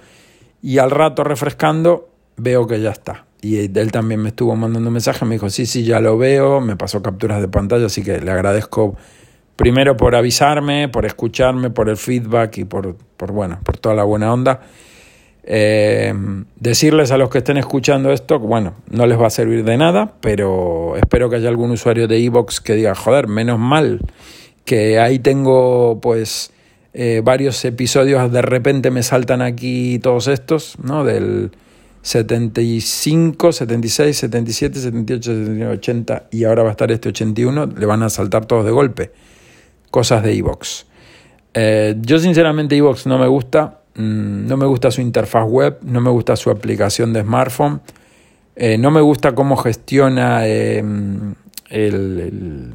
y 0.63 0.79
al 0.79 0.91
rato 0.91 1.23
refrescando 1.25 2.09
veo 2.37 2.67
que 2.67 2.81
ya 2.81 2.91
está. 2.91 3.27
Y 3.43 3.59
él 3.59 3.93
también 3.93 4.21
me 4.21 4.31
estuvo 4.31 4.55
mandando 4.57 4.91
mensajes, 4.91 5.27
me 5.27 5.37
dijo, 5.37 5.49
sí, 5.49 5.65
sí, 5.65 5.85
ya 5.85 6.01
lo 6.01 6.19
veo, 6.19 6.61
me 6.61 6.77
pasó 6.77 7.03
capturas 7.03 7.41
de 7.41 7.49
pantalla, 7.49 7.87
así 7.87 8.03
que 8.03 8.21
le 8.21 8.31
agradezco 8.31 8.97
primero 9.61 9.95
por 9.95 10.17
avisarme, 10.17 10.89
por 10.89 11.05
escucharme, 11.05 11.69
por 11.69 11.91
el 11.91 11.99
feedback 11.99 12.57
y 12.57 12.65
por, 12.65 12.97
por 13.19 13.31
bueno, 13.31 13.61
por 13.63 13.77
toda 13.77 13.95
la 13.95 14.05
buena 14.05 14.33
onda. 14.33 14.63
Eh, 15.45 16.15
decirles 16.57 17.11
a 17.11 17.19
los 17.19 17.29
que 17.29 17.39
estén 17.39 17.59
escuchando 17.59 18.11
esto, 18.11 18.39
bueno, 18.39 18.73
no 18.89 19.07
les 19.07 19.21
va 19.21 19.27
a 19.27 19.31
servir 19.31 19.63
de 19.65 19.77
nada, 19.77 20.15
pero 20.23 20.97
espero 20.97 21.29
que 21.29 21.37
haya 21.37 21.51
algún 21.51 21.73
usuario 21.73 22.09
de 22.09 22.25
Evox 22.25 22.63
que 22.63 22.73
diga, 22.75 22.95
joder, 22.95 23.27
menos 23.27 23.59
mal 23.59 24.01
que 24.65 24.99
ahí 24.99 25.19
tengo 25.19 26.01
pues 26.01 26.53
eh, 26.95 27.21
varios 27.23 27.63
episodios, 27.67 28.33
de 28.33 28.41
repente 28.41 28.91
me 28.91 29.03
saltan 29.03 29.43
aquí 29.43 29.99
todos 29.99 30.27
estos, 30.29 30.79
¿no? 30.83 31.05
Del 31.05 31.51
75, 32.01 33.53
76, 33.53 34.17
77, 34.17 34.81
78, 34.81 35.33
79, 35.33 35.73
80 35.75 36.29
y 36.31 36.45
ahora 36.45 36.63
va 36.63 36.71
a 36.71 36.73
estar 36.73 36.91
este 36.91 37.11
81, 37.11 37.75
le 37.77 37.85
van 37.85 38.03
a 38.03 38.09
saltar 38.09 38.47
todos 38.47 38.65
de 38.65 38.71
golpe 38.71 39.11
cosas 39.91 40.23
de 40.23 40.33
Evox. 40.33 40.87
Eh, 41.55 41.97
yo 42.01 42.19
sinceramente 42.19 42.77
Evox 42.77 43.07
no 43.07 43.19
me 43.19 43.27
gusta, 43.27 43.81
mm, 43.95 44.47
no 44.47 44.57
me 44.57 44.67
gusta 44.67 44.91
su 44.91 45.01
interfaz 45.01 45.49
web, 45.49 45.79
no 45.83 46.01
me 46.01 46.11
gusta 46.11 46.37
su 46.37 46.51
aplicación 46.51 47.13
de 47.13 47.23
smartphone, 47.23 47.81
eh, 48.57 48.79
no 48.79 48.91
me 48.91 49.01
gusta 49.01 49.35
cómo 49.35 49.57
gestiona 49.57 50.47
em, 50.47 51.35
el, 51.71 52.75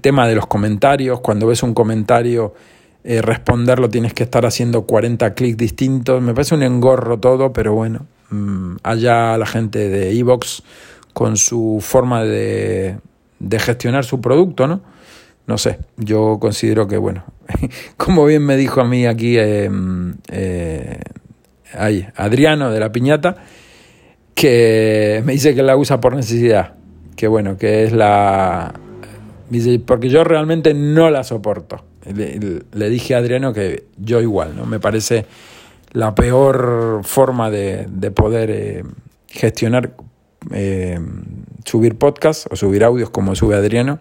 tema 0.00 0.28
de 0.28 0.34
los 0.34 0.46
comentarios, 0.46 1.20
cuando 1.20 1.46
ves 1.46 1.62
un 1.62 1.74
comentario 1.74 2.54
eh, 3.02 3.22
responderlo 3.22 3.88
tienes 3.88 4.14
que 4.14 4.22
estar 4.22 4.46
haciendo 4.46 4.82
40 4.82 5.34
clics 5.34 5.56
distintos, 5.56 6.22
me 6.22 6.32
parece 6.32 6.54
un 6.54 6.62
engorro 6.62 7.18
todo, 7.18 7.52
pero 7.52 7.74
bueno, 7.74 8.06
mm, 8.30 8.76
allá 8.82 9.36
la 9.36 9.46
gente 9.46 9.88
de 9.88 10.16
Evox 10.18 10.62
con 11.12 11.36
su 11.36 11.78
forma 11.80 12.24
de, 12.24 12.98
de 13.40 13.58
gestionar 13.58 14.04
su 14.04 14.20
producto, 14.20 14.66
¿no? 14.66 14.80
No 15.50 15.58
sé, 15.58 15.80
yo 15.96 16.38
considero 16.40 16.86
que, 16.86 16.96
bueno, 16.96 17.24
como 17.96 18.24
bien 18.24 18.46
me 18.46 18.56
dijo 18.56 18.80
a 18.82 18.84
mí 18.84 19.04
aquí 19.04 19.36
em, 19.36 20.14
eh, 20.30 21.00
ahí, 21.74 22.06
Adriano 22.14 22.70
de 22.70 22.78
la 22.78 22.92
Piñata, 22.92 23.34
que 24.32 25.20
me 25.24 25.32
dice 25.32 25.52
que 25.56 25.64
la 25.64 25.76
usa 25.76 26.00
por 26.00 26.14
necesidad, 26.14 26.74
que 27.16 27.26
bueno, 27.26 27.58
que 27.58 27.82
es 27.82 27.90
la... 27.90 28.74
Porque 29.86 30.08
yo 30.08 30.22
realmente 30.22 30.72
no 30.72 31.10
la 31.10 31.24
soporto. 31.24 31.84
Le, 32.14 32.88
dije 32.88 33.16
a 33.16 33.18
Adriano 33.18 33.52
que 33.52 33.86
yo 33.98 34.20
igual, 34.20 34.54
¿no? 34.54 34.66
Me 34.66 34.78
parece 34.78 35.26
la 35.90 36.14
peor 36.14 37.00
forma 37.02 37.50
de, 37.50 37.88
poder 38.14 38.50
eh, 38.52 38.84
gestionar, 39.26 39.94
eh, 40.52 41.00
subir 41.64 41.98
podcasts 41.98 42.48
o 42.52 42.54
subir 42.54 42.84
audios 42.84 43.10
como 43.10 43.34
sube 43.34 43.56
Adriano. 43.56 43.98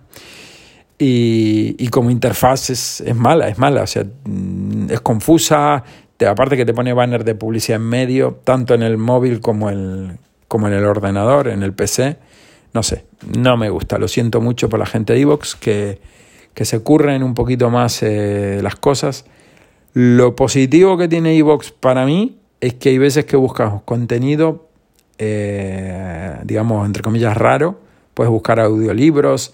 Y, 1.02 1.76
y 1.80 1.88
como 1.88 2.12
interfaz 2.12 2.70
es, 2.70 3.02
es, 3.02 3.16
mala, 3.16 3.48
es 3.48 3.58
mala, 3.58 3.84
o 3.84 3.88
sea, 3.88 4.04
mm, 4.04 4.92
es 4.92 5.00
confusa, 5.00 5.84
te, 6.18 6.28
aparte 6.28 6.58
que 6.58 6.66
te 6.66 6.74
pone 6.74 6.92
banner 6.92 7.24
de 7.24 7.36
publicidad 7.36 7.78
en 7.78 7.88
medio, 7.88 8.42
tanto 8.44 8.74
en 8.74 8.84
el 8.84 8.98
móvil 8.98 9.40
como, 9.40 9.70
el, 9.70 10.18
como 10.50 10.68
en 10.68 10.74
el 10.74 10.84
ordenador, 10.84 11.48
en 11.48 11.64
el 11.64 11.74
PC. 11.74 12.18
No 12.74 12.84
sé, 12.84 13.06
no 13.38 13.56
me 13.56 13.70
gusta, 13.70 13.98
lo 13.98 14.10
siento 14.10 14.42
mucho 14.42 14.68
por 14.68 14.78
la 14.78 14.86
gente 14.86 15.14
de 15.14 15.22
Evox 15.22 15.56
que, 15.56 16.02
que 16.54 16.66
se 16.66 16.82
curren 16.82 17.24
un 17.24 17.34
poquito 17.34 17.70
más 17.70 18.04
eh, 18.04 18.60
las 18.62 18.76
cosas. 18.76 19.26
Lo 19.94 20.36
positivo 20.36 20.98
que 20.98 21.08
tiene 21.08 21.38
Evox 21.38 21.72
para 21.72 22.06
mí 22.06 22.40
es 22.60 22.74
que 22.74 22.90
hay 22.90 22.98
veces 22.98 23.24
que 23.24 23.38
buscas 23.38 23.82
contenido, 23.86 24.68
eh, 25.18 26.36
digamos, 26.44 26.86
entre 26.86 27.02
comillas, 27.02 27.38
raro. 27.38 27.80
Puedes 28.14 28.30
buscar 28.30 28.60
audiolibros, 28.60 29.54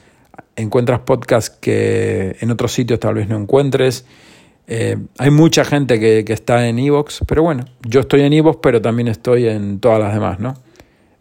encuentras 0.56 1.02
podcasts 1.02 1.56
que 1.60 2.38
en 2.40 2.52
otros 2.52 2.72
sitios 2.72 3.00
tal 3.00 3.16
vez 3.16 3.28
no 3.28 3.38
encuentres. 3.38 4.06
Eh, 4.68 4.98
hay 5.18 5.30
mucha 5.30 5.64
gente 5.64 6.00
que, 6.00 6.26
está 6.28 6.68
en 6.68 6.80
Evox, 6.80 7.22
pero 7.28 7.44
bueno, 7.44 7.66
yo 7.88 8.00
estoy 8.00 8.22
en 8.22 8.34
Evox, 8.34 8.60
pero 8.62 8.82
también 8.82 9.08
estoy 9.08 9.48
en 9.48 9.80
todas 9.80 10.00
las 10.00 10.14
demás, 10.14 10.40
¿no? 10.40 10.56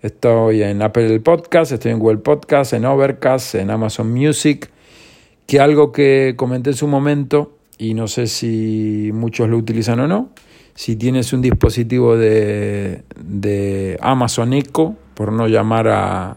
Estoy 0.00 0.62
en 0.62 0.82
Apple 0.82 1.20
Podcast, 1.20 1.72
estoy 1.72 1.92
en 1.92 1.98
Google 1.98 2.18
Podcast, 2.18 2.72
en 2.72 2.84
Overcast, 2.84 3.54
en 3.56 3.70
Amazon 3.70 4.12
Music, 4.12 4.70
que 5.46 5.60
algo 5.60 5.92
que 5.92 6.34
comenté 6.36 6.70
en 6.70 6.76
su 6.76 6.86
momento, 6.86 7.56
y 7.78 7.94
no 7.94 8.06
sé 8.08 8.26
si 8.26 9.10
muchos 9.12 9.48
lo 9.48 9.56
utilizan 9.56 10.00
o 10.00 10.08
no, 10.08 10.30
si 10.74 10.96
tienes 10.96 11.32
un 11.32 11.42
dispositivo 11.42 12.16
de, 12.16 13.02
de 13.16 13.98
Amazon 14.00 14.52
Echo, 14.52 14.94
por 15.14 15.32
no 15.32 15.48
llamar 15.48 15.88
a, 15.88 16.36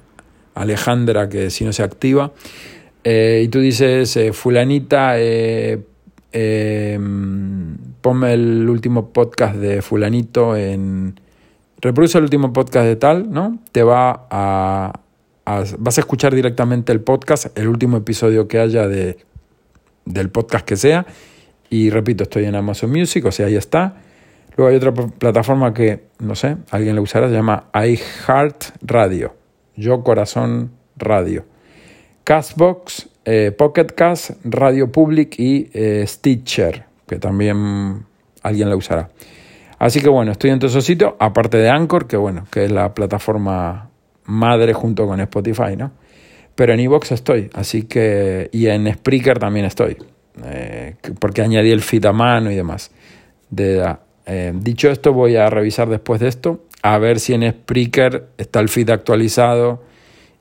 Alejandra 0.58 1.30
que 1.30 1.50
si 1.50 1.64
no 1.64 1.72
se 1.72 1.84
activa. 1.84 2.32
Eh, 3.10 3.44
y 3.46 3.48
tú 3.48 3.62
dices, 3.62 4.18
eh, 4.18 4.34
fulanita, 4.34 5.14
eh, 5.16 5.80
ponme 8.02 8.34
el 8.34 8.68
último 8.70 9.14
podcast 9.14 9.56
de 9.56 9.82
fulanito 9.82 10.58
en... 10.58 11.18
Reproduce 11.80 12.18
el 12.18 12.26
último 12.26 12.52
podcast 12.52 12.86
de 12.86 12.98
tal, 12.98 13.32
¿no? 13.32 13.60
Te 13.72 13.82
va 13.82 14.28
a, 14.30 15.00
Vas 15.46 15.98
a 15.98 16.02
escuchar 16.02 16.36
directamente 16.36 16.92
el 16.92 17.00
podcast, 17.00 17.58
el 17.58 17.70
último 17.70 17.96
episodio 17.96 18.50
que 18.50 18.60
haya 18.60 18.90
de, 18.90 19.16
del 20.04 20.30
podcast 20.30 20.66
que 20.66 20.76
sea. 20.76 21.06
Y 21.70 21.90
repito, 21.90 22.24
estoy 22.24 22.44
en 22.44 22.56
Amazon 22.56 22.92
Music, 22.92 23.24
o 23.24 23.32
sea, 23.32 23.46
ahí 23.46 23.56
está. 23.56 24.02
Luego 24.58 24.70
hay 24.70 24.76
otra 24.76 24.94
plataforma 24.94 25.74
que, 25.74 26.08
no 26.20 26.36
sé, 26.36 26.58
alguien 26.72 26.94
la 26.96 27.02
usará, 27.02 27.30
se 27.30 27.36
llama 27.36 27.70
iHeart 27.74 28.66
Radio. 28.82 29.34
Yo 29.78 30.04
Corazón 30.04 30.72
Radio. 30.98 31.46
Castbox, 32.28 33.08
eh, 33.24 33.54
Pocket 33.58 33.86
Cast, 33.96 34.32
Radio 34.44 34.92
Public 34.92 35.40
y 35.40 35.70
eh, 35.74 36.04
Stitcher, 36.06 36.84
que 37.08 37.20
también 37.20 38.06
alguien 38.44 38.70
la 38.70 38.76
usará. 38.76 39.12
Así 39.80 40.02
que 40.02 40.10
bueno, 40.10 40.34
estoy 40.34 40.50
en 40.50 40.60
todos 40.60 40.74
esos 40.74 40.84
sitios, 40.84 41.14
aparte 41.20 41.56
de 41.56 41.70
Anchor, 41.70 42.06
que 42.06 42.18
bueno, 42.18 42.46
que 42.52 42.66
es 42.66 42.72
la 42.74 42.94
plataforma 42.94 43.92
madre 44.26 44.74
junto 44.74 45.08
con 45.08 45.22
Spotify, 45.22 45.78
¿no? 45.78 45.94
Pero 46.54 46.74
en 46.74 46.82
Evox 46.82 47.14
estoy, 47.14 47.50
así 47.54 47.84
que. 47.84 48.50
Y 48.52 48.68
en 48.68 48.94
Spreaker 48.94 49.40
también 49.40 49.66
estoy, 49.66 49.96
eh, 50.44 50.96
porque 51.22 51.44
añadí 51.44 51.72
el 51.72 51.82
feed 51.82 52.08
a 52.08 52.12
mano 52.12 52.52
y 52.52 52.56
demás. 52.56 52.92
De, 53.50 53.96
dicho 54.56 54.90
esto, 54.90 55.14
voy 55.14 55.38
a 55.38 55.50
revisar 55.50 55.88
después 55.88 56.20
de 56.20 56.28
esto 56.28 56.66
a 56.82 56.98
ver 56.98 57.22
si 57.22 57.34
en 57.34 57.50
Spreaker 57.50 58.28
está 58.38 58.60
el 58.60 58.68
feed 58.68 58.90
actualizado 58.90 59.88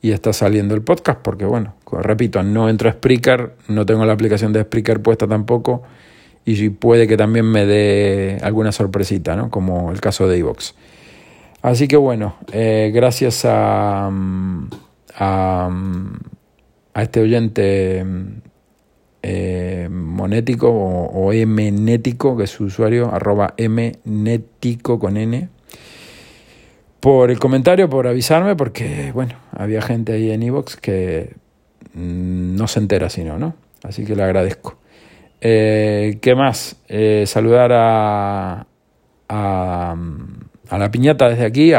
y 0.03 0.12
está 0.12 0.32
saliendo 0.32 0.74
el 0.74 0.82
podcast, 0.82 1.20
porque 1.20 1.44
bueno, 1.44 1.74
repito, 1.90 2.42
no 2.42 2.68
entro 2.68 2.88
a 2.88 2.92
Spreaker, 2.92 3.55
no 3.68 3.86
tengo 3.86 4.05
la 4.05 4.12
aplicación 4.12 4.53
de 4.53 4.62
Spreaker 4.62 5.01
puesta 5.01 5.26
tampoco, 5.26 5.82
y 6.44 6.70
puede 6.70 7.09
que 7.09 7.16
también 7.16 7.44
me 7.47 7.66
dé 7.66 8.38
alguna 8.42 8.70
sorpresita, 8.70 9.34
¿no? 9.34 9.51
Como 9.51 9.90
el 9.90 10.01
caso 10.01 10.28
de 10.28 10.38
Evox. 10.38 10.74
Así 11.61 11.88
que 11.88 11.97
bueno, 11.97 12.36
eh, 12.53 12.92
gracias 12.94 13.44
a, 13.44 14.09
a, 15.16 15.70
a, 16.94 17.03
este 17.03 17.20
oyente 17.20 18.05
eh, 19.22 19.88
monético 19.90 20.68
o, 20.68 21.28
o 21.28 21.32
mnético, 21.32 22.36
que 22.36 22.44
es 22.44 22.51
su 22.51 22.64
usuario, 22.64 23.12
arroba 23.12 23.55
mnético 23.59 25.01
con 25.01 25.16
n, 25.16 25.49
por 27.01 27.30
el 27.30 27.38
comentario, 27.38 27.88
por 27.88 28.07
avisarme, 28.07 28.57
porque, 28.57 29.12
bueno, 29.12 29.34
había 29.53 29.82
gente 29.82 30.12
ahí 30.12 30.30
en 30.30 30.42
Evox 30.42 30.76
que 30.76 31.34
mm, 31.94 32.57
no 32.57 32.68
se 32.68 32.80
entera 32.80 33.09
si 33.09 33.24
no. 33.24 33.55
Así 33.82 34.05
que 34.05 34.16
le 34.16 34.22
agradezco. 34.22 34.78
Eh, 35.40 36.18
¿Qué 36.20 36.34
más? 36.34 36.76
Eh, 36.88 37.24
saludar 37.26 37.72
a, 37.72 38.66
a, 39.28 39.97
a, 40.68 40.78
la 40.78 40.90
piñata 40.90 41.28
desde 41.28 41.44
aquí. 41.44 41.72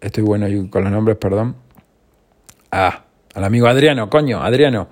Estoy 0.00 0.22
bueno 0.22 0.46
con 0.68 0.84
los 0.84 0.92
nombres, 0.92 1.16
perdón. 1.16 1.56
Ah, 2.70 3.04
al 3.34 3.44
amigo 3.44 3.66
Adriano, 3.66 4.10
coño, 4.10 4.42
Adriano. 4.42 4.88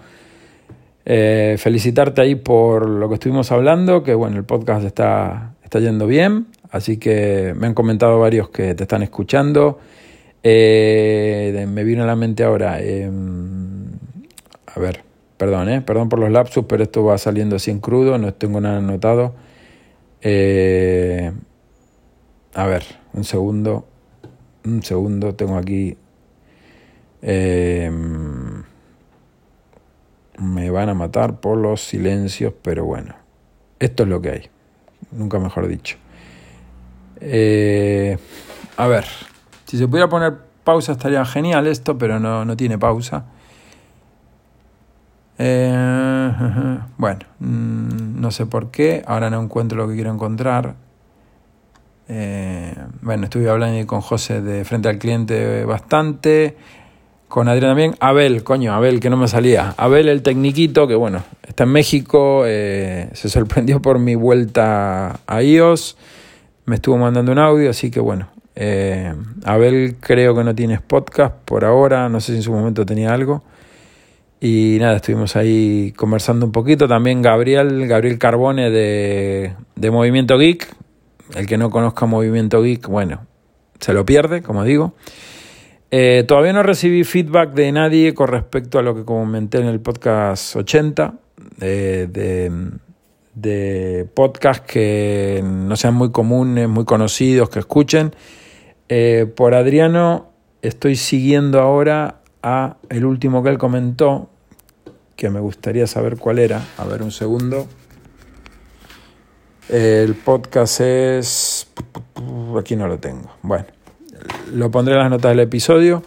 Eh, 1.05 1.57
felicitarte 1.59 2.21
ahí 2.21 2.37
por 2.37 2.89
lo 2.89 3.09
que 3.09 3.15
estuvimos 3.15 3.51
hablando, 3.51 4.05
que 4.05 4.15
bueno, 4.15 4.37
el 4.37 4.45
podcast 4.45 4.85
está, 4.87 5.55
está 5.63 5.81
yendo 5.81 6.07
bien. 6.07 6.47
Así 6.73 6.97
que 6.97 7.55
me 7.55 7.67
han 7.67 7.75
comentado 7.75 8.19
varios 8.19 8.49
que 8.49 8.75
te 8.75 8.85
están 8.85 9.03
escuchando. 9.03 9.79
Eh, 10.43 11.67
me 11.69 11.85
vino 11.85 12.03
a 12.03 12.07
la 12.07 12.17
mente 12.17 12.45
ahora. 12.45 12.81
Em, 12.81 13.93
a 14.67 14.81
ver, 14.81 15.05
perdón, 15.37 15.69
eh, 15.69 15.83
perdón 15.83 16.09
por 16.09 16.19
los 16.19 16.31
lapsus, 16.31 16.65
pero 16.67 16.83
esto 16.83 17.05
va 17.05 17.19
saliendo 17.19 17.57
así 17.57 17.71
en 17.71 17.79
crudo, 17.79 18.17
no 18.17 18.33
tengo 18.33 18.59
nada 18.61 18.79
anotado. 18.79 19.35
Eh, 20.23 21.31
a 22.55 22.67
ver, 22.67 22.85
un 23.13 23.25
segundo. 23.25 23.87
Un 24.65 24.83
segundo, 24.83 25.35
tengo 25.35 25.59
aquí. 25.59 25.99
Em, 27.21 28.63
me 30.39 30.71
van 30.71 30.89
a 30.89 30.95
matar 30.95 31.39
por 31.41 31.59
los 31.59 31.83
silencios, 31.83 32.55
pero 32.63 32.87
bueno, 32.87 33.15
esto 33.79 34.05
es 34.05 34.09
lo 34.09 34.23
que 34.23 34.31
hay. 34.31 34.51
Nunca 35.11 35.39
mejor 35.39 35.69
dicho. 35.69 35.99
Eh, 37.25 38.19
a 38.77 38.87
ver, 38.89 39.05
si 39.67 39.79
se 39.79 39.87
pudiera 39.87 40.09
poner 40.09 40.35
pausa 40.65 40.93
estaría 40.93 41.25
genial 41.25 41.69
esto, 41.69 41.97
pero 41.97 42.19
no, 42.19 42.45
no 42.45 42.57
tiene 42.57 42.79
pausa. 42.79 43.25
Eh, 45.39 45.73
bueno, 46.99 47.21
mm, 47.39 48.21
no 48.21 48.31
sé 48.33 48.47
por 48.47 48.71
qué, 48.71 49.03
ahora 49.07 49.31
no 49.31 49.41
encuentro 49.41 49.79
lo 49.79 49.89
que 49.89 49.95
quiero 49.95 50.13
encontrar. 50.13 50.75
Eh, 52.09 52.75
bueno, 53.01 53.25
estuve 53.25 53.49
hablando 53.49 53.87
con 53.87 54.01
José 54.01 54.43
de 54.43 54.65
frente 54.65 54.89
al 54.89 54.99
cliente 54.99 55.65
bastante, 55.65 56.57
con 57.29 57.47
Adrián 57.49 57.71
también. 57.71 57.95
Abel, 58.01 58.43
coño, 58.43 58.75
Abel, 58.75 58.99
que 58.99 59.11
no 59.11 59.17
me 59.17 59.29
salía. 59.29 59.75
Abel, 59.77 60.09
el 60.09 60.23
tecniquito, 60.23 60.89
que 60.89 60.97
bueno, 60.97 61.23
está 61.47 61.63
en 61.63 61.71
México, 61.71 62.43
se 62.45 63.29
sorprendió 63.29 63.81
por 63.81 64.01
mi 64.01 64.17
vuelta 64.17 65.21
a 65.27 65.43
iOS 65.43 65.97
me 66.65 66.77
estuvo 66.77 66.97
mandando 66.97 67.33
un 67.33 67.39
audio, 67.39 67.71
así 67.71 67.91
que 67.91 68.01
bueno, 68.01 68.29
eh, 68.55 69.15
Abel 69.45 69.97
creo 70.01 70.35
que 70.35 70.45
no 70.45 70.55
tienes 70.55 70.81
podcast 70.81 71.35
por 71.45 71.65
ahora, 71.65 72.09
no 72.09 72.21
sé 72.21 72.33
si 72.33 72.39
en 72.39 72.43
su 72.43 72.53
momento 72.53 72.87
tenía 72.87 73.13
algo. 73.13 73.43
Y 74.41 74.79
nada, 74.81 74.97
estuvimos 74.97 75.37
ahí 75.37 75.93
conversando 75.97 76.45
un 76.47 76.53
poquito. 76.53 76.89
También 76.89 77.23
Gabriel, 77.23 77.87
Gabriel 77.87 78.19
Carbone 78.19 78.71
de, 78.71 79.55
de 79.77 79.91
Movimiento 79.93 80.37
Geek. 80.37 80.67
El 81.37 81.47
que 81.47 81.57
no 81.57 81.71
conozca 81.71 82.07
Movimiento 82.07 82.61
Geek, 82.61 82.89
bueno, 82.89 83.25
se 83.79 83.93
lo 83.93 84.05
pierde, 84.05 84.43
como 84.43 84.65
digo. 84.65 84.95
Eh, 85.93 86.25
todavía 86.27 86.53
no 86.53 86.63
recibí 86.63 87.05
feedback 87.05 87.53
de 87.53 87.71
nadie 87.71 88.15
con 88.15 88.29
respecto 88.29 88.79
a 88.79 88.83
lo 88.83 88.97
que 88.97 89.05
comenté 89.05 89.59
en 89.59 89.67
el 89.67 89.79
podcast 89.79 90.57
80 90.57 91.15
de 91.59 92.07
de 92.09 92.51
podcast 94.15 94.65
que 94.65 95.41
no 95.43 95.77
sean 95.77 95.95
muy 95.95 96.11
comunes, 96.11 96.69
muy 96.69 96.85
conocidos, 96.85 97.49
que 97.49 97.59
escuchen. 97.61 98.15
Eh, 98.89 99.27
por 99.37 99.55
Adriano 99.55 100.33
estoy 100.61 100.97
siguiendo 100.97 101.61
ahora 101.61 102.21
a 102.43 102.77
el 102.89 103.05
último 103.05 103.43
que 103.43 103.51
él 103.51 103.59
comentó, 103.59 104.29
que 105.17 105.31
me 105.31 105.41
gustaría 105.41 105.87
saber 105.87 106.19
cuál 106.19 106.39
era. 106.39 106.63
A 106.79 106.85
ver, 106.85 107.03
un 107.03 107.11
segundo. 107.11 107.67
El 109.69 110.15
podcast 110.15 110.81
es... 110.81 111.69
Aquí 112.59 112.77
no 112.77 112.87
lo 112.87 112.99
tengo. 112.99 113.31
Bueno, 113.43 113.67
lo 114.53 114.71
pondré 114.71 114.95
en 114.95 115.01
las 115.01 115.11
notas 115.11 115.31
del 115.31 115.41
episodio. 115.41 116.03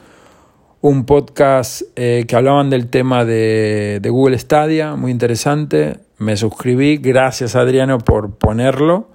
Un 0.82 1.06
podcast 1.06 1.82
eh, 1.96 2.26
que 2.28 2.36
hablaban 2.36 2.70
del 2.70 2.88
tema 2.90 3.26
de, 3.26 4.00
de 4.02 4.10
Google 4.10 4.38
Stadia, 4.38 4.96
muy 4.96 5.10
interesante. 5.10 6.05
Me 6.18 6.38
suscribí, 6.38 6.98
gracias 6.98 7.56
Adriano 7.56 7.98
por 7.98 8.36
ponerlo. 8.36 9.10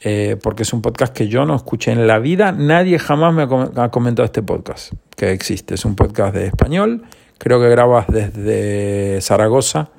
Eh, 0.00 0.36
porque 0.40 0.62
es 0.62 0.72
un 0.72 0.80
podcast 0.80 1.12
que 1.12 1.26
yo 1.26 1.44
no 1.44 1.56
escuché 1.56 1.90
en 1.90 2.06
la 2.06 2.18
vida. 2.18 2.52
Nadie 2.52 2.98
jamás 2.98 3.34
me 3.34 3.42
ha 3.42 3.88
comentado 3.90 4.24
este 4.24 4.42
podcast 4.42 4.92
que 5.16 5.32
existe. 5.32 5.74
Es 5.74 5.84
un 5.84 5.96
podcast 5.96 6.34
de 6.34 6.46
español, 6.46 7.02
creo 7.38 7.60
que 7.60 7.68
grabas 7.68 8.06
desde 8.08 9.20
Zaragoza. 9.20 9.90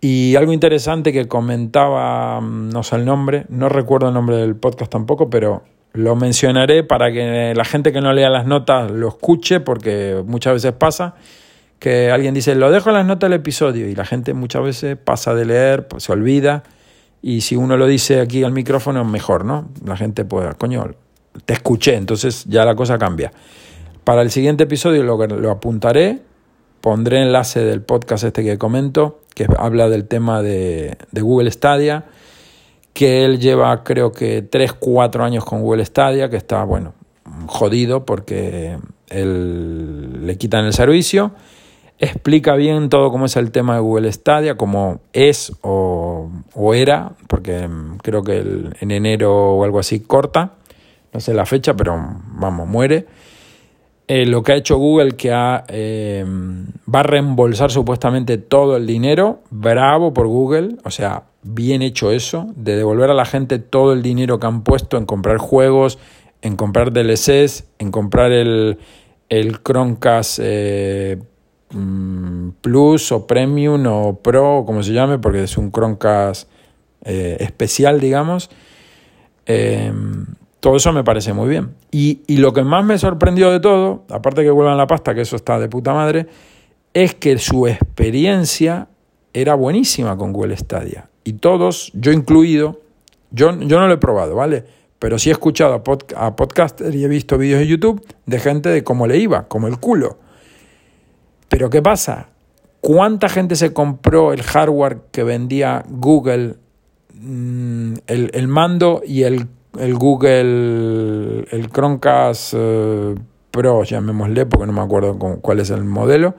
Y 0.00 0.34
algo 0.36 0.52
interesante 0.52 1.12
que 1.12 1.28
comentaba, 1.28 2.40
mm, 2.40 2.70
no 2.70 2.82
sé 2.82 2.96
el 2.96 3.04
nombre, 3.04 3.46
no 3.48 3.68
recuerdo 3.68 4.08
el 4.08 4.14
nombre 4.14 4.36
del 4.36 4.56
podcast 4.56 4.90
tampoco, 4.90 5.30
pero 5.30 5.62
lo 5.92 6.16
mencionaré 6.16 6.82
para 6.82 7.12
que 7.12 7.54
la 7.54 7.64
gente 7.64 7.92
que 7.92 8.00
no 8.00 8.12
lea 8.12 8.28
las 8.28 8.46
notas 8.46 8.90
lo 8.90 9.08
escuche, 9.08 9.60
porque 9.60 10.22
muchas 10.26 10.54
veces 10.54 10.72
pasa 10.72 11.14
que 11.82 12.12
alguien 12.12 12.32
dice, 12.32 12.54
lo 12.54 12.70
dejo 12.70 12.90
en 12.90 12.94
las 12.94 13.06
notas 13.06 13.28
del 13.28 13.40
episodio, 13.40 13.88
y 13.88 13.96
la 13.96 14.04
gente 14.04 14.34
muchas 14.34 14.62
veces 14.62 14.96
pasa 14.96 15.34
de 15.34 15.44
leer, 15.44 15.88
pues, 15.88 16.04
se 16.04 16.12
olvida 16.12 16.62
y 17.20 17.40
si 17.40 17.56
uno 17.56 17.76
lo 17.76 17.88
dice 17.88 18.20
aquí 18.20 18.44
al 18.44 18.52
micrófono, 18.52 19.04
mejor, 19.04 19.44
¿no? 19.44 19.68
La 19.84 19.96
gente 19.96 20.24
puede, 20.24 20.54
coño, 20.54 20.92
te 21.44 21.54
escuché, 21.54 21.96
entonces 21.96 22.44
ya 22.44 22.64
la 22.64 22.76
cosa 22.76 22.98
cambia. 22.98 23.32
Para 24.04 24.22
el 24.22 24.30
siguiente 24.30 24.62
episodio 24.62 25.02
lo, 25.02 25.26
lo 25.26 25.50
apuntaré, 25.50 26.20
pondré 26.80 27.20
enlace 27.20 27.64
del 27.64 27.82
podcast 27.82 28.22
este 28.22 28.44
que 28.44 28.58
comento, 28.58 29.18
que 29.34 29.48
habla 29.58 29.88
del 29.88 30.06
tema 30.06 30.40
de, 30.40 30.96
Google 31.10 31.50
Stadia, 31.50 32.04
que 32.92 33.24
él 33.24 33.40
lleva 33.40 33.82
creo 33.82 34.12
que 34.12 34.42
3, 34.42 34.74
4 34.74 35.24
años 35.24 35.44
con 35.44 35.62
Google 35.62 35.84
Stadia, 35.84 36.30
que 36.30 36.36
está, 36.36 36.62
bueno, 36.62 36.94
jodido 37.46 38.06
porque 38.06 38.78
él, 39.08 40.28
le 40.28 40.38
quitan 40.38 40.64
el 40.64 40.74
servicio 40.74 41.32
explica 42.02 42.56
bien 42.56 42.88
todo 42.88 43.12
cómo 43.12 43.26
es 43.26 43.36
el 43.36 43.52
tema 43.52 43.74
de 43.74 43.80
Google 43.80 44.12
Stadia, 44.12 44.56
cómo 44.56 44.98
es 45.12 45.52
o, 45.62 46.28
era, 46.74 47.12
porque 47.28 47.68
mm, 47.68 47.98
creo 47.98 48.24
que 48.24 48.38
en 48.38 48.90
enero 48.90 49.54
o 49.54 49.64
algo 49.64 49.78
así 49.78 50.00
corta, 50.00 50.54
no 51.12 51.20
sé 51.20 51.32
la 51.32 51.46
fecha, 51.46 51.74
pero 51.74 51.94
vamos, 52.34 52.68
muere. 52.68 53.06
Eh, 54.08 54.26
lo 54.26 54.42
que 54.42 54.52
ha 54.52 54.56
hecho 54.56 54.78
Google, 54.78 55.12
que 55.12 55.32
ha, 55.32 55.64
eh, 55.68 56.24
va 56.92 57.00
a 57.00 57.04
reembolsar 57.04 57.70
supuestamente 57.70 58.36
todo 58.36 58.76
el 58.76 58.84
dinero, 58.84 59.40
bravo 59.50 60.12
por 60.12 60.26
Google, 60.26 60.78
o 60.82 60.90
sea, 60.90 61.22
bien 61.44 61.82
hecho 61.82 62.10
eso, 62.10 62.48
de 62.56 62.74
devolver 62.74 63.10
a 63.10 63.14
la 63.14 63.26
gente 63.26 63.60
todo 63.60 63.92
el 63.92 64.02
dinero 64.02 64.40
que 64.40 64.46
han 64.48 64.64
puesto 64.64 64.96
en 64.96 65.06
comprar 65.06 65.38
juegos, 65.38 66.00
en 66.42 66.56
comprar 66.56 66.92
DLCs, 66.92 67.68
en 67.78 67.92
comprar 67.92 68.32
el, 68.32 68.78
el 69.28 69.62
Chromecast 69.62 70.40
eh, 70.42 71.18
Mm, 71.72 72.50
Plus 72.60 73.12
o 73.12 73.26
Premium 73.26 73.86
o 73.86 74.18
Pro, 74.20 74.58
o 74.58 74.66
como 74.66 74.82
se 74.82 74.92
llame, 74.92 75.18
porque 75.18 75.44
es 75.44 75.56
un 75.56 75.72
Chromecast 75.72 76.48
eh, 77.04 77.36
especial, 77.40 78.00
digamos. 78.00 78.50
Em, 79.46 80.26
todo 80.60 80.76
eso 80.76 80.92
me 80.92 81.02
parece 81.02 81.32
muy 81.32 81.48
bien. 81.48 81.74
Y, 81.90 82.20
lo 82.36 82.52
que 82.52 82.62
más 82.62 82.84
me 82.84 82.96
sorprendió 82.98 83.50
de 83.50 83.60
todo, 83.60 84.04
aparte 84.10 84.42
que 84.42 84.50
vuelvan 84.50 84.76
la 84.76 84.86
pasta, 84.86 85.14
que 85.14 85.22
eso 85.22 85.36
está 85.36 85.58
de 85.58 85.68
puta 85.68 85.92
madre, 85.92 86.26
es 86.94 87.14
que 87.14 87.38
su 87.38 87.66
experiencia 87.66 88.88
era 89.32 89.54
buenísima 89.54 90.16
con 90.16 90.32
Google 90.32 90.56
Stadia. 90.56 91.08
Y 91.24 91.34
todos, 91.34 91.90
yo 91.94 92.12
incluido, 92.12 92.80
yo, 93.30 93.58
yo 93.60 93.80
no 93.80 93.88
lo 93.88 93.94
he 93.94 93.98
probado, 93.98 94.36
¿vale? 94.36 94.64
Pero 94.98 95.18
sí 95.18 95.30
he 95.30 95.32
escuchado 95.32 95.74
a, 95.74 95.82
pod, 95.82 96.02
a 96.16 96.36
podcasters 96.36 96.94
y 96.94 97.02
he 97.02 97.08
visto 97.08 97.38
vídeos 97.38 97.60
de 97.60 97.66
YouTube 97.66 98.06
de 98.26 98.38
gente 98.38 98.68
de 98.68 98.84
cómo 98.84 99.06
le 99.08 99.18
iba, 99.18 99.48
como 99.48 99.66
el 99.66 99.78
culo. 99.78 100.18
Pero 101.52 101.68
¿qué 101.68 101.82
pasa? 101.82 102.30
¿Cuánta 102.80 103.28
gente 103.28 103.56
se 103.56 103.74
compró 103.74 104.32
el 104.32 104.42
hardware 104.42 105.00
que 105.12 105.22
vendía 105.22 105.84
Google, 105.86 106.54
mm, 107.12 107.92
el, 108.06 108.48
mando 108.48 109.02
y 109.06 109.24
el, 109.24 109.48
Google, 109.74 111.44
el 111.50 111.70
Chromecast 111.70 112.54
eh, 112.56 113.14
Pro, 113.50 113.84
llamémosle, 113.84 114.46
porque 114.46 114.66
no 114.66 114.72
me 114.72 114.80
acuerdo 114.80 115.18
cuál 115.18 115.60
es 115.60 115.68
el 115.68 115.84
modelo? 115.84 116.34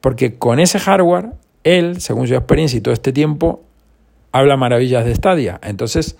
Porque 0.00 0.38
con 0.38 0.58
ese 0.58 0.80
hardware, 0.80 1.30
él, 1.62 2.00
según 2.00 2.26
su 2.26 2.34
experiencia 2.34 2.78
y 2.78 2.80
todo 2.80 2.92
este 2.92 3.12
tiempo, 3.12 3.62
habla 4.32 4.56
maravillas 4.56 5.04
de 5.04 5.14
Stadia. 5.14 5.60
Entonces, 5.62 6.16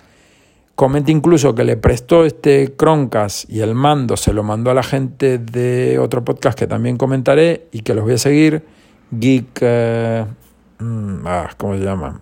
Comenta 0.75 1.11
incluso 1.11 1.53
que 1.53 1.63
le 1.63 1.77
prestó 1.77 2.25
este 2.25 2.73
Chromecast 2.75 3.49
y 3.49 3.59
el 3.59 3.75
mando 3.75 4.17
se 4.17 4.33
lo 4.33 4.43
mandó 4.43 4.71
a 4.71 4.73
la 4.73 4.83
gente 4.83 5.37
de 5.37 5.99
otro 5.99 6.25
podcast 6.25 6.57
que 6.57 6.65
también 6.65 6.97
comentaré 6.97 7.67
y 7.71 7.81
que 7.81 7.93
los 7.93 8.03
voy 8.03 8.13
a 8.13 8.17
seguir. 8.17 8.65
Geek. 9.11 9.59
Eh, 9.61 10.25
mm, 10.79 11.27
ah, 11.27 11.49
¿Cómo 11.57 11.77
se 11.77 11.83
llama? 11.83 12.21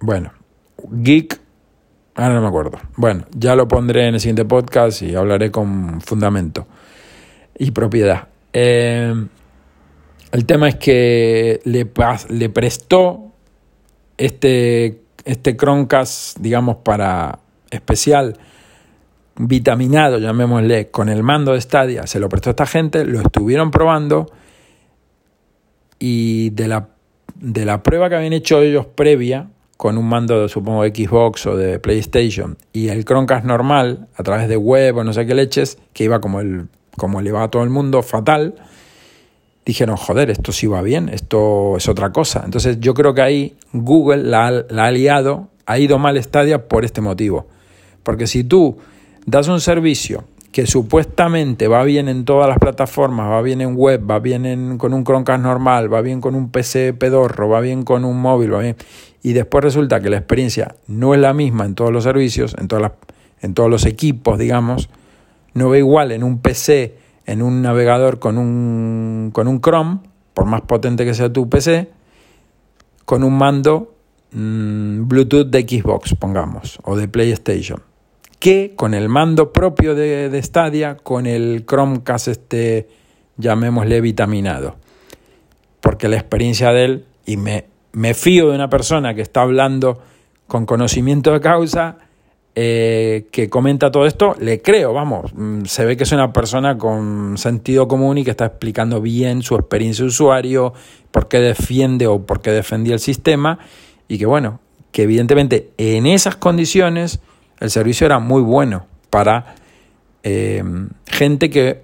Bueno, 0.00 0.32
Geek. 0.90 1.40
Ahora 2.14 2.34
no 2.34 2.42
me 2.42 2.48
acuerdo. 2.48 2.78
Bueno, 2.96 3.24
ya 3.36 3.54
lo 3.54 3.68
pondré 3.68 4.08
en 4.08 4.14
el 4.14 4.20
siguiente 4.20 4.44
podcast 4.44 5.02
y 5.02 5.14
hablaré 5.14 5.50
con 5.50 6.00
fundamento 6.00 6.66
y 7.58 7.70
propiedad. 7.70 8.28
Eh, 8.52 9.14
el 10.32 10.46
tema 10.46 10.68
es 10.68 10.76
que 10.76 11.60
le, 11.64 11.90
le 12.30 12.48
prestó 12.48 13.32
este, 14.16 15.02
este 15.24 15.56
Chromecast, 15.56 16.38
digamos, 16.38 16.76
para 16.76 17.38
especial 17.70 18.36
vitaminado, 19.38 20.18
llamémosle, 20.18 20.90
con 20.90 21.08
el 21.08 21.22
mando 21.22 21.52
de 21.52 21.60
Stadia, 21.60 22.06
se 22.06 22.18
lo 22.18 22.28
prestó 22.28 22.50
a 22.50 22.52
esta 22.52 22.66
gente, 22.66 23.04
lo 23.04 23.20
estuvieron 23.20 23.70
probando 23.70 24.30
y 25.98 26.50
de 26.50 26.68
la, 26.68 26.88
de 27.36 27.64
la 27.64 27.82
prueba 27.82 28.08
que 28.08 28.16
habían 28.16 28.32
hecho 28.32 28.60
ellos 28.60 28.86
previa, 28.86 29.48
con 29.76 29.96
un 29.96 30.08
mando, 30.08 30.48
supongo, 30.48 30.82
de 30.82 30.90
Xbox 30.90 31.46
o 31.46 31.56
de 31.56 31.78
PlayStation, 31.78 32.58
y 32.72 32.88
el 32.88 33.04
Chromecast 33.04 33.44
normal, 33.44 34.08
a 34.16 34.24
través 34.24 34.48
de 34.48 34.56
web 34.56 34.96
o 34.96 35.04
no 35.04 35.12
sé 35.12 35.24
qué 35.24 35.34
leches, 35.34 35.78
que 35.92 36.04
iba 36.04 36.20
como, 36.20 36.40
el, 36.40 36.66
como 36.96 37.20
le 37.22 37.30
va 37.30 37.44
a 37.44 37.48
todo 37.48 37.62
el 37.62 37.70
mundo, 37.70 38.02
fatal, 38.02 38.56
dijeron, 39.64 39.96
joder, 39.96 40.30
esto 40.30 40.50
sí 40.50 40.66
va 40.66 40.82
bien, 40.82 41.08
esto 41.08 41.76
es 41.76 41.88
otra 41.88 42.10
cosa. 42.10 42.42
Entonces 42.44 42.80
yo 42.80 42.92
creo 42.94 43.14
que 43.14 43.22
ahí 43.22 43.56
Google 43.72 44.24
la, 44.24 44.64
la 44.68 44.86
ha 44.86 44.90
liado, 44.90 45.48
ha 45.66 45.78
ido 45.78 45.98
mal 45.98 46.20
Stadia 46.20 46.66
por 46.66 46.84
este 46.84 47.00
motivo 47.00 47.46
porque 48.08 48.26
si 48.26 48.42
tú 48.42 48.78
das 49.26 49.48
un 49.48 49.60
servicio 49.60 50.24
que 50.50 50.66
supuestamente 50.66 51.68
va 51.68 51.84
bien 51.84 52.08
en 52.08 52.24
todas 52.24 52.48
las 52.48 52.58
plataformas, 52.58 53.30
va 53.30 53.42
bien 53.42 53.60
en 53.60 53.76
web, 53.76 54.02
va 54.10 54.18
bien 54.18 54.78
con 54.78 54.94
un 54.94 55.04
Chromecast 55.04 55.42
normal, 55.42 55.92
va 55.92 56.00
bien 56.00 56.22
con 56.22 56.34
un 56.34 56.48
PC 56.50 56.94
pedorro, 56.94 57.50
va 57.50 57.60
bien 57.60 57.82
con 57.82 58.06
un 58.06 58.18
móvil, 58.18 58.54
va 58.54 58.60
bien, 58.60 58.76
y 59.22 59.34
después 59.34 59.62
resulta 59.62 60.00
que 60.00 60.08
la 60.08 60.16
experiencia 60.16 60.74
no 60.86 61.12
es 61.12 61.20
la 61.20 61.34
misma 61.34 61.66
en 61.66 61.74
todos 61.74 61.92
los 61.92 62.04
servicios, 62.04 62.56
en, 62.58 62.66
en 63.42 63.52
todos 63.52 63.68
los 63.68 63.84
equipos, 63.84 64.38
digamos, 64.38 64.88
no 65.52 65.68
va 65.68 65.76
igual 65.76 66.10
en 66.10 66.24
un 66.24 66.38
PC, 66.38 66.96
en 67.26 67.42
un 67.42 67.60
navegador 67.60 68.20
con 68.20 68.38
un, 68.38 69.32
con 69.34 69.48
un 69.48 69.60
Chrome, 69.60 69.98
por 70.32 70.46
más 70.46 70.62
potente 70.62 71.04
que 71.04 71.12
sea 71.12 71.30
tu 71.30 71.50
PC, 71.50 71.90
con 73.04 73.22
un 73.22 73.36
mando 73.36 73.92
mm, 74.32 75.06
Bluetooth 75.06 75.50
de 75.50 75.60
Xbox, 75.60 76.14
pongamos, 76.14 76.78
o 76.84 76.96
de 76.96 77.06
PlayStation 77.06 77.82
que 78.38 78.74
con 78.76 78.94
el 78.94 79.08
mando 79.08 79.52
propio 79.52 79.94
de, 79.94 80.28
de 80.28 80.42
Stadia, 80.42 80.96
con 80.96 81.26
el 81.26 81.64
Chromecast 81.66 82.28
este, 82.28 82.88
llamémosle 83.36 84.00
vitaminado. 84.00 84.76
Porque 85.80 86.08
la 86.08 86.16
experiencia 86.16 86.72
de 86.72 86.84
él, 86.84 87.04
y 87.26 87.36
me, 87.36 87.64
me 87.92 88.14
fío 88.14 88.48
de 88.48 88.54
una 88.54 88.68
persona 88.70 89.14
que 89.14 89.22
está 89.22 89.42
hablando 89.42 90.00
con 90.46 90.66
conocimiento 90.66 91.32
de 91.32 91.40
causa, 91.40 91.98
eh, 92.54 93.28
que 93.30 93.48
comenta 93.48 93.92
todo 93.92 94.06
esto, 94.06 94.34
le 94.40 94.60
creo, 94.60 94.92
vamos, 94.92 95.32
mm, 95.32 95.64
se 95.66 95.84
ve 95.84 95.96
que 95.96 96.02
es 96.02 96.10
una 96.10 96.32
persona 96.32 96.76
con 96.76 97.38
sentido 97.38 97.86
común 97.86 98.18
y 98.18 98.24
que 98.24 98.32
está 98.32 98.46
explicando 98.46 99.00
bien 99.00 99.42
su 99.42 99.54
experiencia 99.54 100.02
de 100.02 100.08
usuario, 100.08 100.72
por 101.12 101.28
qué 101.28 101.38
defiende 101.38 102.08
o 102.08 102.26
por 102.26 102.40
qué 102.40 102.50
defendía 102.50 102.94
el 102.94 103.00
sistema, 103.00 103.60
y 104.08 104.18
que 104.18 104.26
bueno, 104.26 104.58
que 104.90 105.02
evidentemente 105.04 105.70
en 105.76 106.06
esas 106.06 106.34
condiciones 106.34 107.20
el 107.60 107.70
servicio 107.70 108.06
era 108.06 108.18
muy 108.18 108.42
bueno 108.42 108.86
para 109.10 109.54
eh, 110.22 110.62
gente 111.06 111.50
que, 111.50 111.82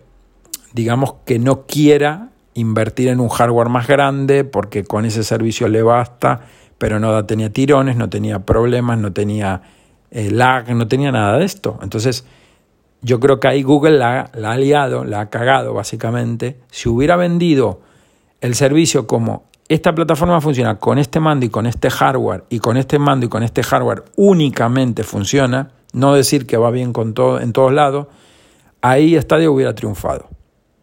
digamos, 0.73 1.15
que 1.25 1.39
no 1.39 1.67
quiera 1.67 2.31
invertir 2.55 3.09
en 3.09 3.21
un 3.21 3.29
hardware 3.29 3.69
más 3.69 3.87
grande 3.87 4.45
porque 4.45 4.85
con 4.85 5.05
ese 5.05 5.25
servicio 5.25 5.69
le 5.69 5.83
basta, 5.83 6.43
pero 6.79 7.01
no 7.01 7.25
tenía 7.27 7.53
tirones, 7.53 7.97
no 7.97 8.09
tenía 8.09 8.41
problemas, 8.41 8.99
no 8.99 9.13
tenía 9.13 9.63
eh, 10.11 10.31
lag, 10.31 10.69
no 10.75 10.87
tenía 10.87 11.11
nada 11.11 11.39
de 11.39 11.45
esto. 11.45 11.79
Entonces, 11.83 12.25
yo 13.03 13.21
creo 13.21 13.41
que 13.41 13.49
ahí 13.49 13.63
Google 13.63 13.99
la, 13.99 14.31
la 14.35 14.53
ha 14.53 14.57
liado, 14.57 15.05
la 15.05 15.23
ha 15.23 15.31
cagado 15.31 15.75
básicamente. 15.75 16.59
Si 16.71 16.89
hubiera 16.89 17.17
vendido 17.17 17.81
el 18.41 18.55
servicio 18.55 19.07
como 19.07 19.45
esta 19.69 19.95
plataforma 19.95 20.41
funciona 20.41 20.79
con 20.79 20.99
este 20.99 21.21
mando 21.21 21.47
y 21.47 21.49
con 21.49 21.67
este 21.67 21.89
hardware 21.91 22.45
y 22.51 22.59
con 22.59 22.77
este 22.77 22.99
mando 22.99 23.27
y 23.27 23.29
con 23.29 23.43
este 23.43 23.63
hardware 23.63 24.05
únicamente 24.17 25.05
funciona, 25.05 25.71
no 25.93 26.15
decir 26.15 26.47
que 26.47 26.57
va 26.57 26.71
bien 26.71 26.93
con 26.93 27.15
todo, 27.15 27.41
en 27.41 27.53
todos 27.53 27.73
lados, 27.73 28.09
ahí 28.83 29.19
Stadia 29.21 29.51
hubiera 29.51 29.75
triunfado. 29.75 30.29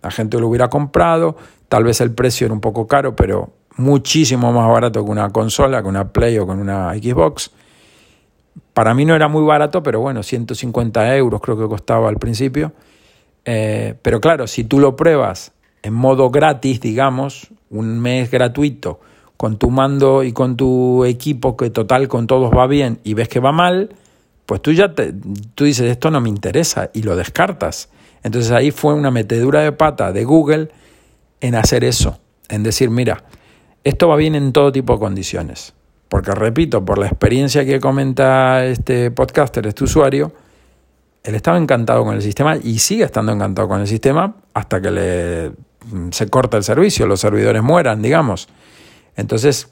La 0.01 0.09
gente 0.09 0.39
lo 0.39 0.47
hubiera 0.47 0.69
comprado, 0.69 1.35
tal 1.69 1.83
vez 1.83 2.01
el 2.01 2.11
precio 2.11 2.45
era 2.45 2.53
un 2.55 2.61
poco 2.61 2.87
caro, 2.87 3.15
pero 3.15 3.53
muchísimo 3.77 4.51
más 4.51 4.67
barato 4.67 5.05
que 5.05 5.11
una 5.11 5.29
consola, 5.29 5.83
que 5.83 5.87
una 5.87 6.11
Play 6.11 6.39
o 6.39 6.47
con 6.47 6.59
una 6.59 6.93
Xbox. 6.93 7.51
Para 8.73 8.95
mí 8.95 9.05
no 9.05 9.15
era 9.15 9.27
muy 9.27 9.43
barato, 9.43 9.83
pero 9.83 9.99
bueno, 9.99 10.23
150 10.23 11.15
euros 11.17 11.39
creo 11.39 11.57
que 11.57 11.67
costaba 11.67 12.09
al 12.09 12.17
principio. 12.17 12.73
Eh, 13.45 13.95
pero 14.01 14.19
claro, 14.19 14.47
si 14.47 14.63
tú 14.63 14.79
lo 14.79 14.95
pruebas 14.95 15.53
en 15.83 15.93
modo 15.93 16.29
gratis, 16.29 16.81
digamos, 16.81 17.47
un 17.69 17.99
mes 17.99 18.29
gratuito, 18.29 18.99
con 19.37 19.57
tu 19.57 19.71
mando 19.71 20.23
y 20.23 20.33
con 20.33 20.55
tu 20.55 21.03
equipo, 21.05 21.57
que 21.57 21.69
total 21.69 22.07
con 22.07 22.27
todos 22.27 22.51
va 22.55 22.67
bien 22.67 22.99
y 23.03 23.15
ves 23.15 23.27
que 23.27 23.39
va 23.39 23.51
mal, 23.51 23.95
pues 24.45 24.61
tú 24.61 24.71
ya 24.71 24.93
te, 24.93 25.13
tú 25.55 25.63
dices, 25.63 25.89
esto 25.89 26.11
no 26.11 26.21
me 26.21 26.29
interesa 26.29 26.91
y 26.93 27.03
lo 27.03 27.15
descartas. 27.15 27.89
Entonces 28.23 28.51
ahí 28.51 28.71
fue 28.71 28.93
una 28.93 29.09
metedura 29.09 29.61
de 29.61 29.71
pata 29.71 30.11
de 30.11 30.25
Google 30.25 30.69
en 31.39 31.55
hacer 31.55 31.83
eso, 31.83 32.19
en 32.49 32.61
decir, 32.61 32.89
mira, 32.89 33.23
esto 33.83 34.07
va 34.07 34.15
bien 34.15 34.35
en 34.35 34.53
todo 34.53 34.71
tipo 34.71 34.93
de 34.93 34.99
condiciones. 34.99 35.73
Porque 36.07 36.31
repito, 36.31 36.83
por 36.83 36.97
la 36.97 37.07
experiencia 37.07 37.65
que 37.65 37.79
comenta 37.79 38.65
este 38.65 39.09
podcaster, 39.09 39.65
este 39.65 39.85
usuario, 39.85 40.33
él 41.23 41.35
estaba 41.35 41.57
encantado 41.57 42.03
con 42.03 42.15
el 42.15 42.21
sistema 42.21 42.57
y 42.57 42.79
sigue 42.79 43.05
estando 43.05 43.31
encantado 43.31 43.67
con 43.67 43.79
el 43.79 43.87
sistema 43.87 44.35
hasta 44.53 44.81
que 44.81 44.91
le 44.91 45.51
se 46.11 46.29
corta 46.29 46.57
el 46.57 46.63
servicio, 46.63 47.07
los 47.07 47.19
servidores 47.19 47.63
mueran, 47.63 48.01
digamos. 48.01 48.47
Entonces, 49.15 49.69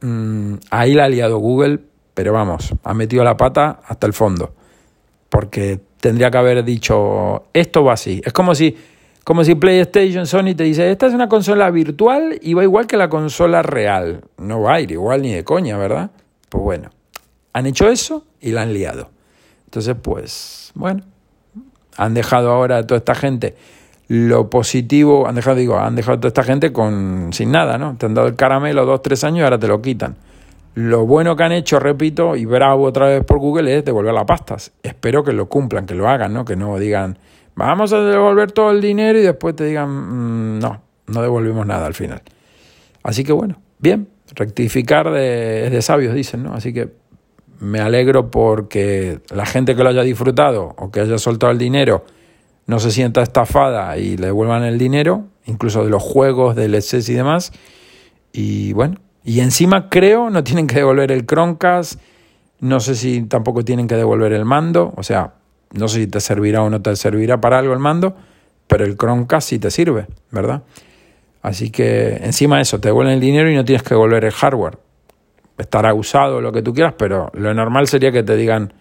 mm, 0.00 0.54
ahí 0.70 0.94
la 0.94 1.04
ha 1.04 1.08
liado 1.08 1.38
Google, 1.38 1.80
pero 2.14 2.32
vamos, 2.32 2.74
ha 2.82 2.94
metido 2.94 3.24
la 3.24 3.36
pata 3.36 3.80
hasta 3.86 4.06
el 4.06 4.12
fondo. 4.12 4.54
Porque 5.28 5.80
tendría 6.00 6.30
que 6.30 6.38
haber 6.38 6.64
dicho, 6.64 7.44
esto 7.52 7.84
va 7.84 7.94
así. 7.94 8.20
Es 8.24 8.32
como 8.32 8.54
si, 8.54 8.76
como 9.24 9.44
si 9.44 9.54
PlayStation 9.54 10.26
Sony 10.26 10.54
te 10.56 10.64
dice, 10.64 10.90
esta 10.90 11.06
es 11.06 11.14
una 11.14 11.28
consola 11.28 11.70
virtual 11.70 12.38
y 12.40 12.54
va 12.54 12.62
igual 12.62 12.86
que 12.86 12.96
la 12.96 13.08
consola 13.08 13.62
real. 13.62 14.22
No 14.38 14.62
va 14.62 14.74
a 14.74 14.80
ir 14.80 14.90
igual 14.90 15.22
ni 15.22 15.32
de 15.32 15.44
coña, 15.44 15.76
¿verdad? 15.76 16.10
Pues 16.48 16.62
bueno, 16.62 16.90
han 17.52 17.66
hecho 17.66 17.88
eso 17.88 18.24
y 18.40 18.52
la 18.52 18.62
han 18.62 18.72
liado. 18.72 19.10
Entonces, 19.66 19.96
pues, 20.00 20.72
bueno, 20.74 21.02
han 21.96 22.14
dejado 22.14 22.50
ahora 22.50 22.78
a 22.78 22.86
toda 22.86 22.98
esta 22.98 23.14
gente 23.14 23.54
lo 24.08 24.48
positivo, 24.48 25.28
han 25.28 25.34
dejado, 25.34 25.56
digo, 25.56 25.78
han 25.78 25.94
dejado 25.94 26.16
a 26.16 26.20
toda 26.20 26.28
esta 26.28 26.42
gente 26.42 26.72
con, 26.72 27.30
sin 27.32 27.52
nada, 27.52 27.76
¿no? 27.76 27.96
Te 27.96 28.06
han 28.06 28.14
dado 28.14 28.26
el 28.26 28.36
caramelo 28.36 28.86
dos, 28.86 29.02
tres 29.02 29.22
años 29.22 29.40
y 29.40 29.42
ahora 29.42 29.58
te 29.58 29.68
lo 29.68 29.82
quitan. 29.82 30.16
Lo 30.74 31.04
bueno 31.06 31.36
que 31.36 31.42
han 31.42 31.52
hecho, 31.52 31.78
repito, 31.78 32.34
y 32.34 32.46
bravo 32.46 32.84
otra 32.84 33.06
vez 33.06 33.24
por 33.24 33.38
Google, 33.38 33.76
es 33.76 33.84
devolver 33.84 34.14
las 34.14 34.24
pastas. 34.24 34.72
Espero 34.82 35.22
que 35.22 35.32
lo 35.32 35.48
cumplan, 35.48 35.84
que 35.84 35.94
lo 35.94 36.08
hagan, 36.08 36.32
¿no? 36.32 36.44
Que 36.44 36.56
no 36.56 36.78
digan, 36.78 37.18
vamos 37.54 37.92
a 37.92 38.00
devolver 38.00 38.52
todo 38.52 38.70
el 38.70 38.80
dinero 38.80 39.18
y 39.18 39.22
después 39.22 39.54
te 39.54 39.64
digan, 39.64 39.90
mm, 39.90 40.58
no, 40.58 40.80
no 41.06 41.22
devolvimos 41.22 41.66
nada 41.66 41.86
al 41.86 41.94
final. 41.94 42.22
Así 43.02 43.24
que 43.24 43.32
bueno, 43.32 43.60
bien, 43.78 44.08
rectificar 44.34 45.10
de, 45.10 45.66
es 45.66 45.72
de 45.72 45.82
sabios, 45.82 46.14
dicen, 46.14 46.44
¿no? 46.44 46.54
Así 46.54 46.72
que 46.72 46.88
me 47.60 47.80
alegro 47.80 48.30
porque 48.30 49.20
la 49.34 49.44
gente 49.44 49.74
que 49.76 49.82
lo 49.82 49.90
haya 49.90 50.02
disfrutado 50.02 50.74
o 50.78 50.90
que 50.90 51.00
haya 51.00 51.18
soltado 51.18 51.52
el 51.52 51.58
dinero 51.58 52.04
no 52.68 52.78
se 52.80 52.90
sienta 52.90 53.22
estafada 53.22 53.96
y 53.96 54.18
le 54.18 54.26
devuelvan 54.26 54.62
el 54.62 54.76
dinero, 54.76 55.24
incluso 55.46 55.84
de 55.84 55.90
los 55.90 56.02
juegos, 56.02 56.54
del 56.54 56.74
exceso 56.74 57.10
y 57.10 57.14
demás. 57.14 57.50
Y 58.30 58.74
bueno, 58.74 58.96
y 59.24 59.40
encima 59.40 59.88
creo 59.88 60.28
no 60.28 60.44
tienen 60.44 60.66
que 60.66 60.76
devolver 60.76 61.10
el 61.10 61.26
Chromecast, 61.26 61.98
no 62.60 62.78
sé 62.80 62.94
si 62.94 63.22
tampoco 63.22 63.64
tienen 63.64 63.88
que 63.88 63.94
devolver 63.94 64.34
el 64.34 64.44
mando, 64.44 64.92
o 64.96 65.02
sea, 65.02 65.32
no 65.72 65.88
sé 65.88 66.00
si 66.00 66.06
te 66.08 66.20
servirá 66.20 66.62
o 66.62 66.68
no 66.68 66.82
te 66.82 66.94
servirá 66.94 67.40
para 67.40 67.58
algo 67.58 67.72
el 67.72 67.78
mando, 67.78 68.14
pero 68.66 68.84
el 68.84 68.98
Chromecast 68.98 69.48
sí 69.48 69.58
te 69.58 69.70
sirve, 69.70 70.06
¿verdad? 70.30 70.62
Así 71.40 71.70
que 71.70 72.16
encima 72.16 72.56
de 72.56 72.62
eso, 72.62 72.80
te 72.80 72.88
devuelven 72.88 73.14
el 73.14 73.20
dinero 73.20 73.50
y 73.50 73.54
no 73.54 73.64
tienes 73.64 73.82
que 73.82 73.94
devolver 73.94 74.26
el 74.26 74.32
hardware. 74.32 74.76
Estará 75.56 75.94
usado 75.94 76.42
lo 76.42 76.52
que 76.52 76.60
tú 76.60 76.74
quieras, 76.74 76.92
pero 76.98 77.30
lo 77.32 77.54
normal 77.54 77.88
sería 77.88 78.12
que 78.12 78.22
te 78.22 78.36
digan, 78.36 78.74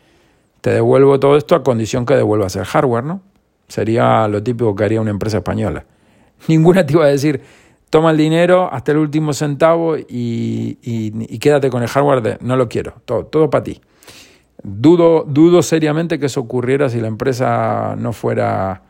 te 0.59 0.71
devuelvo 0.71 1.21
todo 1.21 1.37
esto 1.37 1.55
a 1.55 1.63
condición 1.63 2.05
que 2.05 2.15
devuelvas 2.15 2.57
el 2.57 2.65
hardware, 2.65 3.05
¿no? 3.05 3.21
Sería 3.67 4.27
lo 4.27 4.41
típico 4.41 4.75
que 4.75 4.83
haría 4.83 5.01
una 5.01 5.11
empresa 5.11 5.37
española. 5.37 5.85
Ninguna 6.47 6.85
te 6.85 6.93
iba 6.93 7.05
a 7.05 7.09
decir, 7.09 7.41
toma 7.89 8.11
el 8.11 8.17
dinero 8.17 8.69
hasta 8.71 8.91
el 8.91 8.97
último 8.97 9.33
centavo 9.33 9.97
y, 9.97 11.39
quédate 11.39 11.69
con 11.69 11.83
el 11.83 11.89
hardware 11.89 12.21
de 12.21 12.37
no 12.41 12.55
lo 12.55 12.67
quiero, 12.69 12.95
todo, 13.05 13.25
todo 13.25 13.49
para 13.49 13.63
ti. 13.63 13.81
Dudo, 14.63 15.23
dudo 15.27 15.61
seriamente 15.61 16.19
que 16.19 16.25
eso 16.25 16.41
ocurriera 16.41 16.89
si 16.89 16.99
la 16.99 17.07
empresa 17.07 17.95
no 17.97 18.11
fuera, 18.11 18.81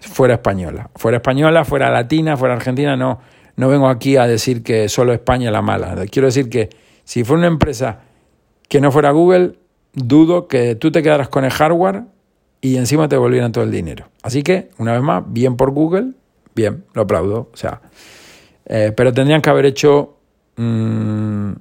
fuera 0.00 0.34
española. 0.34 0.90
Fuera 0.96 1.18
española, 1.18 1.64
fuera 1.64 1.90
latina, 1.90 2.36
fuera 2.36 2.54
argentina, 2.54 2.96
no, 2.96 3.20
no 3.56 3.68
vengo 3.68 3.88
aquí 3.88 4.16
a 4.16 4.26
decir 4.26 4.62
que 4.62 4.88
solo 4.88 5.12
España 5.12 5.48
es 5.48 5.52
la 5.52 5.62
mala. 5.62 5.94
Quiero 6.10 6.26
decir 6.26 6.48
que 6.48 6.70
si 7.04 7.24
fuera 7.24 7.40
una 7.40 7.48
empresa 7.48 8.00
que 8.68 8.80
no 8.80 8.90
fuera 8.90 9.10
Google, 9.10 9.58
dudo 9.92 10.48
que 10.48 10.74
tú 10.74 10.90
te 10.90 11.02
quedaras 11.02 11.28
con 11.28 11.44
el 11.44 11.50
hardware 11.50 12.04
y 12.62 12.76
encima 12.76 13.08
te 13.08 13.16
devolvieran 13.16 13.52
todo 13.52 13.64
el 13.64 13.72
dinero. 13.72 14.06
Así 14.22 14.42
que, 14.42 14.70
una 14.78 14.92
vez 14.92 15.02
más, 15.02 15.24
bien 15.26 15.56
por 15.56 15.72
Google, 15.72 16.12
bien, 16.54 16.84
lo 16.94 17.02
aplaudo. 17.02 17.50
O 17.52 17.56
sea, 17.56 17.82
eh, 18.64 18.92
pero 18.96 19.12
tendrían 19.12 19.42
que 19.42 19.50
haber 19.50 19.66
hecho 19.66 20.16
mm, 20.56 21.52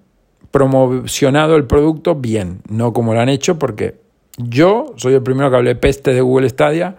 promocionado 0.52 1.56
el 1.56 1.66
producto 1.66 2.16
bien, 2.16 2.62
no 2.70 2.93
como 2.93 3.16
lo 3.16 3.20
han 3.20 3.30
hecho, 3.30 3.58
porque 3.58 3.99
yo 4.38 4.93
soy 4.95 5.16
el 5.16 5.24
primero 5.24 5.49
que 5.49 5.58
hablé 5.58 5.76
peste 5.76 6.14
de 6.14 6.22
Google 6.22 6.47
Stadia 6.47 6.97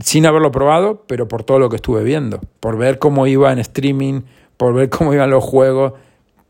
sin 0.00 0.26
haberlo 0.26 0.50
probado, 0.50 1.04
pero 1.06 1.28
por 1.28 1.44
todo 1.44 1.60
lo 1.60 1.70
que 1.70 1.76
estuve 1.76 2.02
viendo, 2.02 2.40
por 2.58 2.76
ver 2.76 2.98
cómo 2.98 3.28
iba 3.28 3.52
en 3.52 3.60
streaming, 3.60 4.22
por 4.56 4.74
ver 4.74 4.90
cómo 4.90 5.14
iban 5.14 5.30
los 5.30 5.44
juegos, 5.44 5.92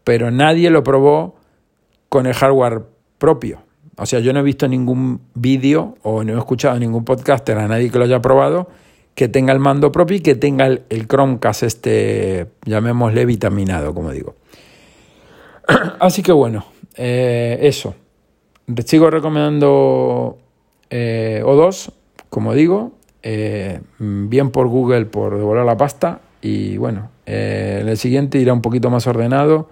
pero 0.04 0.30
nadie 0.30 0.70
lo 0.70 0.82
probó 0.82 1.36
con 2.08 2.26
el 2.26 2.32
hardware 2.32 2.82
propio. 3.18 3.60
O 3.96 4.06
sea, 4.06 4.20
yo 4.20 4.32
no 4.32 4.40
he 4.40 4.42
visto 4.42 4.66
ningún 4.68 5.20
vídeo 5.34 5.96
o 6.02 6.24
no 6.24 6.34
he 6.34 6.38
escuchado 6.38 6.78
ningún 6.78 7.04
podcaster 7.04 7.58
a 7.58 7.68
nadie 7.68 7.90
que 7.90 7.98
lo 7.98 8.04
haya 8.04 8.20
probado 8.20 8.68
que 9.14 9.28
tenga 9.28 9.52
el 9.52 9.58
mando 9.58 9.92
propio 9.92 10.16
y 10.16 10.20
que 10.20 10.34
tenga 10.34 10.66
el, 10.66 11.06
Chromecast 11.06 11.64
este, 11.64 12.46
llamémosle 12.64 13.26
vitaminado, 13.26 13.94
como 13.94 14.10
digo. 14.10 14.34
Así 16.00 16.22
que 16.22 16.32
bueno, 16.32 16.64
eh, 16.96 17.58
eso. 17.62 17.94
Sigo 18.84 19.10
recomendando 19.10 20.38
eh, 20.88 21.42
O2, 21.44 21.92
como 22.30 22.54
digo, 22.54 22.92
eh, 23.22 23.80
bien 23.98 24.50
por 24.50 24.68
Google 24.68 25.06
por 25.06 25.36
devolver 25.36 25.64
la 25.64 25.76
pasta 25.76 26.20
y 26.40 26.76
bueno, 26.76 27.10
en 27.26 27.88
el 27.88 27.96
siguiente 27.96 28.38
irá 28.38 28.52
un 28.52 28.62
poquito 28.62 28.90
más 28.90 29.06
ordenado 29.06 29.68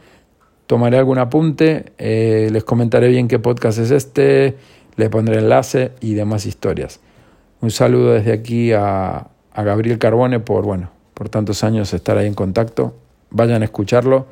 tomaré 0.70 0.98
algún 0.98 1.18
apunte, 1.18 1.86
eh, 1.98 2.48
les 2.52 2.62
comentaré 2.62 3.08
bien 3.08 3.26
qué 3.26 3.40
podcast 3.40 3.80
es 3.80 3.90
este, 3.90 4.54
les 4.94 5.08
pondré 5.08 5.40
enlace 5.40 5.90
y 6.00 6.14
demás 6.14 6.46
historias. 6.46 7.00
Un 7.60 7.72
saludo 7.72 8.12
desde 8.12 8.32
aquí 8.32 8.70
a, 8.70 9.26
a 9.52 9.62
Gabriel 9.64 9.98
Carbone 9.98 10.38
por, 10.38 10.64
bueno, 10.64 10.92
por 11.12 11.28
tantos 11.28 11.64
años 11.64 11.92
estar 11.92 12.16
ahí 12.18 12.28
en 12.28 12.34
contacto. 12.34 12.94
Vayan 13.30 13.62
a 13.62 13.64
escucharlo. 13.64 14.26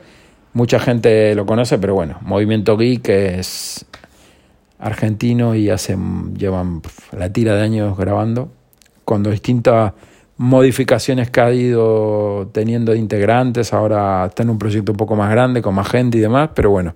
Mucha 0.52 0.78
gente 0.78 1.34
lo 1.34 1.44
conoce, 1.44 1.76
pero 1.76 1.94
bueno, 1.94 2.18
Movimiento 2.20 2.76
Geek 2.76 3.08
es 3.08 3.84
argentino 4.78 5.56
y 5.56 5.70
hace, 5.70 5.98
llevan 6.36 6.82
la 7.10 7.32
tira 7.32 7.56
de 7.56 7.62
años 7.62 7.98
grabando 7.98 8.48
con 9.04 9.24
distintas 9.24 9.92
modificaciones 10.38 11.30
que 11.30 11.40
ha 11.40 11.52
ido 11.52 12.48
teniendo 12.52 12.92
de 12.92 12.98
integrantes, 12.98 13.72
ahora 13.72 14.26
está 14.26 14.44
en 14.44 14.50
un 14.50 14.58
proyecto 14.58 14.92
un 14.92 14.96
poco 14.96 15.16
más 15.16 15.30
grande, 15.30 15.60
con 15.60 15.74
más 15.74 15.88
gente 15.88 16.16
y 16.16 16.20
demás, 16.20 16.50
pero 16.54 16.70
bueno, 16.70 16.94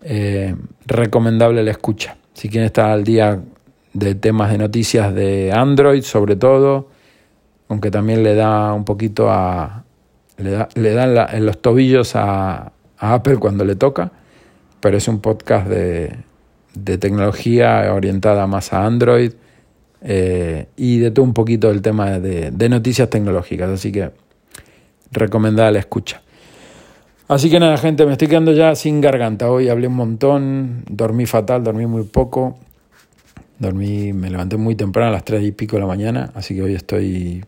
eh, 0.00 0.56
recomendable 0.86 1.62
la 1.62 1.70
escucha. 1.70 2.16
Si 2.32 2.48
quieren 2.48 2.66
estar 2.66 2.90
al 2.90 3.04
día 3.04 3.38
de 3.92 4.14
temas 4.14 4.50
de 4.50 4.58
noticias 4.58 5.14
de 5.14 5.52
Android, 5.52 6.02
sobre 6.02 6.34
todo, 6.36 6.88
aunque 7.68 7.90
también 7.90 8.22
le 8.22 8.34
da 8.34 8.72
un 8.72 8.86
poquito 8.86 9.30
a... 9.30 9.84
le 10.38 10.50
da, 10.52 10.68
le 10.74 10.92
da 10.94 11.26
en, 11.26 11.44
los 11.44 11.60
tobillos 11.60 12.16
a, 12.16 12.72
a, 12.96 13.14
Apple 13.14 13.36
cuando 13.36 13.66
le 13.66 13.76
toca, 13.76 14.10
pero 14.80 14.96
es 14.96 15.06
un 15.06 15.20
podcast 15.20 15.68
de, 15.68 16.16
de 16.74 16.96
tecnología 16.96 17.92
orientada 17.92 18.46
más 18.46 18.72
a 18.72 18.86
Android 18.86 19.32
eh, 20.04 20.66
y 20.76 20.98
de 20.98 21.10
todo 21.10 21.24
un 21.24 21.34
poquito 21.34 21.70
el 21.70 21.80
tema 21.80 22.18
de, 22.18 22.68
noticias 22.68 23.08
tecnológicas. 23.08 23.70
Así 23.70 23.92
que 23.92 24.10
recomendada 25.10 25.70
la 25.70 25.78
escucha. 25.78 26.22
Así 27.28 27.50
que 27.50 27.60
nada, 27.60 27.76
gente, 27.78 28.04
me 28.04 28.12
estoy 28.12 28.28
quedando 28.28 28.52
ya 28.52 28.74
sin 28.74 29.00
garganta. 29.00 29.50
Hoy 29.50 29.68
hablé 29.68 29.86
un 29.86 29.94
montón, 29.94 30.84
dormí 30.88 31.26
fatal, 31.26 31.64
dormí 31.64 31.86
muy 31.86 32.04
poco. 32.04 32.58
Dormí, 33.58 34.12
me 34.12 34.28
levanté 34.28 34.56
muy 34.56 34.74
temprano 34.74 35.10
a 35.10 35.12
las 35.12 35.24
3 35.24 35.44
y 35.44 35.52
pico 35.52 35.76
de 35.76 35.80
la 35.82 35.86
mañana, 35.86 36.32
así 36.34 36.52
que 36.56 36.62
hoy 36.62 36.74
estoy 36.74 37.44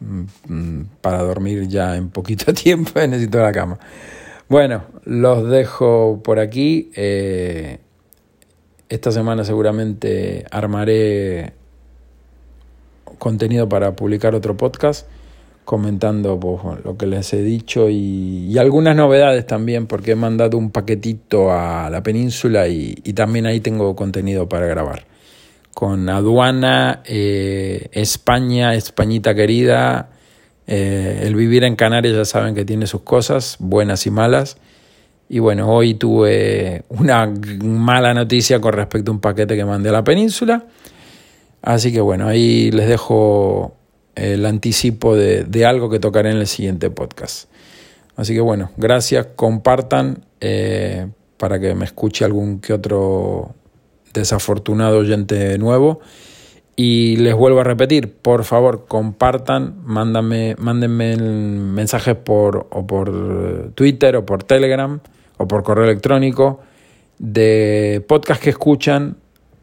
mm, 0.00 0.82
para 1.00 1.22
dormir 1.22 1.68
ya 1.68 1.96
en 1.96 2.08
poquito 2.10 2.52
tiempo, 2.54 2.98
necesito 3.00 3.40
la 3.40 3.52
cama. 3.52 3.78
Bueno, 4.48 4.84
los 5.04 5.48
dejo 5.48 6.20
por 6.24 6.40
aquí. 6.40 6.90
Eh, 6.96 7.78
esta 8.88 9.12
semana 9.12 9.44
seguramente 9.44 10.44
armaré 10.50 11.54
contenido 13.18 13.68
para 13.68 13.96
publicar 13.96 14.34
otro 14.34 14.56
podcast 14.56 15.06
comentando 15.64 16.38
pues, 16.38 16.84
lo 16.84 16.96
que 16.96 17.06
les 17.06 17.32
he 17.32 17.42
dicho 17.42 17.88
y, 17.88 18.56
algunas 18.58 18.94
novedades 18.94 19.46
también 19.46 19.86
porque 19.86 20.12
he 20.12 20.16
mandado 20.16 20.58
un 20.58 20.70
paquetito 20.70 21.52
a 21.52 21.88
la 21.90 22.02
península 22.02 22.68
y, 22.68 22.94
también 23.14 23.46
ahí 23.46 23.60
tengo 23.60 23.96
contenido 23.96 24.48
para 24.48 24.66
grabar. 24.66 25.06
Con 25.72 26.08
aduana, 26.08 27.02
eh, 27.04 27.88
España, 27.92 28.74
Españita 28.74 29.34
querida, 29.34 30.10
eh, 30.66 31.22
el 31.24 31.34
vivir 31.34 31.64
en 31.64 31.74
Canarias 31.74 32.14
ya 32.14 32.24
saben 32.24 32.54
que 32.54 32.64
tiene 32.64 32.86
sus 32.86 33.00
cosas, 33.02 33.56
buenas 33.58 34.06
y 34.06 34.10
malas. 34.10 34.56
Y 35.28 35.40
bueno, 35.40 35.68
hoy 35.68 35.94
tuve 35.94 36.84
una 36.90 37.32
mala 37.64 38.14
noticia 38.14 38.60
con 38.60 38.74
respecto 38.74 39.10
a 39.10 39.14
un 39.14 39.20
paquete 39.20 39.56
que 39.56 39.64
mandé 39.64 39.88
a 39.88 39.92
la 39.92 40.04
península. 40.04 40.64
Así 41.64 41.94
que 41.94 42.02
bueno, 42.02 42.28
ahí 42.28 42.70
les 42.70 42.86
dejo 42.86 43.74
el 44.16 44.44
anticipo 44.44 45.16
de, 45.16 45.64
algo 45.64 45.88
que 45.88 45.98
tocaré 45.98 46.30
en 46.30 46.36
el 46.36 46.46
siguiente 46.46 46.90
podcast. 46.90 47.48
Así 48.16 48.34
que 48.34 48.42
bueno, 48.42 48.70
gracias, 48.76 49.28
compartan 49.34 50.26
eh, 50.42 51.08
para 51.38 51.58
que 51.58 51.74
me 51.74 51.86
escuche 51.86 52.26
algún 52.26 52.60
que 52.60 52.74
otro 52.74 53.54
desafortunado 54.12 54.98
oyente 54.98 55.56
nuevo. 55.56 56.00
Y 56.76 57.16
les 57.16 57.34
vuelvo 57.34 57.60
a 57.60 57.64
repetir, 57.64 58.12
por 58.12 58.44
favor, 58.44 58.84
compartan, 58.86 59.76
mándame, 59.84 60.56
mándenme 60.58 61.16
mensajes 61.16 62.14
por, 62.14 62.66
o 62.70 62.86
por 62.86 63.70
Twitter 63.74 64.16
o 64.16 64.26
por 64.26 64.42
Telegram 64.42 65.00
o 65.38 65.48
por 65.48 65.62
correo 65.62 65.84
electrónico 65.84 66.60
de 67.18 68.04
podcast 68.06 68.42
que 68.42 68.50
escuchan 68.50 69.16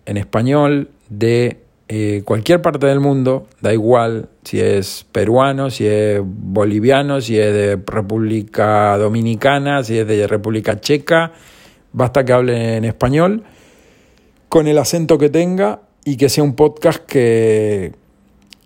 en 0.07 0.17
español 0.17 0.89
de 1.09 1.59
eh, 1.93 2.21
cualquier 2.23 2.61
parte 2.61 2.87
del 2.87 3.01
mundo, 3.01 3.47
da 3.59 3.73
igual 3.73 4.29
si 4.45 4.61
es 4.61 5.05
peruano, 5.11 5.69
si 5.69 5.85
es 5.85 6.21
boliviano, 6.23 7.19
si 7.19 7.37
es 7.37 7.53
de 7.53 7.77
República 7.85 8.97
Dominicana, 8.97 9.83
si 9.83 9.99
es 9.99 10.07
de 10.07 10.25
República 10.25 10.79
Checa, 10.79 11.33
basta 11.91 12.23
que 12.23 12.31
hable 12.31 12.77
en 12.77 12.85
español, 12.85 13.43
con 14.47 14.67
el 14.67 14.77
acento 14.77 15.17
que 15.17 15.29
tenga 15.29 15.81
y 16.05 16.15
que 16.15 16.29
sea 16.29 16.45
un 16.45 16.55
podcast 16.55 17.05
que, 17.05 17.91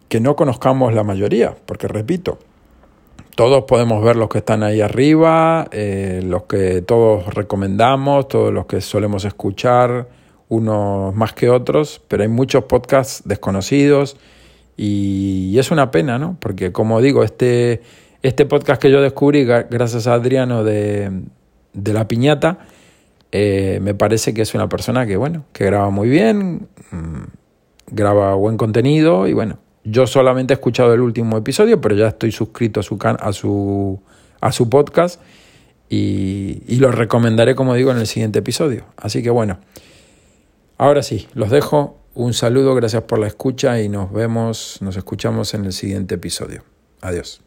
que 0.08 0.20
no 0.20 0.36
conozcamos 0.36 0.94
la 0.94 1.04
mayoría, 1.04 1.56
porque 1.66 1.88
repito, 1.88 2.38
todos 3.34 3.64
podemos 3.64 4.04
ver 4.04 4.18
los 4.18 4.30
que 4.30 4.38
están 4.38 4.62
ahí 4.62 4.82
arriba, 4.82 5.68
eh, 5.72 6.22
los 6.24 6.44
que 6.44 6.84
todos 6.84 7.34
recomendamos, 7.34 8.28
todos 8.28 8.54
los 8.54 8.68
que 8.68 8.82
solemos 8.82 9.26
escuchar, 9.26 10.10
unos 10.50 11.16
más 11.16 11.34
que 11.34 11.50
otros, 11.50 12.02
pero 12.08 12.24
hay 12.24 12.30
muchos 12.30 12.66
podcasts 12.66 13.24
desconocidos 13.26 14.18
y, 14.78 15.58
es 15.58 15.72
una 15.72 15.92
pena, 15.92 16.20
¿no? 16.20 16.38
Porque 16.40 16.72
como 16.72 17.02
digo, 17.02 17.24
este, 17.24 17.82
este 18.22 18.46
podcast 18.46 18.82
que 18.82 18.92
yo 18.92 19.02
descubrí 19.02 19.46
gracias 19.46 20.08
a 20.08 20.14
Adriano 20.14 20.64
de, 20.64 21.12
de 21.74 21.94
La 21.94 22.08
Piñata, 22.08 22.60
eh, 23.32 23.80
me 23.82 23.96
parece 23.96 24.34
que 24.34 24.42
es 24.42 24.54
una 24.54 24.70
persona 24.70 25.06
que, 25.06 25.18
bueno, 25.18 25.46
que 25.54 25.66
graba 25.66 25.90
muy 25.90 26.10
bien, 26.10 26.68
mm, 26.92 27.24
graba 27.88 28.36
buen 28.36 28.58
contenido 28.58 29.28
y 29.28 29.34
bueno, 29.34 29.60
yo 29.84 30.08
solamente 30.08 30.54
he 30.54 30.56
escuchado 30.56 30.94
el 30.94 31.02
último 31.02 31.38
episodio, 31.38 31.80
pero 31.82 31.96
ya 31.96 32.10
estoy 32.10 32.32
suscrito 32.32 32.80
a 32.80 32.84
su, 32.84 32.98
a 33.02 33.34
su, 33.34 34.00
a 34.42 34.52
su 34.52 34.70
podcast 34.70 35.22
y, 35.90 36.64
y 36.68 36.78
lo 36.78 36.92
recomendaré, 36.92 37.56
como 37.56 37.74
digo, 37.74 37.92
en 37.92 37.98
el 37.98 38.08
siguiente 38.08 38.40
episodio. 38.40 38.86
Así 38.98 39.24
que 39.24 39.30
bueno. 39.30 39.60
Ahora 40.78 41.04
sí, 41.04 41.28
los 41.34 41.50
dejo. 41.50 42.00
Un 42.14 42.34
saludo, 42.34 42.76
gracias 42.76 43.04
por 43.04 43.20
la 43.20 43.28
escucha 43.28 43.82
y 43.82 43.90
nos 43.90 44.12
vemos, 44.12 44.78
nos 44.82 44.96
escuchamos 44.96 45.54
en 45.54 45.66
el 45.66 45.74
siguiente 45.74 46.16
episodio. 46.16 46.64
Adiós. 47.02 47.45